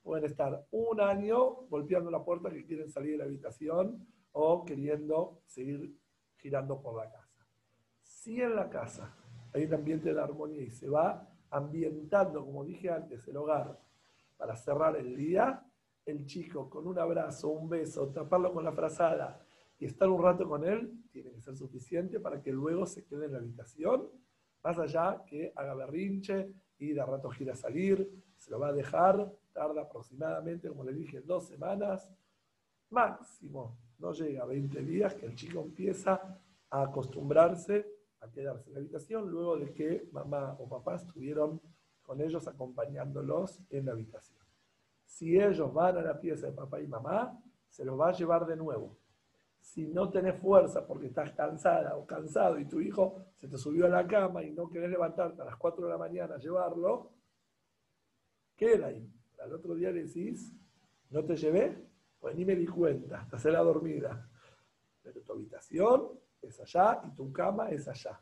pueden 0.03 0.25
estar 0.25 0.67
un 0.71 1.01
año 1.01 1.67
golpeando 1.69 2.11
la 2.11 2.25
puerta 2.25 2.51
que 2.51 2.65
quieren 2.65 2.89
salir 2.89 3.13
de 3.13 3.19
la 3.19 3.25
habitación 3.25 4.07
o 4.33 4.65
queriendo 4.65 5.43
seguir 5.47 5.97
girando 6.37 6.81
por 6.81 6.97
la 6.97 7.11
casa 7.11 7.31
si 8.21 8.41
en 8.41 8.55
la 8.55 8.69
casa 8.69 9.15
hay 9.55 9.65
un 9.65 9.75
ambiente 9.75 10.13
de 10.13 10.21
armonía 10.21 10.63
y 10.63 10.71
se 10.71 10.89
va 10.89 11.27
ambientando, 11.51 12.45
como 12.45 12.65
dije 12.65 12.91
antes, 12.91 13.27
el 13.29 13.37
hogar 13.39 13.81
para 14.41 14.57
cerrar 14.57 14.97
el 14.97 15.15
día, 15.15 15.63
el 16.07 16.25
chico 16.25 16.71
con 16.71 16.87
un 16.87 16.99
abrazo, 16.99 17.51
un 17.51 17.69
beso, 17.69 18.09
taparlo 18.09 18.55
con 18.55 18.65
la 18.65 18.73
frazada 18.73 19.39
y 19.79 19.85
estar 19.85 20.09
un 20.09 20.23
rato 20.23 20.49
con 20.49 20.65
él, 20.65 20.91
tiene 21.13 21.31
que 21.31 21.43
ser 21.43 21.55
suficiente 21.55 22.19
para 22.21 22.41
que 22.41 22.51
luego 22.51 22.87
se 22.87 23.05
quede 23.05 23.27
en 23.27 23.33
la 23.33 23.39
habitación, 23.39 24.09
más 24.65 24.79
allá 24.79 25.23
que 25.27 25.53
haga 25.55 25.75
berrinche 25.75 26.55
y 26.79 26.95
de 26.95 27.05
rato 27.05 27.29
gira 27.29 27.53
a 27.53 27.57
salir, 27.57 28.11
se 28.39 28.51
lo 28.51 28.59
va 28.59 28.69
a 28.69 28.73
dejar, 28.73 29.31
tarda 29.53 29.83
aproximadamente, 29.83 30.71
como 30.71 30.85
le 30.85 30.95
dije, 30.95 31.21
dos 31.21 31.47
semanas, 31.47 32.09
máximo, 32.89 33.77
no 33.99 34.13
llega 34.13 34.45
a 34.45 34.47
20 34.47 34.81
días 34.81 35.15
que 35.17 35.27
el 35.27 35.35
chico 35.35 35.61
empieza 35.61 36.41
a 36.71 36.83
acostumbrarse 36.83 37.87
a 38.21 38.31
quedarse 38.31 38.69
en 38.69 38.75
la 38.75 38.81
habitación 38.81 39.31
luego 39.31 39.59
de 39.59 39.73
que 39.75 40.09
mamá 40.13 40.57
o 40.59 40.67
papá 40.67 40.97
estuvieron 40.97 41.61
con 42.11 42.21
ellos 42.21 42.49
acompañándolos 42.49 43.61
en 43.71 43.87
la 43.87 43.93
habitación. 43.93 44.41
Si 45.05 45.41
ellos 45.41 45.73
van 45.73 45.97
a 45.97 46.03
la 46.03 46.19
pieza 46.19 46.49
de 46.49 46.53
papá 46.53 46.81
y 46.81 46.89
mamá, 46.89 47.41
se 47.69 47.85
los 47.85 47.97
va 47.97 48.09
a 48.09 48.13
llevar 48.13 48.47
de 48.47 48.57
nuevo. 48.57 48.99
Si 49.61 49.87
no 49.87 50.11
tenés 50.11 50.35
fuerza 50.41 50.85
porque 50.85 51.07
estás 51.07 51.31
cansada 51.35 51.97
o 51.97 52.05
cansado 52.05 52.59
y 52.59 52.65
tu 52.65 52.81
hijo 52.81 53.27
se 53.37 53.47
te 53.47 53.57
subió 53.57 53.87
a 53.87 53.91
la 53.91 54.09
cama 54.09 54.43
y 54.43 54.51
no 54.51 54.69
querés 54.69 54.91
levantarte 54.91 55.41
a 55.41 55.45
las 55.45 55.55
4 55.55 55.85
de 55.85 55.93
la 55.93 55.99
mañana 55.99 56.35
a 56.35 56.39
llevarlo, 56.39 57.13
queda 58.57 58.89
ahí. 58.89 59.09
Al 59.41 59.53
otro 59.53 59.77
día 59.77 59.93
decís, 59.93 60.53
no 61.11 61.25
te 61.25 61.37
llevé, 61.37 61.91
pues 62.19 62.35
ni 62.35 62.45
me 62.45 62.57
di 62.57 62.67
cuenta, 62.67 63.23
estás 63.23 63.47
en 63.47 63.53
la 63.53 63.61
dormida. 63.61 64.29
Pero 65.01 65.21
tu 65.23 65.33
habitación 65.33 66.09
es 66.43 66.59
allá 66.59 67.03
y 67.07 67.15
tu 67.15 67.33
cama 67.33 67.71
es 67.71 67.87
allá. 67.87 68.21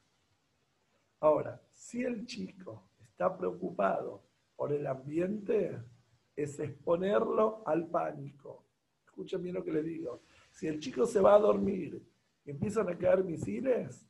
Ahora, 1.21 1.59
si 1.73 2.03
el 2.03 2.27
chico 2.27 2.88
está 3.19 3.37
preocupado 3.37 4.23
por 4.55 4.73
el 4.73 4.87
ambiente, 4.87 5.77
es 6.37 6.61
exponerlo 6.61 7.65
al 7.67 7.89
pánico. 7.89 8.65
Escuchen 9.05 9.43
bien 9.43 9.57
lo 9.57 9.65
que 9.65 9.73
le 9.73 9.83
digo. 9.83 10.23
Si 10.53 10.69
el 10.69 10.79
chico 10.79 11.05
se 11.05 11.21
va 11.21 11.35
a 11.35 11.41
dormir 11.41 12.01
y 12.45 12.51
empiezan 12.53 12.89
a 12.89 12.97
caer 12.97 13.25
misiles, 13.25 14.07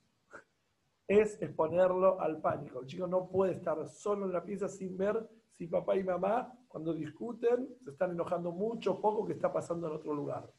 es 1.07 1.41
exponerlo 1.41 2.21
al 2.21 2.39
pánico. 2.43 2.81
El 2.81 2.87
chico 2.87 3.07
no 3.07 3.31
puede 3.31 3.53
estar 3.55 3.89
solo 3.89 4.27
en 4.27 4.33
la 4.35 4.45
pieza 4.45 4.69
sin 4.69 4.99
ver 4.99 5.27
si 5.53 5.67
papá 5.67 5.97
y 5.97 6.05
mamá, 6.05 6.53
cuando 6.69 6.93
discuten, 6.93 7.79
se 7.83 7.93
están 7.93 8.11
enojando 8.11 8.53
mucho 8.53 8.93
o 8.93 9.01
poco 9.01 9.25
que 9.25 9.33
está 9.33 9.51
pasando 9.51 9.87
en 9.87 9.95
otro 9.95 10.13
lugar. 10.13 10.53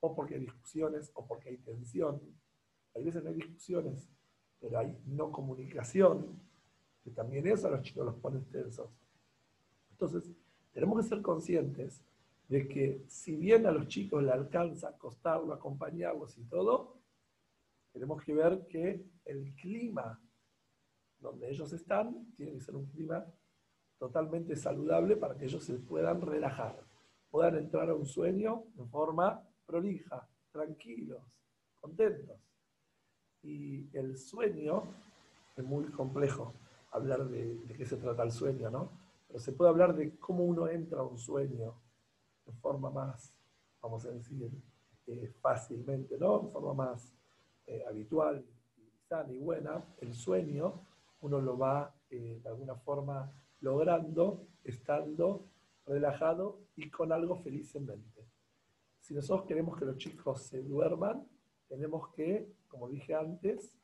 O 0.00 0.14
porque 0.14 0.36
hay 0.36 0.40
discusiones, 0.40 1.10
o 1.14 1.26
porque 1.26 1.50
hay 1.50 1.58
tensión, 1.58 2.18
hay 2.94 3.04
veces 3.04 3.22
no 3.22 3.28
hay 3.28 3.36
discusiones, 3.36 4.10
pero 4.58 4.78
hay 4.78 4.96
no 5.04 5.30
comunicación, 5.30 6.49
también 7.10 7.46
eso 7.46 7.68
a 7.68 7.70
los 7.70 7.82
chicos 7.82 8.04
los 8.06 8.16
pone 8.16 8.40
tensos. 8.50 8.90
Entonces, 9.92 10.30
tenemos 10.72 11.02
que 11.02 11.08
ser 11.08 11.22
conscientes 11.22 12.02
de 12.48 12.66
que 12.66 13.04
si 13.06 13.36
bien 13.36 13.66
a 13.66 13.70
los 13.70 13.86
chicos 13.86 14.22
le 14.22 14.32
alcanza 14.32 14.88
acostarlo, 14.88 15.52
acompañarlos 15.52 16.36
y 16.38 16.42
todo, 16.44 16.96
tenemos 17.92 18.22
que 18.22 18.34
ver 18.34 18.66
que 18.66 19.04
el 19.24 19.54
clima 19.54 20.20
donde 21.20 21.50
ellos 21.50 21.72
están 21.72 22.32
tiene 22.36 22.52
que 22.52 22.60
ser 22.60 22.76
un 22.76 22.86
clima 22.86 23.24
totalmente 23.98 24.56
saludable 24.56 25.16
para 25.16 25.36
que 25.36 25.44
ellos 25.44 25.62
se 25.62 25.74
puedan 25.74 26.22
relajar, 26.22 26.82
puedan 27.30 27.56
entrar 27.56 27.90
a 27.90 27.94
un 27.94 28.06
sueño 28.06 28.64
de 28.74 28.86
forma 28.86 29.46
prolija, 29.66 30.26
tranquilos, 30.50 31.22
contentos. 31.80 32.40
Y 33.42 33.94
el 33.96 34.16
sueño 34.16 34.84
es 35.56 35.64
muy 35.64 35.84
complejo 35.86 36.54
hablar 36.90 37.28
de, 37.28 37.58
qué 37.76 37.84
se 37.84 37.96
trata 37.96 38.22
el 38.22 38.32
sueño, 38.32 38.70
¿no? 38.70 38.90
Pero 39.26 39.38
se 39.38 39.52
puede 39.52 39.70
hablar 39.70 39.94
de 39.94 40.16
cómo 40.18 40.44
uno 40.44 40.68
entra 40.68 41.00
a 41.00 41.04
un 41.04 41.18
sueño 41.18 41.74
de 42.44 42.52
forma 42.54 42.90
más, 42.90 43.32
vamos 43.80 44.04
a 44.06 44.10
decir, 44.10 44.50
eh, 45.06 45.32
fácilmente, 45.40 46.18
¿no? 46.18 46.40
En 46.42 46.50
forma 46.50 46.74
más 46.74 47.12
eh, 47.66 47.84
habitual, 47.88 48.44
sana 49.08 49.32
y 49.32 49.38
buena. 49.38 49.84
El 50.00 50.14
sueño 50.14 50.86
uno 51.20 51.40
lo 51.40 51.58
va 51.58 51.94
eh, 52.10 52.40
de 52.42 52.48
alguna 52.48 52.74
forma 52.74 53.30
logrando 53.60 54.46
estando 54.64 55.46
relajado 55.86 56.60
y 56.76 56.90
con 56.90 57.12
algo 57.12 57.36
feliz 57.36 57.74
en 57.74 57.86
mente. 57.86 58.26
Si 59.00 59.14
nosotros 59.14 59.46
queremos 59.46 59.78
que 59.78 59.84
los 59.84 59.96
chicos 59.96 60.42
se 60.42 60.62
duerman, 60.62 61.26
tenemos 61.68 62.08
que 62.08 62.52
como 62.70 62.88
dije 62.88 63.14
antes, 63.14 63.76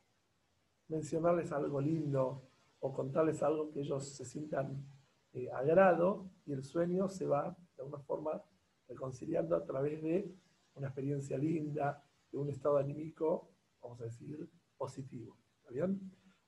mencionarles 0.87 1.51
algo 1.51 1.79
lindo 1.81 2.46
o 2.79 2.93
contarles 2.93 3.41
algo 3.43 3.71
que 3.71 3.81
ellos 3.81 4.15
se 4.15 4.25
sientan 4.25 4.85
eh, 5.33 5.49
agrado 5.51 6.29
y 6.45 6.53
el 6.53 6.63
sueño 6.63 7.07
se 7.09 7.25
va 7.25 7.55
de 7.75 7.83
alguna 7.83 7.99
forma 7.99 8.41
reconciliando 8.87 9.55
a 9.55 9.65
través 9.65 10.01
de 10.01 10.33
una 10.75 10.87
experiencia 10.87 11.37
linda, 11.37 12.03
de 12.31 12.37
un 12.37 12.49
estado 12.49 12.77
anímico, 12.77 13.51
vamos 13.81 13.99
a 14.01 14.05
decir, 14.05 14.49
positivo. 14.77 15.37
¿Está 15.57 15.71
bien? 15.71 15.99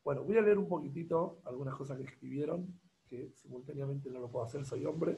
Bueno, 0.04 0.24
voy 0.24 0.38
a 0.38 0.42
leer 0.42 0.58
un 0.58 0.68
poquitito 0.68 1.42
algunas 1.46 1.76
cosas 1.76 1.98
que 1.98 2.06
escribieron, 2.06 2.80
que 3.08 3.32
simultáneamente 3.36 4.10
no 4.10 4.20
lo 4.20 4.30
puedo 4.30 4.46
hacer, 4.46 4.66
soy 4.66 4.86
hombre. 4.86 5.18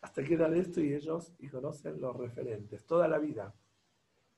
Hasta 0.00 0.22
qué 0.22 0.34
edad 0.34 0.54
esto 0.54 0.80
y 0.80 0.92
ellos 0.92 1.32
y 1.38 1.48
conocen 1.48 2.00
los 2.00 2.16
referentes. 2.16 2.86
Toda 2.86 3.08
la 3.08 3.18
vida. 3.18 3.54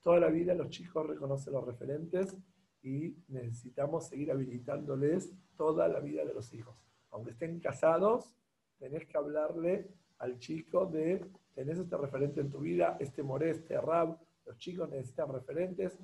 Toda 0.01 0.19
la 0.21 0.29
vida 0.29 0.55
los 0.55 0.71
chicos 0.71 1.07
reconocen 1.07 1.53
los 1.53 1.65
referentes 1.65 2.37
y 2.83 3.17
necesitamos 3.29 4.09
seguir 4.09 4.31
habilitándoles 4.31 5.35
toda 5.61 5.87
la 5.89 6.01
vida 6.01 6.25
de 6.25 6.33
los 6.33 6.55
hijos. 6.55 6.75
Aunque 7.11 7.33
estén 7.33 7.61
casados, 7.61 8.35
tenés 8.79 9.07
que 9.07 9.19
hablarle 9.19 9.91
al 10.17 10.39
chico 10.39 10.87
de, 10.87 11.23
tenés 11.55 11.79
este 11.79 11.99
referente 11.99 12.41
en 12.41 12.51
tu 12.51 12.61
vida, 12.61 12.97
este 12.99 13.23
moré, 13.23 13.51
este 13.51 13.79
rab, 13.79 14.19
los 14.47 14.57
chicos 14.57 14.89
necesitan 14.89 15.31
referentes. 15.31 15.99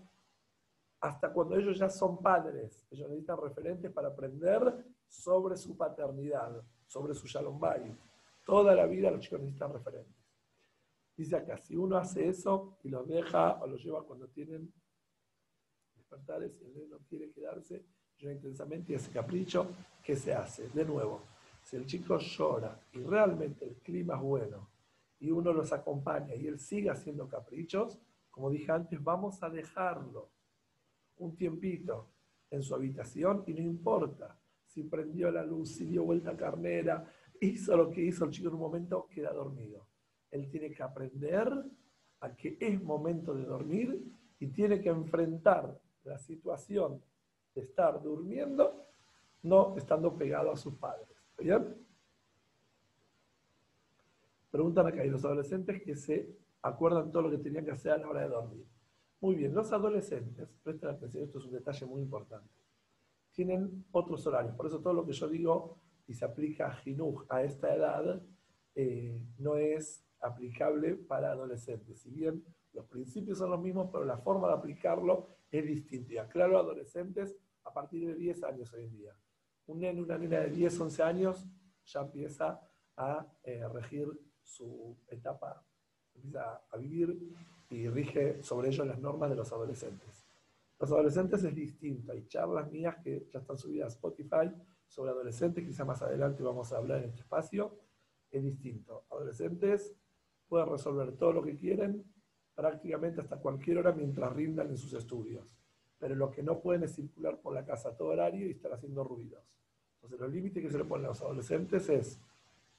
Hasta 1.01 1.33
cuando 1.33 1.57
ellos 1.57 1.79
ya 1.79 1.89
son 1.89 2.19
padres, 2.19 2.87
ellos 2.91 3.09
necesitan 3.09 3.39
referentes 3.41 3.91
para 3.91 4.09
aprender 4.09 4.85
sobre 5.09 5.57
su 5.57 5.75
paternidad, 5.75 6.63
sobre 6.87 7.15
su 7.15 7.27
shalom 7.27 7.59
bayit. 7.59 7.97
Toda 8.45 8.75
la 8.75 8.85
vida 8.85 9.11
los 9.11 9.21
chicos 9.21 9.41
necesitan 9.41 9.73
referentes. 9.73 10.23
Dice 11.17 11.35
acá, 11.35 11.57
si 11.57 11.77
uno 11.77 11.97
hace 11.97 12.29
eso 12.29 12.77
y 12.83 12.91
los 12.91 13.09
deja 13.09 13.59
o 13.63 13.67
los 13.67 13.83
lleva 13.83 14.05
cuando 14.05 14.29
tienen 14.29 14.71
despertares 15.95 16.61
y 16.61 16.79
el 16.79 16.91
no 16.91 16.99
quiere 17.09 17.31
quedarse, 17.31 17.96
yo 18.19 18.31
intensamente 18.31 18.95
ese 18.95 19.11
capricho, 19.11 19.69
¿qué 20.03 20.17
se 20.17 20.33
hace? 20.33 20.69
De 20.71 20.85
nuevo, 20.85 21.23
si 21.63 21.77
el 21.77 21.87
chico 21.87 22.19
llora 22.19 22.79
y 22.93 23.01
realmente 23.01 23.65
el 23.65 23.77
clima 23.77 24.15
es 24.15 24.21
bueno 24.21 24.69
y 25.19 25.31
uno 25.31 25.53
los 25.53 25.73
acompaña 25.73 26.35
y 26.35 26.47
él 26.47 26.59
sigue 26.59 26.91
haciendo 26.91 27.29
caprichos, 27.29 27.99
como 28.31 28.51
dije 28.51 28.71
antes, 28.73 29.03
vamos 29.03 29.43
a 29.43 29.51
dejarlo 29.51 30.31
un 31.19 31.37
tiempito 31.37 32.11
en 32.51 32.63
su 32.63 32.75
habitación 32.75 33.45
y 33.47 33.55
no 33.55 33.63
importa 33.63 34.39
si 34.67 34.83
prendió 34.83 35.31
la 35.31 35.43
luz, 35.43 35.77
si 35.77 35.87
dio 35.87 36.05
vuelta 36.05 36.37
carnera, 36.37 37.11
hizo 37.41 37.77
lo 37.77 37.91
que 37.91 38.03
hizo 38.03 38.25
el 38.27 38.31
chico 38.31 38.49
en 38.49 38.55
un 38.55 38.61
momento, 38.61 39.09
queda 39.11 39.33
dormido. 39.33 39.87
Él 40.31 40.49
tiene 40.51 40.71
que 40.71 40.83
aprender 40.83 41.51
a 42.21 42.35
que 42.35 42.59
es 42.61 42.83
momento 42.83 43.35
de 43.35 43.45
dormir 43.45 44.05
y 44.39 44.49
tiene 44.49 44.81
que 44.81 44.91
enfrentar 44.91 45.81
la 46.05 46.19
situación 46.19 47.01
estar 47.61 48.03
durmiendo, 48.03 48.87
no 49.43 49.77
estando 49.77 50.17
pegado 50.17 50.51
a 50.53 50.57
sus 50.57 50.75
padres. 50.75 51.09
¿Bien? 51.39 51.77
Preguntan 54.51 54.87
acá, 54.87 55.05
¿y 55.05 55.11
los 55.11 55.25
adolescentes 55.25 55.83
que 55.83 55.95
se 55.97 56.37
acuerdan 56.63 57.11
todo 57.11 57.23
lo 57.23 57.31
que 57.31 57.39
tenían 57.39 57.65
que 57.65 57.73
hacer 57.73 57.93
a 57.93 57.99
la 57.99 58.09
hora 58.09 58.23
de 58.23 58.29
dormir? 58.29 58.67
Muy 59.21 59.35
bien, 59.35 59.55
los 59.55 59.73
adolescentes, 59.73 60.49
presten 60.63 60.91
atención, 60.91 61.25
esto 61.25 61.39
es 61.39 61.45
un 61.45 61.53
detalle 61.53 61.87
muy 61.87 62.03
importante, 62.03 62.49
tienen 63.33 63.85
otros 63.93 64.27
horarios. 64.27 64.55
Por 64.55 64.67
eso 64.67 64.81
todo 64.81 64.95
lo 64.95 65.05
que 65.05 65.13
yo 65.13 65.29
digo 65.29 65.79
y 66.07 66.15
se 66.15 66.25
aplica 66.25 66.69
a 66.69 66.73
Jinuj 66.77 67.25
a 67.29 67.43
esta 67.43 67.75
edad 67.75 68.23
eh, 68.75 69.21
no 69.39 69.57
es 69.57 70.05
aplicable 70.21 70.95
para 70.95 71.33
adolescentes. 71.33 72.01
Si 72.01 72.11
bien 72.11 72.45
los 72.73 72.87
principios 72.87 73.39
son 73.39 73.51
los 73.51 73.61
mismos, 73.61 73.89
pero 73.91 74.05
la 74.05 74.19
forma 74.19 74.49
de 74.49 74.55
aplicarlo 74.55 75.29
es 75.51 75.67
distinta. 75.67 76.13
Y 76.13 76.19
aclaro 76.19 76.59
adolescentes 76.59 77.37
partir 77.77 78.07
de 78.07 78.15
10 78.15 78.43
años 78.45 78.73
hoy 78.73 78.85
en 78.85 78.91
día. 78.91 79.13
Un 79.67 79.81
nene, 79.81 80.01
una 80.01 80.17
nena 80.17 80.41
de 80.41 80.49
10, 80.49 80.81
11 80.81 81.03
años 81.03 81.47
ya 81.85 82.01
empieza 82.01 82.59
a 82.97 83.27
eh, 83.45 83.69
regir 83.69 84.09
su 84.43 84.97
etapa, 85.09 85.63
empieza 86.15 86.63
a 86.71 86.77
vivir 86.79 87.37
y 87.69 87.87
rige 87.89 88.43
sobre 88.43 88.69
ello 88.69 88.87
las 88.87 88.99
normas 88.99 89.29
de 89.29 89.37
los 89.37 89.53
adolescentes. 89.53 90.27
Los 90.79 90.91
adolescentes 90.91 91.45
es 91.45 91.55
distinto. 91.55 92.13
Hay 92.13 92.27
charlas 92.29 92.73
mías 92.73 92.97
que 93.05 93.29
ya 93.31 93.41
están 93.41 93.59
subidas 93.59 93.93
a 93.93 93.97
Spotify 93.97 94.51
sobre 94.89 95.11
adolescentes, 95.11 95.63
quizá 95.63 95.85
más 95.85 96.01
adelante 96.01 96.43
vamos 96.43 96.73
a 96.73 96.79
hablar 96.79 97.03
en 97.03 97.11
este 97.11 97.21
espacio. 97.21 97.79
Es 98.31 98.43
distinto. 98.43 99.05
Adolescentes 99.11 99.95
pueden 100.49 100.71
resolver 100.71 101.15
todo 101.19 101.35
lo 101.35 101.43
que 101.43 101.55
quieren 101.55 102.11
prácticamente 102.55 103.21
hasta 103.21 103.39
cualquier 103.39 103.79
hora 103.79 103.93
mientras 103.93 104.33
rindan 104.33 104.71
en 104.71 104.79
sus 104.79 104.95
estudios. 104.95 105.59
Pero 105.99 106.15
lo 106.15 106.31
que 106.31 106.43
no 106.43 106.61
pueden 106.61 106.85
es 106.85 106.95
circular 106.95 107.41
por 107.41 107.55
la 107.55 107.65
casa 107.65 107.91
a 107.91 107.97
todo 107.97 108.09
horario 108.09 108.47
y 108.47 108.51
estar 108.51 108.73
haciendo 108.73 109.03
ruidos. 109.05 109.43
Entonces, 109.95 110.21
los 110.21 110.31
límites 110.31 110.63
que 110.63 110.71
se 110.71 110.79
le 110.79 110.85
ponen 110.85 111.07
a 111.07 111.09
los 111.09 111.23
adolescentes 111.23 111.89
es 111.89 112.21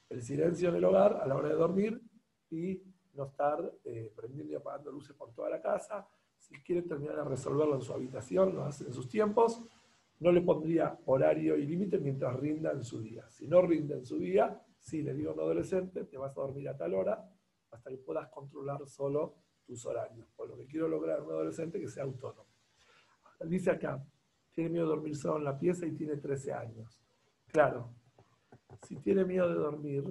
el 0.08 0.22
silencio 0.22 0.70
en 0.70 0.76
el 0.76 0.84
hogar 0.84 1.18
a 1.20 1.26
la 1.26 1.36
hora 1.36 1.48
de 1.48 1.54
dormir 1.54 2.00
y 2.50 2.82
no 3.14 3.24
estar 3.24 3.72
eh, 3.84 4.12
prendiendo 4.14 4.52
y 4.52 4.56
apagando 4.56 4.92
luces 4.92 5.14
por 5.14 5.32
toda 5.32 5.50
la 5.50 5.60
casa. 5.60 6.06
Si 6.38 6.54
quieren 6.62 6.86
terminar 6.86 7.16
de 7.16 7.24
resolverlo 7.24 7.74
en 7.74 7.82
su 7.82 7.92
habitación, 7.92 8.54
lo 8.54 8.64
hacen 8.64 8.86
en 8.86 8.92
sus 8.94 9.08
tiempos. 9.08 9.60
No 10.20 10.32
le 10.32 10.40
pondría 10.40 10.98
horario 11.06 11.56
y 11.56 11.66
límite 11.66 11.98
mientras 11.98 12.34
rinda 12.38 12.72
en 12.72 12.82
su 12.84 13.00
día. 13.00 13.28
Si 13.28 13.46
no 13.46 13.60
rinde 13.62 13.94
en 13.94 14.06
su 14.06 14.18
día, 14.18 14.60
si 14.78 15.02
le 15.02 15.14
digo 15.14 15.30
a 15.30 15.34
un 15.34 15.40
adolescente, 15.40 16.04
te 16.04 16.16
vas 16.16 16.36
a 16.36 16.40
dormir 16.40 16.68
a 16.68 16.76
tal 16.76 16.94
hora 16.94 17.30
hasta 17.70 17.90
que 17.90 17.98
puedas 17.98 18.28
controlar 18.28 18.86
solo 18.86 19.34
tus 19.66 19.84
horarios. 19.84 20.26
Por 20.34 20.48
lo 20.48 20.56
que 20.56 20.66
quiero 20.66 20.88
lograr 20.88 21.20
un 21.22 21.30
adolescente 21.30 21.78
que 21.78 21.88
sea 21.88 22.04
autónomo. 22.04 22.57
Dice 23.40 23.70
acá, 23.70 24.04
tiene 24.52 24.70
miedo 24.70 24.86
de 24.86 24.90
dormir 24.90 25.16
solo 25.16 25.38
en 25.38 25.44
la 25.44 25.58
pieza 25.58 25.86
y 25.86 25.92
tiene 25.92 26.16
13 26.16 26.52
años. 26.52 27.00
Claro, 27.46 27.90
si 28.86 28.96
tiene 28.96 29.24
miedo 29.24 29.48
de 29.48 29.54
dormir, 29.54 30.04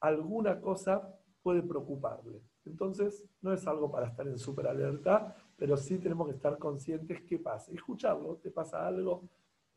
alguna 0.00 0.60
cosa 0.60 1.14
puede 1.42 1.62
preocuparle. 1.62 2.40
Entonces, 2.64 3.24
no 3.42 3.52
es 3.52 3.66
algo 3.66 3.90
para 3.90 4.06
estar 4.06 4.26
en 4.26 4.38
súper 4.38 4.66
alerta, 4.66 5.34
pero 5.56 5.76
sí 5.76 5.98
tenemos 5.98 6.28
que 6.28 6.34
estar 6.34 6.58
conscientes 6.58 7.22
qué 7.22 7.38
pasa. 7.38 7.72
Escucharlo, 7.72 8.36
te 8.36 8.50
pasa 8.50 8.86
algo, 8.86 9.28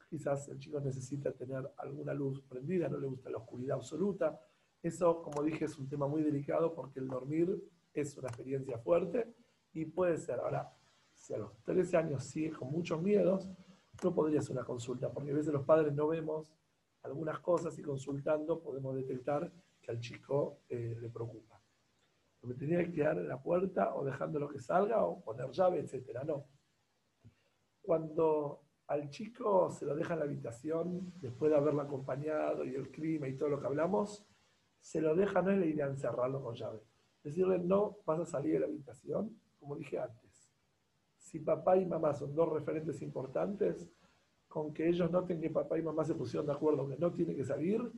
quizás 0.10 0.48
el 0.50 0.60
chico 0.60 0.80
necesita 0.80 1.32
tener 1.32 1.70
alguna 1.78 2.14
luz 2.14 2.42
prendida, 2.42 2.88
no 2.88 2.98
le 2.98 3.08
gusta 3.08 3.30
la 3.30 3.38
oscuridad 3.38 3.78
absoluta. 3.78 4.40
Eso, 4.82 5.22
como 5.22 5.44
dije, 5.44 5.66
es 5.66 5.78
un 5.78 5.88
tema 5.88 6.08
muy 6.08 6.22
delicado 6.24 6.74
porque 6.74 7.00
el 7.00 7.08
dormir 7.08 7.62
es 7.94 8.18
una 8.18 8.28
experiencia 8.28 8.78
fuerte 8.80 9.34
y 9.74 9.86
puede 9.86 10.18
ser. 10.18 10.40
Ahora, 10.40 10.72
si 11.24 11.34
a 11.34 11.38
los 11.38 11.58
13 11.64 11.96
años 11.96 12.26
sigue 12.26 12.52
con 12.52 12.70
muchos 12.70 13.02
miedos, 13.02 13.50
no 14.04 14.14
podría 14.14 14.42
ser 14.42 14.58
una 14.58 14.66
consulta, 14.66 15.10
porque 15.10 15.32
a 15.32 15.34
veces 15.34 15.54
los 15.54 15.64
padres 15.64 15.94
no 15.94 16.08
vemos 16.08 16.54
algunas 17.02 17.40
cosas 17.40 17.80
y 17.80 17.82
consultando 17.82 18.62
podemos 18.62 18.94
detectar 18.94 19.50
que 19.82 19.92
al 19.92 20.02
chico 20.02 20.60
eh, 20.68 20.98
le 21.00 21.10
preocupa. 21.10 21.62
Me 22.42 22.56
tenía 22.56 22.80
que 22.80 22.92
quedar 22.92 23.20
en 23.20 23.30
la 23.30 23.42
puerta 23.42 23.96
o 23.96 24.04
dejándolo 24.04 24.50
que 24.50 24.60
salga 24.60 25.06
o 25.06 25.24
poner 25.24 25.50
llave, 25.52 25.80
etcétera. 25.80 26.26
No. 26.26 26.46
Cuando 27.82 28.66
al 28.88 29.10
chico 29.10 29.72
se 29.72 29.86
lo 29.86 29.96
deja 29.96 30.16
en 30.16 30.20
la 30.20 30.26
habitación, 30.26 31.14
después 31.22 31.52
de 31.52 31.58
haberlo 31.58 31.84
acompañado 31.84 32.66
y 32.66 32.76
el 32.76 32.92
clima 32.92 33.30
y 33.30 33.38
todo 33.38 33.48
lo 33.48 33.62
que 33.62 33.68
hablamos, 33.68 34.28
se 34.82 35.00
lo 35.00 35.16
deja, 35.16 35.42
no 35.42 35.52
es 35.52 35.58
la 35.58 35.68
idea 35.68 35.86
encerrarlo 35.86 36.44
con 36.44 36.54
llave. 36.54 36.82
Decirle, 37.24 37.60
no 37.60 38.00
vas 38.06 38.20
a 38.20 38.26
salir 38.26 38.56
de 38.56 38.60
la 38.60 38.66
habitación, 38.66 39.40
como 39.58 39.78
dije 39.78 39.98
antes. 39.98 40.23
Si 41.34 41.40
papá 41.40 41.76
y 41.78 41.84
mamá 41.84 42.14
son 42.14 42.36
dos 42.36 42.48
referentes 42.48 43.02
importantes, 43.02 43.90
con 44.48 44.72
que 44.72 44.88
ellos 44.88 45.10
noten 45.10 45.42
que 45.42 45.50
papá 45.50 45.80
y 45.80 45.82
mamá 45.82 46.06
se 46.06 46.14
pusieron 46.14 46.46
de 46.46 46.54
acuerdo 46.54 46.88
que 46.88 46.96
no 46.96 47.12
tiene 47.12 47.36
que 47.36 47.44
salir, 47.44 47.92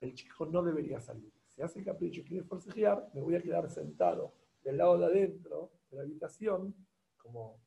el 0.00 0.12
chico 0.12 0.44
no 0.44 0.60
debería 0.60 0.98
salir. 0.98 1.32
Si 1.46 1.62
hace 1.62 1.84
capricho 1.84 2.20
y 2.20 2.24
quiere 2.24 2.42
forcejear, 2.42 3.10
me 3.14 3.20
voy 3.20 3.36
a 3.36 3.40
quedar 3.40 3.70
sentado 3.70 4.34
del 4.64 4.76
lado 4.76 4.98
de 4.98 5.06
adentro 5.06 5.70
de 5.88 5.98
la 5.98 6.02
habitación, 6.02 6.74
como 7.16 7.60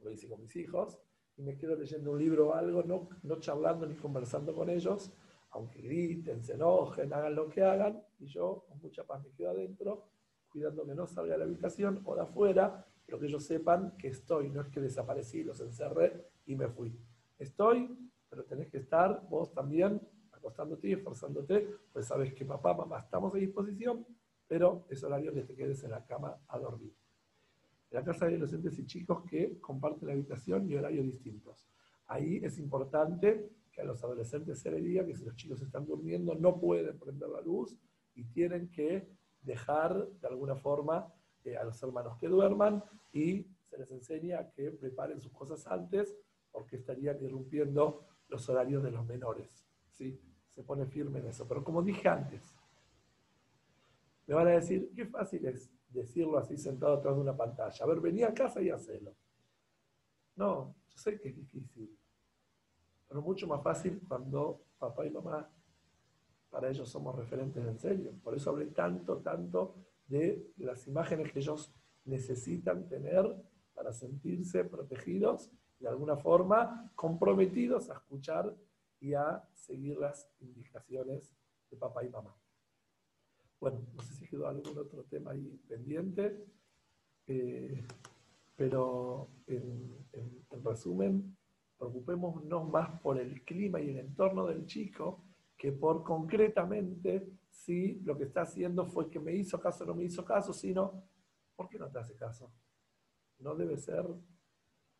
lo 0.00 0.10
hice 0.10 0.26
con 0.26 0.40
mis 0.40 0.56
hijos, 0.56 0.98
y 1.36 1.42
me 1.42 1.58
quedo 1.58 1.76
leyendo 1.76 2.12
un 2.12 2.18
libro 2.18 2.48
o 2.48 2.54
algo, 2.54 2.82
no, 2.84 3.10
no 3.24 3.38
charlando 3.40 3.84
ni 3.84 3.94
conversando 3.94 4.54
con 4.54 4.70
ellos, 4.70 5.12
aunque 5.50 5.82
griten, 5.82 6.42
se 6.42 6.54
enojen, 6.54 7.12
hagan 7.12 7.34
lo 7.34 7.50
que 7.50 7.62
hagan, 7.62 8.02
y 8.18 8.24
yo 8.24 8.64
con 8.70 8.80
mucha 8.80 9.04
paz 9.04 9.22
me 9.22 9.32
quedo 9.32 9.50
adentro, 9.50 10.08
cuidando 10.48 10.86
que 10.86 10.94
no 10.94 11.06
salga 11.06 11.34
de 11.34 11.40
la 11.40 11.44
habitación 11.44 12.00
o 12.06 12.14
de 12.14 12.22
afuera, 12.22 12.86
pero 13.08 13.18
que 13.18 13.26
ellos 13.26 13.42
sepan 13.42 13.96
que 13.96 14.08
estoy, 14.08 14.50
no 14.50 14.60
es 14.60 14.68
que 14.68 14.82
desaparecí, 14.82 15.42
los 15.42 15.58
encerré 15.62 16.26
y 16.44 16.54
me 16.54 16.68
fui. 16.68 16.94
Estoy, 17.38 17.88
pero 18.28 18.44
tenés 18.44 18.68
que 18.68 18.76
estar 18.76 19.26
vos 19.30 19.50
también 19.54 19.98
acostándote 20.30 20.88
y 20.88 20.92
esforzándote, 20.92 21.68
pues 21.90 22.04
sabes 22.04 22.34
que 22.34 22.44
papá, 22.44 22.74
mamá, 22.74 22.98
estamos 22.98 23.34
a 23.34 23.38
disposición, 23.38 24.06
pero 24.46 24.84
es 24.90 25.02
horario 25.02 25.32
que 25.32 25.40
te 25.40 25.54
quedes 25.54 25.82
en 25.84 25.92
la 25.92 26.04
cama 26.04 26.36
a 26.48 26.58
dormir. 26.58 26.94
En 27.90 27.98
la 27.98 28.04
casa 28.04 28.26
hay 28.26 28.34
adolescentes 28.34 28.78
y 28.78 28.84
chicos 28.84 29.24
que 29.24 29.58
comparten 29.58 30.06
la 30.06 30.12
habitación 30.12 30.70
y 30.70 30.74
horarios 30.74 31.06
distintos. 31.06 31.66
Ahí 32.08 32.44
es 32.44 32.58
importante 32.58 33.52
que 33.72 33.80
a 33.80 33.84
los 33.84 34.04
adolescentes 34.04 34.58
se 34.58 34.70
les 34.70 34.84
diga 34.84 35.06
que 35.06 35.16
si 35.16 35.24
los 35.24 35.34
chicos 35.34 35.62
están 35.62 35.86
durmiendo 35.86 36.34
no 36.34 36.60
pueden 36.60 36.98
prender 36.98 37.30
la 37.30 37.40
luz 37.40 37.74
y 38.14 38.24
tienen 38.24 38.70
que 38.70 39.08
dejar 39.40 40.06
de 40.20 40.28
alguna 40.28 40.56
forma 40.56 41.10
eh, 41.44 41.56
a 41.56 41.64
los 41.64 41.82
hermanos 41.82 42.16
que 42.18 42.28
duerman 42.28 42.82
y 43.12 43.46
se 43.64 43.78
les 43.78 43.90
enseña 43.90 44.50
que 44.50 44.70
preparen 44.70 45.20
sus 45.20 45.32
cosas 45.32 45.66
antes 45.66 46.16
porque 46.50 46.76
estarían 46.76 47.22
irrumpiendo 47.22 48.06
los 48.28 48.48
horarios 48.48 48.82
de 48.82 48.90
los 48.90 49.06
menores. 49.06 49.64
¿sí? 49.92 50.20
se 50.58 50.64
pone 50.64 50.86
firme 50.86 51.20
en 51.20 51.26
eso. 51.28 51.46
Pero 51.46 51.62
como 51.62 51.84
dije 51.84 52.08
antes, 52.08 52.52
me 54.26 54.34
van 54.34 54.48
a 54.48 54.50
decir, 54.50 54.90
qué 54.92 55.06
fácil 55.06 55.46
es 55.46 55.70
decirlo 55.88 56.36
así 56.36 56.56
sentado 56.56 56.94
atrás 56.94 57.14
de 57.14 57.20
una 57.20 57.36
pantalla. 57.36 57.84
A 57.84 57.86
ver, 57.86 58.00
vení 58.00 58.24
a 58.24 58.34
casa 58.34 58.60
y 58.60 58.68
hacelo. 58.68 59.14
No, 60.34 60.74
yo 60.88 60.98
sé 60.98 61.20
que 61.20 61.28
es 61.28 61.36
difícil. 61.36 61.96
pero 63.06 63.22
mucho 63.22 63.46
más 63.46 63.62
fácil 63.62 64.02
cuando 64.08 64.64
papá 64.80 65.06
y 65.06 65.10
mamá, 65.10 65.48
para 66.50 66.70
ellos 66.70 66.88
somos 66.88 67.14
referentes 67.14 67.64
en 67.64 67.78
serio. 67.78 68.12
Por 68.24 68.34
eso 68.34 68.50
hablé 68.50 68.66
tanto, 68.66 69.18
tanto 69.18 69.76
de 70.08 70.50
las 70.56 70.86
imágenes 70.86 71.32
que 71.32 71.38
ellos 71.38 71.72
necesitan 72.04 72.88
tener 72.88 73.24
para 73.74 73.92
sentirse 73.92 74.64
protegidos 74.64 75.50
de 75.78 75.88
alguna 75.88 76.16
forma 76.16 76.90
comprometidos 76.96 77.90
a 77.90 77.94
escuchar 77.94 78.54
y 79.00 79.14
a 79.14 79.44
seguir 79.52 79.96
las 79.98 80.28
indicaciones 80.40 81.36
de 81.70 81.76
papá 81.76 82.04
y 82.04 82.08
mamá. 82.08 82.34
Bueno, 83.60 83.80
no 83.94 84.02
sé 84.02 84.14
si 84.14 84.26
quedó 84.26 84.48
algún 84.48 84.76
otro 84.78 85.04
tema 85.04 85.32
ahí 85.32 85.60
pendiente, 85.68 86.46
eh, 87.26 87.84
pero 88.56 89.28
en, 89.46 90.06
en 90.12 90.64
resumen, 90.64 91.36
preocupémonos 91.76 92.68
más 92.68 93.00
por 93.00 93.18
el 93.18 93.44
clima 93.44 93.80
y 93.80 93.90
el 93.90 93.98
entorno 93.98 94.46
del 94.46 94.66
chico 94.66 95.22
que 95.56 95.72
por 95.72 96.02
concretamente 96.02 97.28
si 97.58 97.98
lo 98.04 98.16
que 98.16 98.24
está 98.24 98.42
haciendo 98.42 98.86
fue 98.86 99.10
que 99.10 99.18
me 99.18 99.34
hizo 99.34 99.60
caso 99.60 99.84
o 99.84 99.86
no 99.86 99.94
me 99.94 100.04
hizo 100.04 100.24
caso, 100.24 100.52
sino, 100.52 101.02
¿por 101.56 101.68
qué 101.68 101.78
no 101.78 101.88
te 101.88 101.98
hace 101.98 102.14
caso? 102.14 102.50
No 103.40 103.54
debe 103.54 103.76
ser 103.76 104.04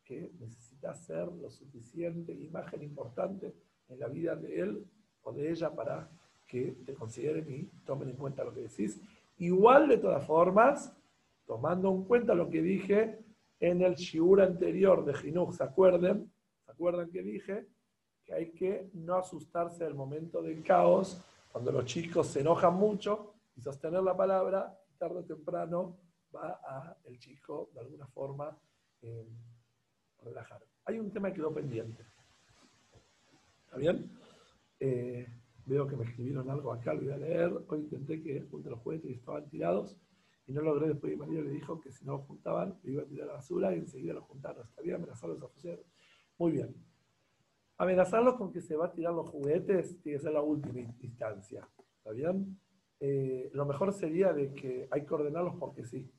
que 0.05 0.33
necesitas 0.41 1.05
ser 1.05 1.29
lo 1.29 1.51
suficiente 1.51 2.33
imagen 2.33 2.83
importante 2.83 3.55
en 3.89 4.01
la 4.01 4.09
vida 4.09 4.35
de 4.35 4.61
él 4.61 4.85
o 5.23 5.33
de 5.33 5.51
ella 5.51 5.71
para 5.75 6.11
que 6.47 6.77
te 6.85 6.95
consideren 6.95 7.47
y 7.49 7.65
tomen 7.85 8.09
en 8.09 8.17
cuenta 8.17 8.43
lo 8.43 8.53
que 8.53 8.63
decís. 8.63 9.01
Igual, 9.39 9.89
de 9.89 9.99
todas 9.99 10.27
formas, 10.27 10.93
tomando 11.47 11.91
en 11.91 12.05
cuenta 12.05 12.35
lo 12.35 12.51
que 12.51 12.61
dije 12.61 13.19
en 13.61 13.83
el 13.83 13.95
shiur 13.95 14.41
anterior 14.41 15.05
de 15.05 15.15
Jinuj, 15.15 15.55
¿se 15.55 15.63
acuerdan? 15.63 16.31
¿Se 16.65 16.73
acuerdan 16.73 17.11
que 17.11 17.23
dije? 17.23 17.67
Que 18.25 18.35
hay 18.35 18.51
que 18.51 18.91
no 18.95 19.17
asustarse 19.17 19.85
del 19.85 19.95
momento 19.95 20.43
del 20.43 20.63
caos, 20.63 21.23
cuando 21.59 21.73
los 21.73 21.87
chicos 21.87 22.29
se 22.29 22.39
enojan 22.39 22.75
mucho 22.75 23.35
y 23.57 23.61
sostener 23.61 24.01
la 24.01 24.17
palabra, 24.17 24.79
tarde 24.97 25.19
o 25.19 25.25
temprano 25.25 25.99
va 26.33 26.61
a 26.65 26.97
el 27.03 27.19
chico 27.19 27.71
de 27.75 27.81
alguna 27.81 28.07
forma 28.07 28.57
eh, 29.03 29.29
relajar. 30.23 30.65
Hay 30.85 31.01
un 31.01 31.11
tema 31.11 31.31
que 31.31 31.35
quedó 31.35 31.53
pendiente. 31.53 32.07
¿Está 33.65 33.77
bien? 33.77 34.09
Eh, 34.79 35.27
veo 35.67 35.89
que 35.89 35.97
me 35.97 36.05
escribieron 36.05 36.49
algo 36.49 36.73
acá, 36.73 36.95
lo 36.95 37.01
voy 37.01 37.11
a 37.11 37.17
leer. 37.17 37.53
Hoy 37.67 37.81
intenté 37.81 38.23
que 38.23 38.41
junte 38.43 38.71
los 38.71 38.79
juguetes 38.79 39.11
y 39.11 39.15
estaban 39.15 39.49
tirados 39.49 39.97
y 40.47 40.53
no 40.53 40.63
logré. 40.63 40.87
Después 40.87 41.13
mi 41.13 41.19
marido 41.19 41.43
le 41.43 41.51
dijo 41.51 41.81
que 41.81 41.91
si 41.91 42.05
no 42.05 42.19
los 42.19 42.27
juntaban, 42.27 42.79
me 42.85 42.93
iba 42.93 43.03
a 43.03 43.07
tirar 43.07 43.25
a 43.25 43.33
la 43.33 43.39
basura 43.39 43.75
y 43.75 43.81
enseguida 43.81 44.15
los 44.15 44.27
juntaron. 44.27 44.65
Está 44.65 44.81
bien 44.81 44.95
amenazarlos 44.95 45.43
a 45.43 45.49
fusilar. 45.49 45.81
Muy 46.39 46.53
bien. 46.53 46.73
Amenazarlos 47.79 48.35
con 48.35 48.53
que 48.53 48.61
se 48.61 48.75
va 48.75 48.87
a 48.87 48.93
tirar 48.93 49.15
los 49.15 49.29
juguetes 49.29 50.01
tiene 50.03 50.19
que 50.19 50.23
ser 50.25 50.33
la 50.33 50.43
última 50.43 50.81
instancia. 51.01 51.69
¿Está 51.99 52.11
bien? 52.11 52.59
Eh, 52.99 53.51
lo 53.53 53.65
mejor 53.67 53.93
sería 53.93 54.33
de 54.33 54.53
que 54.53 54.89
hay 54.91 55.07
que 55.07 55.15
ordenarlos 55.15 55.55
porque 55.57 55.85
sí. 55.85 56.11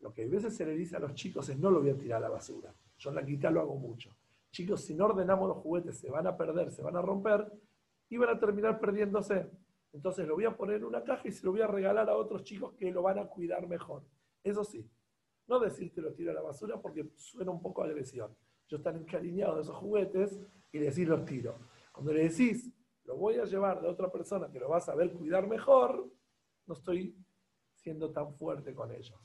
Lo 0.00 0.12
que 0.12 0.24
a 0.24 0.28
veces 0.28 0.54
se 0.54 0.66
le 0.66 0.72
dice 0.76 0.96
a 0.96 1.00
los 1.00 1.14
chicos 1.14 1.48
es 1.48 1.58
no 1.58 1.70
lo 1.70 1.80
voy 1.80 1.90
a 1.90 1.96
tirar 1.96 2.18
a 2.18 2.28
la 2.28 2.28
basura. 2.28 2.74
Yo 2.98 3.10
en 3.10 3.16
la 3.16 3.24
quita 3.24 3.50
lo 3.50 3.62
hago 3.62 3.76
mucho. 3.76 4.14
Chicos, 4.50 4.82
si 4.82 4.94
no 4.94 5.06
ordenamos 5.06 5.48
los 5.48 5.58
juguetes, 5.58 5.98
se 5.98 6.10
van 6.10 6.26
a 6.26 6.36
perder, 6.36 6.70
se 6.70 6.82
van 6.82 6.96
a 6.96 7.02
romper 7.02 7.50
y 8.10 8.18
van 8.18 8.36
a 8.36 8.38
terminar 8.38 8.78
perdiéndose. 8.78 9.50
Entonces 9.94 10.26
lo 10.26 10.34
voy 10.34 10.44
a 10.44 10.54
poner 10.54 10.76
en 10.76 10.84
una 10.84 11.02
caja 11.02 11.26
y 11.28 11.32
se 11.32 11.46
lo 11.46 11.52
voy 11.52 11.62
a 11.62 11.66
regalar 11.66 12.10
a 12.10 12.16
otros 12.16 12.44
chicos 12.44 12.74
que 12.74 12.92
lo 12.92 13.00
van 13.00 13.18
a 13.18 13.26
cuidar 13.26 13.66
mejor. 13.66 14.02
Eso 14.44 14.64
sí, 14.64 14.86
no 15.46 15.58
decir 15.58 15.90
que 15.92 16.02
lo 16.02 16.12
tiro 16.12 16.30
a 16.30 16.34
la 16.34 16.42
basura 16.42 16.78
porque 16.80 17.10
suena 17.16 17.50
un 17.50 17.62
poco 17.62 17.82
agresión. 17.82 18.36
Yo 18.68 18.78
están 18.78 18.96
encariñados 18.96 19.56
de 19.56 19.62
esos 19.62 19.76
juguetes 19.76 20.40
y 20.72 20.78
decir 20.78 21.08
los 21.08 21.24
tiro. 21.24 21.58
Cuando 21.92 22.12
le 22.12 22.28
decís, 22.28 22.72
lo 23.04 23.16
voy 23.16 23.36
a 23.36 23.44
llevar 23.44 23.80
de 23.80 23.88
otra 23.88 24.10
persona 24.10 24.50
que 24.50 24.58
lo 24.58 24.68
va 24.68 24.78
a 24.78 24.80
saber 24.80 25.12
cuidar 25.12 25.46
mejor, 25.46 26.10
no 26.66 26.74
estoy 26.74 27.16
siendo 27.74 28.12
tan 28.12 28.34
fuerte 28.34 28.74
con 28.74 28.90
ellos. 28.92 29.18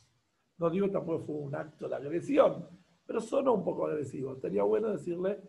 No 0.58 0.70
digo 0.70 0.90
tampoco 0.92 1.26
fue 1.26 1.36
un 1.36 1.56
acto 1.56 1.90
de 1.90 1.96
agresión, 1.96 2.68
pero 3.06 3.20
sonó 3.20 3.56
un 3.56 3.64
poco 3.64 3.88
agresivo. 3.88 4.36
Sería 4.36 4.64
bueno 4.64 4.92
decirle, 4.92 5.42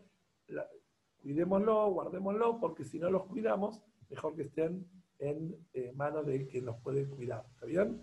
cuidémoslo, 1.21 1.91
guardémoslo, 1.91 2.59
porque 2.59 2.85
si 2.85 2.99
no 2.99 3.11
los 3.11 3.27
cuidamos, 3.27 3.83
mejor 4.09 4.35
que 4.35 4.43
estén 4.43 4.89
en 5.19 5.55
eh, 5.75 5.93
manos 5.95 6.27
de 6.27 6.47
quien 6.47 6.65
los 6.65 6.77
puede 6.81 7.07
cuidar. 7.09 7.45
¿Está 7.55 7.67
bien? 7.67 8.03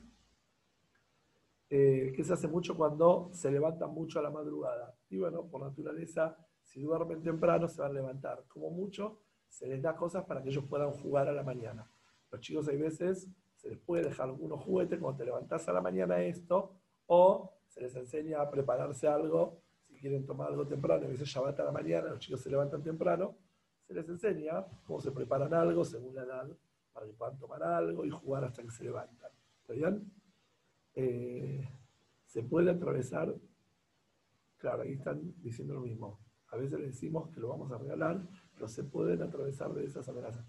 Eh, 1.72 2.14
que 2.16 2.24
se 2.24 2.34
hace 2.34 2.48
mucho 2.48 2.76
cuando 2.76 3.30
se 3.34 3.52
levantan 3.52 3.92
mucho 3.92 4.20
a 4.20 4.22
la 4.22 4.30
madrugada. 4.30 4.96
Y 5.10 5.18
bueno, 5.18 5.48
por 5.48 5.62
naturaleza, 5.62 6.38
si 6.64 6.82
duermen 6.82 7.22
temprano, 7.22 7.68
se 7.68 7.82
van 7.82 7.92
a 7.92 7.94
levantar. 7.96 8.46
Como 8.48 8.70
mucho, 8.70 9.20
se 9.48 9.68
les 9.68 9.82
da 9.82 9.96
cosas 9.96 10.26
para 10.26 10.42
que 10.42 10.50
ellos 10.50 10.66
puedan 10.70 10.92
jugar 10.92 11.28
a 11.28 11.34
la 11.34 11.44
mañana. 11.44 11.90
Los 12.32 12.42
chicos 12.42 12.68
hay 12.68 12.78
veces 12.78 13.28
se 13.60 13.70
les 13.70 13.80
puede 13.80 14.04
dejar 14.04 14.30
algunos 14.30 14.64
juguetes 14.64 15.00
cuando 15.00 15.18
te 15.18 15.26
levantás 15.26 15.68
a 15.68 15.74
la 15.74 15.82
mañana 15.82 16.22
esto, 16.22 16.72
o 17.08 17.54
se 17.68 17.82
les 17.82 17.94
enseña 17.96 18.42
a 18.42 18.50
prepararse 18.50 19.08
algo, 19.08 19.62
si 19.86 20.00
quieren 20.00 20.26
tomar 20.26 20.48
algo 20.48 20.66
temprano, 20.66 21.06
a 21.06 21.10
veces 21.10 21.36
va 21.38 21.50
a 21.50 21.64
la 21.64 21.72
mañana, 21.72 22.10
los 22.10 22.20
chicos 22.20 22.42
se 22.42 22.50
levantan 22.50 22.82
temprano, 22.82 23.36
se 23.86 23.94
les 23.94 24.08
enseña 24.08 24.66
cómo 24.86 25.02
se 25.02 25.12
preparan 25.12 25.54
algo 25.54 25.84
según 25.84 26.16
la 26.16 26.24
edad, 26.24 26.48
para 26.94 27.06
que 27.06 27.12
puedan 27.14 27.38
tomar 27.38 27.62
algo 27.64 28.06
y 28.06 28.10
jugar 28.10 28.46
hasta 28.46 28.64
que 28.64 28.72
se 28.72 28.86
levantan. 28.86 29.32
¿Está 29.62 29.74
bien? 29.74 30.10
Eh, 30.96 31.68
se 32.26 32.44
puede 32.44 32.72
atravesar, 32.72 33.36
claro, 34.60 34.84
ahí 34.84 34.94
están 34.94 35.34
diciendo 35.42 35.74
lo 35.74 35.82
mismo. 35.82 36.20
A 36.52 36.58
veces 36.58 36.80
le 36.80 36.88
decimos 36.88 37.30
que 37.30 37.40
lo 37.40 37.50
vamos 37.50 37.72
a 37.72 37.78
regalar, 37.78 38.22
pero 38.54 38.68
se 38.68 38.84
pueden 38.84 39.22
atravesar 39.22 39.74
de 39.74 39.86
esas 39.86 40.08
amenazas. 40.10 40.46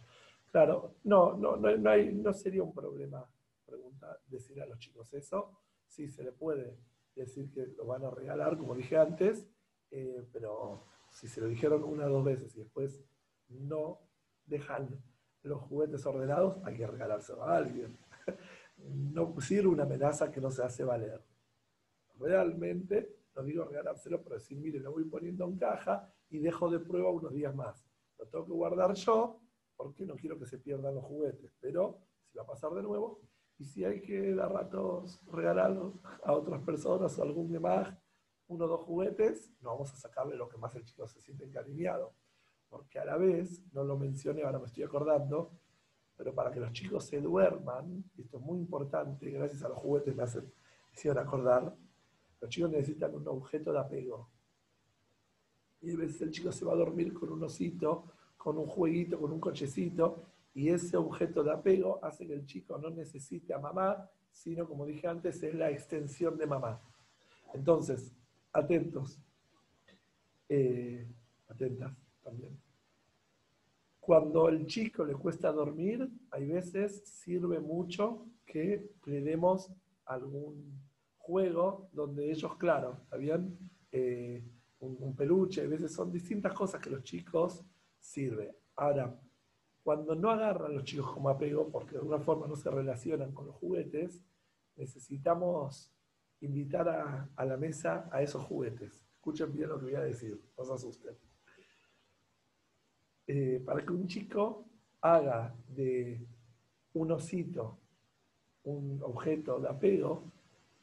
Claro, 0.50 0.96
no, 1.04 1.36
no, 1.36 1.56
no, 1.56 1.90
hay, 1.90 2.12
no 2.12 2.32
sería 2.32 2.62
un 2.62 2.74
problema, 2.74 3.24
pregunta, 3.64 4.18
decir 4.26 4.60
a 4.60 4.66
los 4.66 4.78
chicos 4.78 5.12
eso. 5.14 5.60
Sí, 5.86 6.08
se 6.08 6.24
le 6.24 6.32
puede 6.32 6.76
decir 7.14 7.50
que 7.50 7.66
lo 7.76 7.86
van 7.86 8.04
a 8.04 8.10
regalar, 8.10 8.58
como 8.58 8.74
dije 8.74 8.96
antes, 8.96 9.48
eh, 9.90 10.26
pero 10.32 10.86
si 11.10 11.28
se 11.28 11.40
lo 11.40 11.48
dijeron 11.48 11.84
una 11.84 12.06
o 12.06 12.10
dos 12.10 12.24
veces 12.24 12.54
y 12.56 12.60
después 12.60 13.04
no 13.48 14.00
dejan 14.46 15.02
los 15.42 15.62
juguetes 15.62 16.04
ordenados, 16.06 16.58
hay 16.64 16.76
que 16.76 16.86
regalárselo 16.86 17.44
a 17.44 17.56
alguien. 17.56 17.96
no 18.78 19.40
sirve 19.40 19.68
una 19.68 19.84
amenaza 19.84 20.30
que 20.30 20.40
no 20.40 20.50
se 20.50 20.62
hace 20.62 20.84
valer. 20.84 21.22
Realmente, 22.18 23.19
no 23.40 23.46
digo 23.46 23.64
regalárselo, 23.64 24.22
pero 24.22 24.36
decir, 24.36 24.58
mire, 24.58 24.78
lo 24.80 24.92
voy 24.92 25.04
poniendo 25.04 25.44
en 25.46 25.56
caja 25.56 26.12
y 26.28 26.38
dejo 26.38 26.70
de 26.70 26.80
prueba 26.80 27.10
unos 27.10 27.32
días 27.32 27.54
más. 27.54 27.86
Lo 28.18 28.26
tengo 28.26 28.44
que 28.44 28.52
guardar 28.52 28.94
yo 28.94 29.40
porque 29.76 30.04
no 30.04 30.14
quiero 30.14 30.38
que 30.38 30.44
se 30.44 30.58
pierdan 30.58 30.94
los 30.94 31.04
juguetes, 31.04 31.56
pero 31.58 32.02
si 32.26 32.36
va 32.36 32.44
a 32.44 32.46
pasar 32.46 32.72
de 32.72 32.82
nuevo, 32.82 33.22
y 33.58 33.64
si 33.64 33.84
hay 33.84 34.00
que 34.00 34.34
dar 34.34 34.52
ratos 34.52 35.20
regalarlos 35.26 35.94
a 36.24 36.32
otras 36.32 36.62
personas 36.62 37.18
o 37.18 37.22
algún 37.22 37.50
demás, 37.50 37.94
uno 38.48 38.64
o 38.64 38.68
dos 38.68 38.80
juguetes, 38.82 39.50
no 39.60 39.70
vamos 39.70 39.92
a 39.92 39.96
sacarle 39.96 40.36
lo 40.36 40.48
que 40.48 40.58
más 40.58 40.74
el 40.74 40.84
chico 40.84 41.06
se 41.06 41.20
siente 41.20 41.44
encariñado. 41.44 42.14
Porque 42.68 42.98
a 42.98 43.04
la 43.04 43.16
vez, 43.16 43.62
no 43.72 43.84
lo 43.84 43.98
mencioné, 43.98 44.42
ahora 44.42 44.58
me 44.58 44.66
estoy 44.66 44.84
acordando, 44.84 45.58
pero 46.16 46.34
para 46.34 46.50
que 46.50 46.60
los 46.60 46.72
chicos 46.72 47.04
se 47.06 47.20
duerman, 47.20 48.04
y 48.16 48.22
esto 48.22 48.38
es 48.38 48.42
muy 48.42 48.58
importante, 48.58 49.30
gracias 49.30 49.62
a 49.62 49.68
los 49.68 49.78
juguetes 49.78 50.14
me, 50.14 50.22
hacen, 50.22 50.52
hicieron 50.92 51.18
acordar, 51.26 51.74
los 52.40 52.50
chicos 52.50 52.70
necesitan 52.70 53.14
un 53.14 53.26
objeto 53.28 53.72
de 53.72 53.78
apego. 53.78 54.28
Y 55.82 55.92
a 55.92 55.96
veces 55.96 56.20
el 56.22 56.30
chico 56.30 56.52
se 56.52 56.64
va 56.64 56.72
a 56.72 56.76
dormir 56.76 57.12
con 57.12 57.30
un 57.30 57.42
osito, 57.42 58.04
con 58.36 58.58
un 58.58 58.66
jueguito, 58.66 59.18
con 59.18 59.32
un 59.32 59.40
cochecito, 59.40 60.24
y 60.54 60.68
ese 60.68 60.96
objeto 60.96 61.44
de 61.44 61.52
apego 61.52 62.02
hace 62.02 62.26
que 62.26 62.34
el 62.34 62.44
chico 62.46 62.76
no 62.78 62.90
necesite 62.90 63.54
a 63.54 63.58
mamá, 63.58 64.10
sino, 64.32 64.66
como 64.66 64.86
dije 64.86 65.06
antes, 65.06 65.42
es 65.42 65.54
la 65.54 65.70
extensión 65.70 66.36
de 66.36 66.46
mamá. 66.46 66.80
Entonces, 67.52 68.12
atentos, 68.52 69.18
eh, 70.48 71.06
atentas 71.48 71.92
también. 72.22 72.58
Cuando 74.00 74.46
al 74.46 74.66
chico 74.66 75.04
le 75.04 75.14
cuesta 75.14 75.52
dormir, 75.52 76.08
hay 76.30 76.46
veces 76.46 77.02
sirve 77.04 77.60
mucho 77.60 78.26
que 78.44 78.90
le 79.04 79.20
demos 79.20 79.70
algún 80.06 80.79
juego 81.30 81.88
donde 81.92 82.30
ellos, 82.30 82.56
claro, 82.56 82.98
¿está 83.04 83.16
bien? 83.16 83.58
Eh, 83.92 84.44
un, 84.80 85.14
peluche, 85.14 85.62
a 85.62 85.68
veces 85.68 85.92
son 85.92 86.10
distintas 86.10 86.52
cosas 86.52 86.80
que 86.80 86.90
los 86.90 87.02
chicos 87.02 87.64
sirven. 87.98 88.50
Ahora, 88.76 89.18
cuando 89.82 90.14
no 90.14 90.30
agarran 90.30 90.74
los 90.74 90.84
chicos 90.84 91.12
como 91.12 91.28
apego, 91.28 91.70
porque 91.70 91.92
de 91.92 91.98
alguna 91.98 92.18
forma 92.20 92.46
no 92.46 92.56
se 92.56 92.70
relacionan 92.70 93.32
con 93.32 93.46
los 93.46 93.56
juguetes, 93.56 94.24
necesitamos 94.76 95.92
invitar 96.40 96.88
a, 96.88 97.28
a 97.36 97.44
la 97.44 97.56
mesa 97.56 98.08
a 98.10 98.22
esos 98.22 98.42
juguetes. 98.44 99.04
Escuchen 99.14 99.52
bien 99.52 99.68
lo 99.68 99.78
que 99.78 99.86
voy 99.86 99.94
a 99.94 100.00
decir, 100.00 100.40
no 100.56 100.64
se 100.64 100.72
asusten. 100.72 101.16
Eh, 103.26 103.62
para 103.64 103.84
que 103.84 103.92
un 103.92 104.06
chico 104.06 104.66
haga 105.02 105.54
de 105.68 106.26
un 106.94 107.12
osito 107.12 107.78
un 108.64 109.00
objeto 109.02 109.60
de 109.60 109.68
apego, 109.68 110.30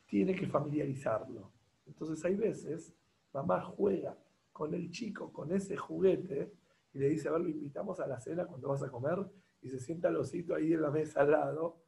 tiene 0.07 0.35
que 0.35 0.47
familiarizarlo. 0.47 1.51
Entonces 1.85 2.23
hay 2.25 2.35
veces, 2.35 2.93
mamá 3.33 3.61
juega 3.61 4.17
con 4.51 4.73
el 4.73 4.89
chico, 4.89 5.31
con 5.31 5.51
ese 5.51 5.77
juguete, 5.77 6.53
y 6.93 6.99
le 6.99 7.09
dice, 7.09 7.27
a 7.27 7.33
ver, 7.33 7.41
lo 7.41 7.49
invitamos 7.49 7.99
a 7.99 8.07
la 8.07 8.19
cena 8.19 8.45
cuando 8.45 8.69
vas 8.69 8.81
a 8.81 8.89
comer, 8.89 9.23
y 9.61 9.69
se 9.69 9.79
sienta 9.79 10.07
el 10.07 10.15
osito 10.15 10.55
ahí 10.55 10.73
en 10.73 10.81
la 10.81 10.89
mesa 10.89 11.21
al 11.21 11.31
lado, 11.31 11.83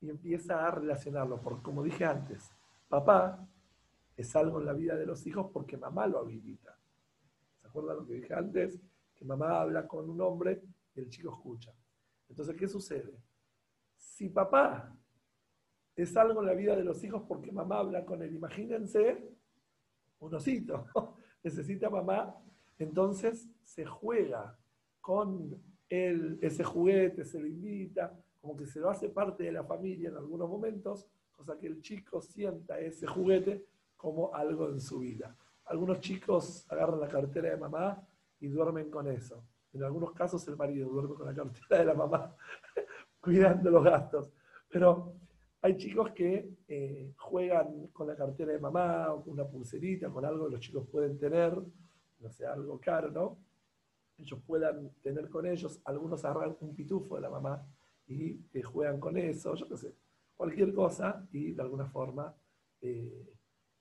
y 0.00 0.08
empieza 0.08 0.66
a 0.66 0.70
relacionarlo, 0.70 1.40
porque 1.40 1.62
como 1.62 1.82
dije 1.82 2.04
antes, 2.04 2.50
papá 2.88 3.46
es 4.16 4.34
algo 4.34 4.60
en 4.60 4.66
la 4.66 4.72
vida 4.72 4.96
de 4.96 5.06
los 5.06 5.26
hijos 5.26 5.50
porque 5.52 5.76
mamá 5.76 6.06
lo 6.06 6.18
habilita. 6.18 6.78
¿Se 7.60 7.66
acuerdan 7.66 7.98
lo 7.98 8.06
que 8.06 8.14
dije 8.14 8.34
antes? 8.34 8.80
Que 9.14 9.24
mamá 9.24 9.60
habla 9.60 9.86
con 9.86 10.08
un 10.08 10.20
hombre 10.20 10.62
y 10.94 11.00
el 11.00 11.10
chico 11.10 11.32
escucha. 11.32 11.72
Entonces, 12.28 12.56
¿qué 12.56 12.66
sucede? 12.66 13.20
Si 13.96 14.28
papá 14.30 14.96
es 15.96 16.16
algo 16.16 16.40
en 16.40 16.46
la 16.46 16.52
vida 16.52 16.76
de 16.76 16.84
los 16.84 17.02
hijos 17.02 17.22
porque 17.26 17.50
mamá 17.50 17.78
habla 17.78 18.04
con 18.04 18.22
él, 18.22 18.34
imagínense 18.34 19.28
un 20.20 20.34
osito, 20.34 20.86
necesita 21.42 21.88
mamá, 21.88 22.36
entonces 22.78 23.48
se 23.64 23.86
juega 23.86 24.58
con 25.00 25.56
él, 25.88 26.38
ese 26.42 26.64
juguete, 26.64 27.24
se 27.24 27.40
lo 27.40 27.46
invita, 27.46 28.12
como 28.40 28.56
que 28.56 28.66
se 28.66 28.80
lo 28.80 28.90
hace 28.90 29.08
parte 29.08 29.44
de 29.44 29.52
la 29.52 29.64
familia 29.64 30.10
en 30.10 30.16
algunos 30.16 30.48
momentos, 30.48 31.06
cosa 31.32 31.58
que 31.58 31.66
el 31.66 31.80
chico 31.80 32.20
sienta 32.20 32.78
ese 32.78 33.06
juguete 33.06 33.64
como 33.96 34.34
algo 34.34 34.68
en 34.68 34.80
su 34.80 35.00
vida. 35.00 35.34
Algunos 35.64 36.00
chicos 36.00 36.66
agarran 36.70 37.00
la 37.00 37.08
cartera 37.08 37.50
de 37.50 37.56
mamá 37.56 38.06
y 38.40 38.48
duermen 38.48 38.90
con 38.90 39.08
eso. 39.08 39.42
En 39.72 39.82
algunos 39.82 40.12
casos 40.12 40.46
el 40.48 40.56
marido 40.56 40.88
duerme 40.88 41.14
con 41.14 41.26
la 41.26 41.34
cartera 41.34 41.78
de 41.78 41.84
la 41.84 41.94
mamá, 41.94 42.36
cuidando 43.20 43.70
los 43.70 43.84
gastos. 43.84 44.30
Pero 44.68 45.14
hay 45.62 45.76
chicos 45.76 46.10
que 46.12 46.48
eh, 46.68 47.12
juegan 47.16 47.88
con 47.88 48.06
la 48.06 48.16
cartera 48.16 48.52
de 48.52 48.58
mamá 48.58 49.12
o 49.12 49.24
con 49.24 49.32
una 49.34 49.46
pulserita, 49.46 50.10
con 50.10 50.24
algo 50.24 50.46
que 50.46 50.52
los 50.52 50.60
chicos 50.60 50.86
pueden 50.88 51.18
tener, 51.18 51.60
no 52.20 52.30
sé, 52.30 52.46
algo 52.46 52.78
caro, 52.78 53.10
¿no? 53.10 53.38
Ellos 54.18 54.40
puedan 54.46 54.90
tener 55.02 55.28
con 55.28 55.46
ellos, 55.46 55.80
algunos 55.84 56.24
agarran 56.24 56.56
un 56.60 56.74
pitufo 56.74 57.16
de 57.16 57.22
la 57.22 57.30
mamá 57.30 57.66
y 58.06 58.40
eh, 58.52 58.62
juegan 58.62 59.00
con 59.00 59.16
eso, 59.16 59.54
yo 59.54 59.68
qué 59.68 59.76
sé, 59.76 59.94
cualquier 60.36 60.72
cosa 60.72 61.26
y 61.32 61.52
de 61.52 61.62
alguna 61.62 61.86
forma 61.86 62.34
eh, 62.80 63.36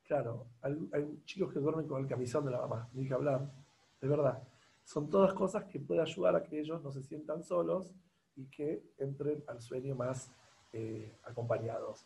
Claro, 0.06 0.50
hay, 0.62 1.20
chicos 1.26 1.52
que 1.52 1.60
duermen 1.60 1.88
con 1.88 2.00
el 2.00 2.08
camisón 2.08 2.46
de 2.46 2.52
la 2.52 2.60
mamá, 2.60 2.88
ni 2.94 3.08
que 3.08 3.14
hablar, 3.16 3.52
de 4.00 4.08
verdad. 4.08 4.48
Son 4.84 5.10
todas 5.10 5.34
cosas 5.34 5.64
que 5.66 5.80
pueden 5.80 6.04
ayudar 6.04 6.36
a 6.36 6.44
que 6.44 6.60
ellos 6.60 6.84
no 6.84 6.92
se 6.92 7.02
sientan 7.02 7.44
solos 7.44 7.92
y 8.36 8.46
que 8.46 8.84
entren 9.00 9.44
al 9.48 9.62
sueño 9.62 9.96
más 9.96 10.32
eh, 10.78 11.10
acompañados. 11.24 12.06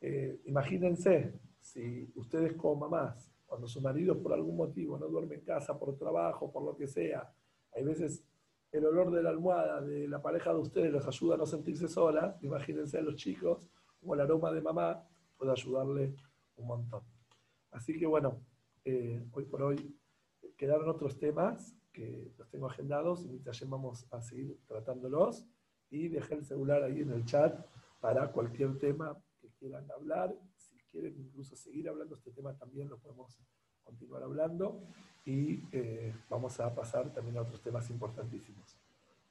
Eh, 0.00 0.40
imagínense, 0.44 1.32
si 1.60 2.08
ustedes 2.14 2.52
como 2.52 2.88
mamás, 2.88 3.32
cuando 3.46 3.66
su 3.66 3.80
marido 3.80 4.22
por 4.22 4.32
algún 4.32 4.56
motivo 4.56 4.96
no 4.96 5.08
duerme 5.08 5.34
en 5.34 5.40
casa, 5.40 5.76
por 5.76 5.96
trabajo, 5.96 6.52
por 6.52 6.62
lo 6.62 6.76
que 6.76 6.86
sea, 6.86 7.28
hay 7.74 7.82
veces 7.82 8.22
el 8.70 8.86
olor 8.86 9.10
de 9.10 9.24
la 9.24 9.30
almohada 9.30 9.80
de 9.80 10.06
la 10.06 10.22
pareja 10.22 10.52
de 10.52 10.60
ustedes 10.60 10.92
les 10.92 11.04
ayuda 11.04 11.34
a 11.34 11.38
no 11.38 11.46
sentirse 11.46 11.88
solas, 11.88 12.40
imagínense 12.44 12.96
a 12.98 13.02
los 13.02 13.16
chicos, 13.16 13.68
como 14.00 14.14
el 14.14 14.20
aroma 14.20 14.52
de 14.52 14.60
mamá 14.60 15.02
puede 15.36 15.50
ayudarle 15.50 16.14
un 16.58 16.66
montón. 16.68 17.02
Así 17.72 17.98
que 17.98 18.06
bueno, 18.06 18.40
eh, 18.84 19.20
hoy 19.32 19.44
por 19.46 19.62
hoy 19.62 19.96
quedaron 20.56 20.88
otros 20.88 21.18
temas 21.18 21.74
que 21.92 22.30
los 22.38 22.48
tengo 22.50 22.66
agendados 22.66 23.24
y 23.24 23.30
mientras 23.30 23.68
vamos 23.68 24.06
a 24.12 24.22
seguir 24.22 24.60
tratándolos. 24.68 25.44
Y 25.90 26.08
dejé 26.08 26.34
el 26.34 26.44
celular 26.44 26.82
ahí 26.82 27.00
en 27.00 27.10
el 27.10 27.24
chat 27.24 27.64
para 28.06 28.30
cualquier 28.30 28.78
tema 28.78 29.20
que 29.40 29.48
quieran 29.58 29.90
hablar. 29.90 30.32
Si 30.54 30.76
quieren 30.92 31.18
incluso 31.18 31.56
seguir 31.56 31.88
hablando 31.88 32.14
este 32.14 32.30
tema 32.30 32.56
también 32.56 32.88
lo 32.88 32.98
podemos 32.98 33.36
continuar 33.82 34.22
hablando 34.22 34.80
y 35.24 35.60
eh, 35.72 36.14
vamos 36.30 36.60
a 36.60 36.72
pasar 36.72 37.12
también 37.12 37.36
a 37.36 37.42
otros 37.42 37.60
temas 37.62 37.90
importantísimos. 37.90 38.78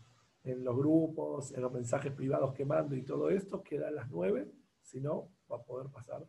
en 0.44 0.64
los 0.64 0.76
grupos, 0.76 1.52
en 1.52 1.62
los 1.62 1.72
mensajes 1.72 2.12
privados 2.14 2.52
que 2.56 2.66
mando 2.66 2.96
y 2.96 3.04
todo 3.04 3.30
esto, 3.30 3.62
queda 3.62 3.90
a 3.90 3.92
las 3.92 4.10
9, 4.10 4.52
si 4.82 5.00
no, 5.00 5.30
va 5.52 5.58
a 5.58 5.62
poder 5.62 5.92
pasar, 5.92 6.28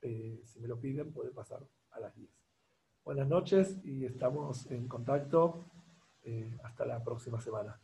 eh, 0.00 0.40
si 0.44 0.60
me 0.60 0.68
lo 0.68 0.78
piden, 0.78 1.12
puede 1.12 1.32
pasar 1.32 1.66
a 1.92 2.00
las 2.00 2.14
10. 2.14 2.30
Buenas 3.04 3.28
noches 3.28 3.78
y 3.84 4.04
estamos 4.04 4.70
en 4.70 4.86
contacto. 4.88 5.64
Eh, 6.22 6.58
hasta 6.62 6.84
la 6.84 7.02
próxima 7.02 7.40
semana. 7.40 7.80